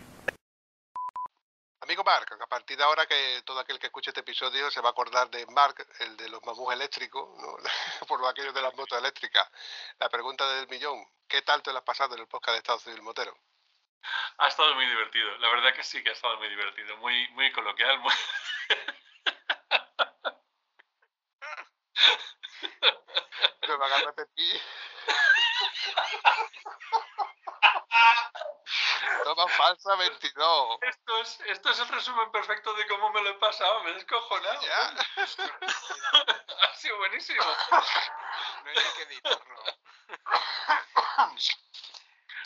[1.82, 4.90] Amigo Mark, a partir de ahora que todo aquel que escuche este episodio se va
[4.90, 7.58] a acordar de Mark, el de los mamús eléctricos, ¿no?
[8.08, 9.48] por lo aquello de las motos eléctricas.
[10.00, 12.80] La pregunta del millón, ¿qué tal te lo has pasado en el podcast de Estado
[12.80, 13.38] Civil Motero?
[14.40, 15.38] Ha estado muy divertido.
[15.38, 16.98] La verdad que sí que ha estado muy divertido.
[16.98, 18.00] Muy, muy coloquial.
[18.00, 18.14] Muy...
[23.68, 24.62] No me hagas repetir.
[29.24, 30.78] Toma falsa 22.
[30.82, 33.84] Esto, es, esto es el resumen perfecto de cómo me lo he pasado.
[33.84, 34.62] Me he descojonado.
[34.62, 34.94] Ya.
[36.62, 37.42] Ha sido buenísimo.
[37.42, 39.64] No hay que editarlo.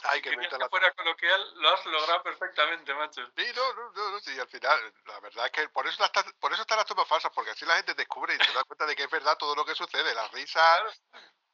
[0.04, 0.70] Ay, que que la...
[0.70, 3.22] fuera coloquial, lo has logrado perfectamente, macho.
[3.36, 6.24] Sí, no, no, no, no, sí, al final, la verdad es que por eso, ta-
[6.40, 8.86] por eso están las tomas falsas, porque así la gente descubre y se da cuenta
[8.86, 11.02] de que es verdad todo lo que sucede, las risas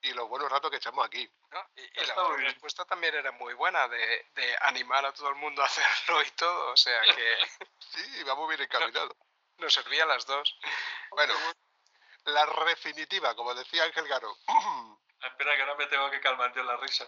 [0.01, 1.30] y los buenos ratos que echamos aquí.
[1.51, 1.69] ¿no?
[1.76, 5.65] Y, la respuesta también era muy buena de, de animar a todo el mundo a
[5.65, 7.38] hacerlo y todo, o sea que
[7.80, 9.15] Sí, vamos bien encaminados.
[9.57, 10.57] nos servía a las dos.
[11.11, 11.34] Bueno,
[12.26, 14.35] la definitiva, como decía Ángel Garo.
[15.22, 17.05] Espera, que ahora me tengo que calmar yo la risa.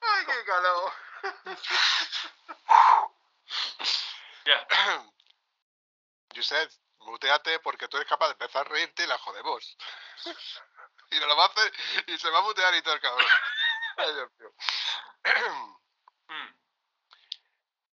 [0.00, 0.92] ¡Ay, qué calor!
[4.44, 4.66] Ya.
[6.36, 9.76] Josep, muteate porque tú eres capaz de empezar a reírte y la jodemos.
[11.10, 11.72] y no lo va a hacer
[12.08, 13.26] y se va a mutear y todo el cabrón.
[13.96, 14.54] Ay, Dios mío.
[16.28, 16.56] Mm.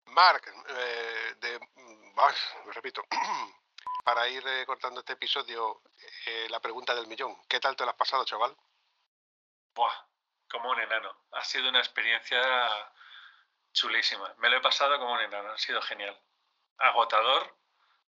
[0.06, 2.34] Mark, eh, de, mm, ay,
[2.64, 3.02] me repito,
[4.04, 5.82] para ir eh, cortando este episodio,
[6.26, 7.36] eh, la pregunta del millón.
[7.48, 8.56] ¿Qué tal te lo has pasado, chaval?
[9.74, 10.06] Buah,
[10.48, 11.24] como un enano.
[11.32, 12.40] ha sido una experiencia
[13.72, 14.32] chulísima.
[14.38, 16.18] Me lo he pasado como un enano, ha sido genial.
[16.78, 17.54] Agotador,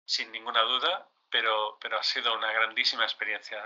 [0.08, 3.62] sin ninguna duda, pero, pero ha sido una grandísima experiencia.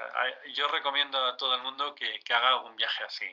[0.55, 3.27] Yo recomiendo a todo el mundo que, que haga un viaje así,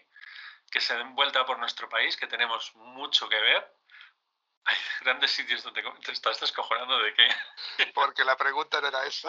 [0.69, 3.75] que se den vuelta por nuestro país, que tenemos mucho que ver.
[4.65, 7.27] Hay grandes sitios donde te estás descojonando de qué.
[7.95, 9.27] Porque la pregunta no era eso.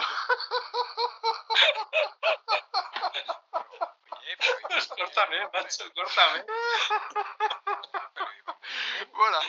[4.11, 6.45] Oye, pero ¿y Pues córtame, macho, córtame.
[9.11, 9.39] Bueno,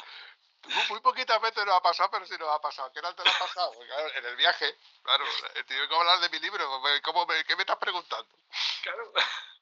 [0.68, 2.90] muy, muy poquitas veces nos ha pasado, pero sí nos ha pasado.
[2.92, 3.72] ¿Qué tal te lo ha pasado?
[3.86, 5.24] Claro, en el viaje, claro,
[5.54, 6.64] eh, te vengo a hablar de mi libro.
[7.02, 8.38] ¿Cómo me- ¿Qué me estás preguntando?
[8.82, 9.12] Claro.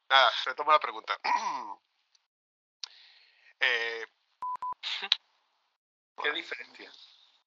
[0.08, 1.18] Nada, retomo la pregunta.
[3.62, 4.06] Eh,
[6.22, 6.90] ¿Qué diferencia?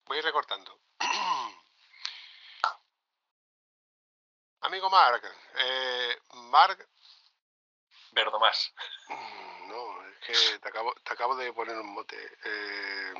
[0.05, 0.79] voy recortando.
[4.61, 5.23] Amigo Mark,
[5.55, 6.17] eh,
[6.51, 6.87] Mark,
[8.11, 8.71] Verdomás.
[9.09, 9.82] mm, no,
[10.23, 12.37] que te acabo, te acabo de poner un mote.
[12.43, 13.13] Eh,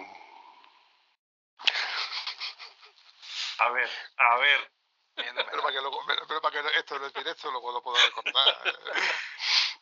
[3.59, 4.71] A ver, a ver.
[5.15, 7.97] Pero para que, luego- pero, pero para que esto no es directo, luego lo puedo
[8.03, 8.63] recordar.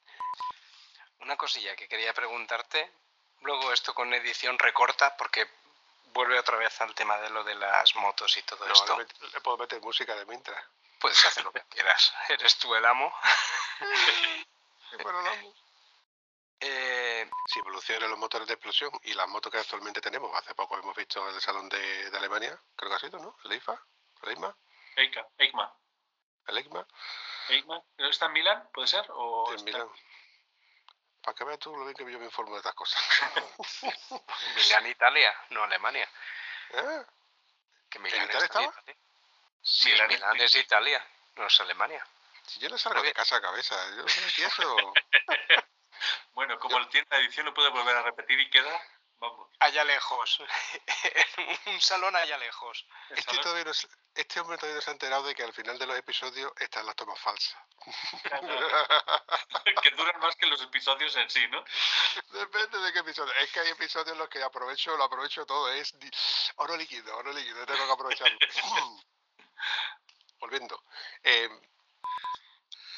[1.21, 2.93] Una cosilla que quería preguntarte.
[3.41, 5.49] Luego esto con edición recorta porque
[6.13, 8.99] vuelve otra vez al tema de lo de las motos y todo No, esto.
[8.99, 10.63] le, le puedo meter música de mientras.
[10.99, 12.13] Puedes hacer lo que quieras.
[12.29, 13.13] Eres tú el amo.
[15.03, 15.66] Bueno, no.
[16.61, 20.79] Eh, Si evolucionan los motores de explosión y las motos que actualmente tenemos, hace poco
[20.79, 23.37] hemos visto en el salón de, de Alemania, creo que ha sido, ¿no?
[23.45, 23.81] El IFA,
[24.23, 24.57] el IMA,
[24.97, 25.73] Eika, Eikma.
[26.47, 26.87] el ICMA,
[27.51, 27.83] Eikma.
[27.99, 28.69] ¿No está en Milán?
[28.73, 29.05] ¿Puede ser?
[29.11, 29.89] ¿O en está- Milán.
[31.23, 33.01] Para que veas tú lo bien que yo me informo de estas cosas.
[34.57, 36.09] Milán, Italia, no Alemania.
[36.71, 37.05] ¿Eh?
[37.91, 38.83] Que Milán Italia está en estaba?
[38.83, 38.97] Italia.
[39.63, 41.07] Sí, Milán Milán, es- es Italia,
[41.37, 42.07] no es Alemania.
[42.47, 44.77] Si yo no salgo de casa a cabeza, yo no empiezo.
[46.33, 48.81] Bueno, como el tiene la edición, lo puede volver a repetir y queda.
[49.19, 49.49] Vamos.
[49.61, 50.43] Allá lejos.
[51.67, 52.87] Un salón allá lejos.
[53.11, 53.73] Este, todavía no
[54.17, 56.87] este hombre todavía no se ha enterado de que al final de los episodios están
[56.87, 57.57] las tomas falsas.
[59.83, 61.63] que duran más que los episodios en sí, ¿no?
[62.31, 63.33] Depende de qué episodio.
[63.35, 65.71] Es que hay episodios en los que aprovecho, lo aprovecho todo.
[65.73, 65.95] Es
[66.57, 68.39] oro líquido, oro líquido, tengo que aprovecharlo.
[70.41, 70.83] Volviendo.
[71.23, 71.49] Eh,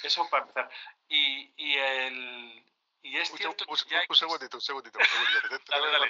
[0.02, 0.70] Eso para empezar.
[1.08, 2.64] Y, y el.
[3.00, 5.48] Y es un, cierto un- que ya un segundito, un segundito, un segundito.
[5.48, 6.08] que te- Dale, dale.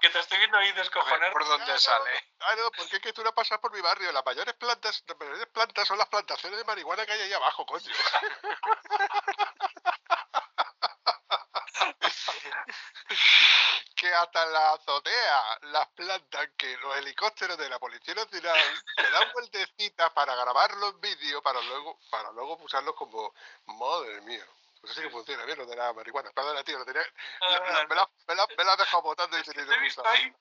[0.00, 1.32] que estoy viendo ahí descojonar.
[1.32, 2.10] ¿por dónde sale?
[2.40, 4.12] Ah, no, porque es que tú no pasas por mi barrio.
[4.12, 7.66] Las mayores plantas, las mayores plantas son las plantaciones de marihuana que hay ahí abajo,
[7.66, 7.92] coño.
[13.96, 18.58] que hasta la azotea las plantas que los helicópteros de la Policía Nacional
[18.96, 23.34] se dan vueltecitas para grabarlos en vídeo para luego, para luego usarlos como
[23.66, 24.44] madre mía.
[24.82, 26.30] Eso sí que funciona bien lo de la marihuana.
[26.32, 27.02] Perdona, tío, lo tenía,
[27.40, 30.06] la- la- me, la, me, la, me la has dejado botando y te he visto
[30.06, 30.34] ahí.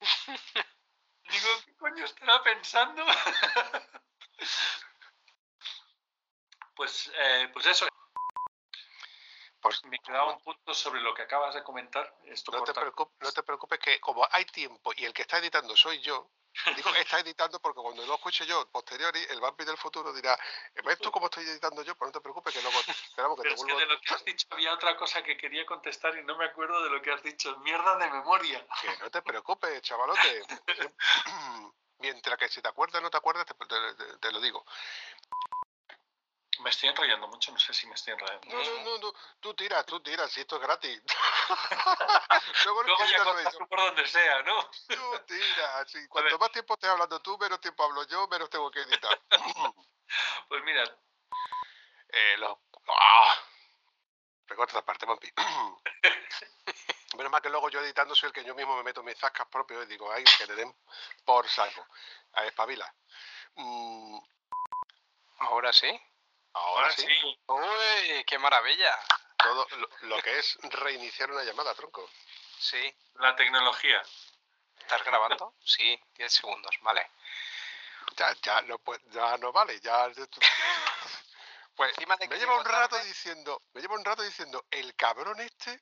[1.24, 3.04] Digo, ¿qué coño estará pensando?
[6.76, 7.86] pues, eh, pues eso.
[9.60, 12.12] Pues, Me quedaba un punto sobre lo que acabas de comentar.
[12.24, 15.76] Esto No te, no te preocupes que como hay tiempo y el que está editando
[15.76, 16.28] soy yo,
[16.76, 20.38] digo está editando porque cuando lo escuche yo posteriori, el Bambi del futuro dirá,
[20.84, 21.94] ¿ves tú cómo estoy editando yo?
[21.96, 24.14] Pues no te preocupes que luego esperamos que Pero te es que de lo que
[24.14, 27.12] has dicho había otra cosa que quería contestar y no me acuerdo de lo que
[27.12, 27.56] has dicho.
[27.58, 28.66] Mierda de memoria.
[28.80, 30.42] Que no te preocupes, chavalote.
[31.98, 34.64] Mientras que si te acuerdas o no te acuerdas, te, te- te- te lo digo.
[36.62, 38.46] Me estoy enrollando mucho, no sé si me estoy enrollando.
[38.48, 41.02] No, no, no, no, tú tiras, tú tiras, si esto es gratis.
[42.64, 44.70] Luego, Luego ya cortas tú por donde sea, ¿no?
[44.88, 45.90] Tú tiras.
[45.90, 46.08] Sí, ver.
[46.08, 49.20] cuanto más tiempo estés hablando tú, menos tiempo hablo yo, menos tengo que editar.
[50.46, 50.84] Pues mira,
[52.10, 52.36] Eh.
[52.88, 53.34] ¡Ah!
[54.46, 55.32] Recorta esta parte, Pompi.
[57.16, 59.46] Menos mal que luego yo editando soy el que yo mismo me meto mis zascas
[59.46, 60.74] propios y digo, ay, que te den
[61.24, 61.86] por saco.
[62.34, 62.94] A espabila.
[63.54, 64.18] Mm,
[65.42, 65.88] Ahora sí.
[66.54, 67.38] Ahora, ahora sí, sí.
[67.46, 68.98] Uy, qué maravilla.
[69.38, 72.08] todo lo, lo que es reiniciar una llamada, tronco.
[72.58, 72.94] Sí.
[73.14, 74.02] La tecnología.
[74.78, 75.54] ¿Estás grabando?
[75.64, 77.08] Sí, 10 segundos, vale.
[78.16, 80.10] Ya, ya, no, puede- ya no vale, ya...
[81.74, 81.94] Pues
[82.28, 85.80] me lleva un rato diciendo, me lleva un rato diciendo, el cabrón este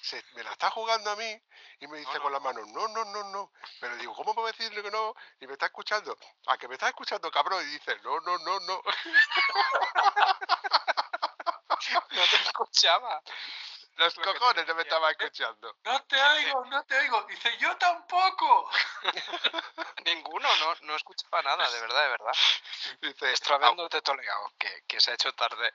[0.00, 1.42] se, me la está jugando a mí
[1.80, 3.52] y me dice No, no, con la mano, no, no, no, no.
[3.80, 5.14] Pero digo, ¿cómo puedo decirle que no?
[5.40, 6.16] Y me está escuchando.
[6.46, 8.82] A que me está escuchando, cabrón, y dice, no, no, no, no.
[12.10, 13.22] No te escuchaba.
[13.96, 14.96] Los Lo cojones no me decía.
[14.96, 15.76] estaba escuchando.
[15.84, 17.22] No te oigo, no te oigo.
[17.22, 18.70] Dice, yo tampoco.
[20.04, 22.32] Ninguno, no, no escuchaba nada, de verdad, de verdad.
[23.00, 25.72] Dice, Estoy "Au- hablando de Toledo, que, que se ha hecho tarde.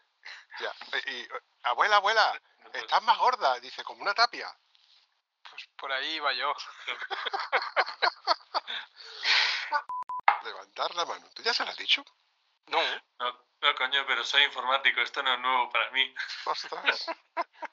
[0.59, 0.73] ya,
[1.07, 1.27] y, y,
[1.63, 1.97] abuela,
[2.73, 4.47] abuela, Estás más gorda, dice, como una tapia.
[5.49, 6.53] Pues por ahí iba yo.
[10.43, 11.29] Levantar la mano.
[11.33, 12.03] ¿Tú ya se lo has dicho?
[12.67, 12.79] No,
[13.19, 16.13] No, no, coño, pero soy informático, esto no es nuevo para mí.
[16.45, 17.05] Ostras.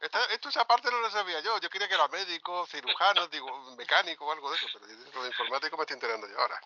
[0.01, 1.59] Esta- esto esa parte no lo sabía yo.
[1.59, 5.29] Yo quería que era médico, cirujano, digo, mecánico o algo de eso, pero lo de
[5.29, 6.61] informático me estoy enterando yo ahora.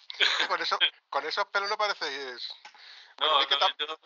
[0.48, 0.78] Con, eso,
[1.10, 2.48] con esos pelos no pareces.
[3.20, 3.46] No, no,
[3.78, 3.98] yo,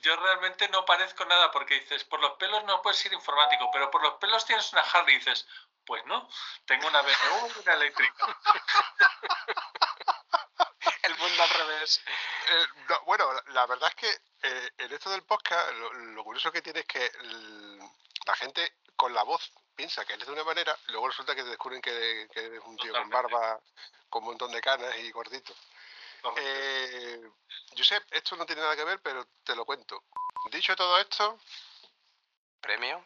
[0.00, 3.90] yo realmente no parezco nada porque dices, por los pelos no puedes ser informático, pero
[3.90, 5.46] por los pelos tienes una Harley y dices,
[5.84, 6.28] pues no,
[6.64, 8.26] tengo una BMW y una eléctrica.
[11.02, 12.02] el mundo al revés.
[12.48, 16.50] Eh, no, bueno, la, verdad es que eh, en esto del podcast, lo, lo curioso
[16.52, 17.78] que tiene es que el-
[18.26, 21.48] la gente con la voz piensa que eres de una manera, luego resulta que te
[21.50, 23.60] descubren que, que eres un tío con barba,
[24.08, 25.54] con un montón de canas y gordito.
[26.36, 27.30] Eh,
[27.76, 30.04] Josep, esto no tiene nada que ver, pero te lo cuento.
[30.50, 31.38] Dicho todo esto,
[32.60, 33.04] Premio.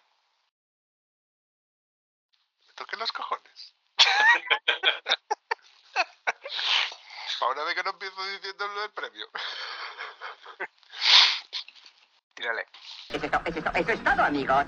[2.66, 3.74] me toquen los cojones.
[7.50, 9.28] Una vez que no empiezo diciendo lo del premio.
[12.34, 12.66] Tírale.
[13.08, 14.66] Eso es to- eso es to- eso es todo, amigos.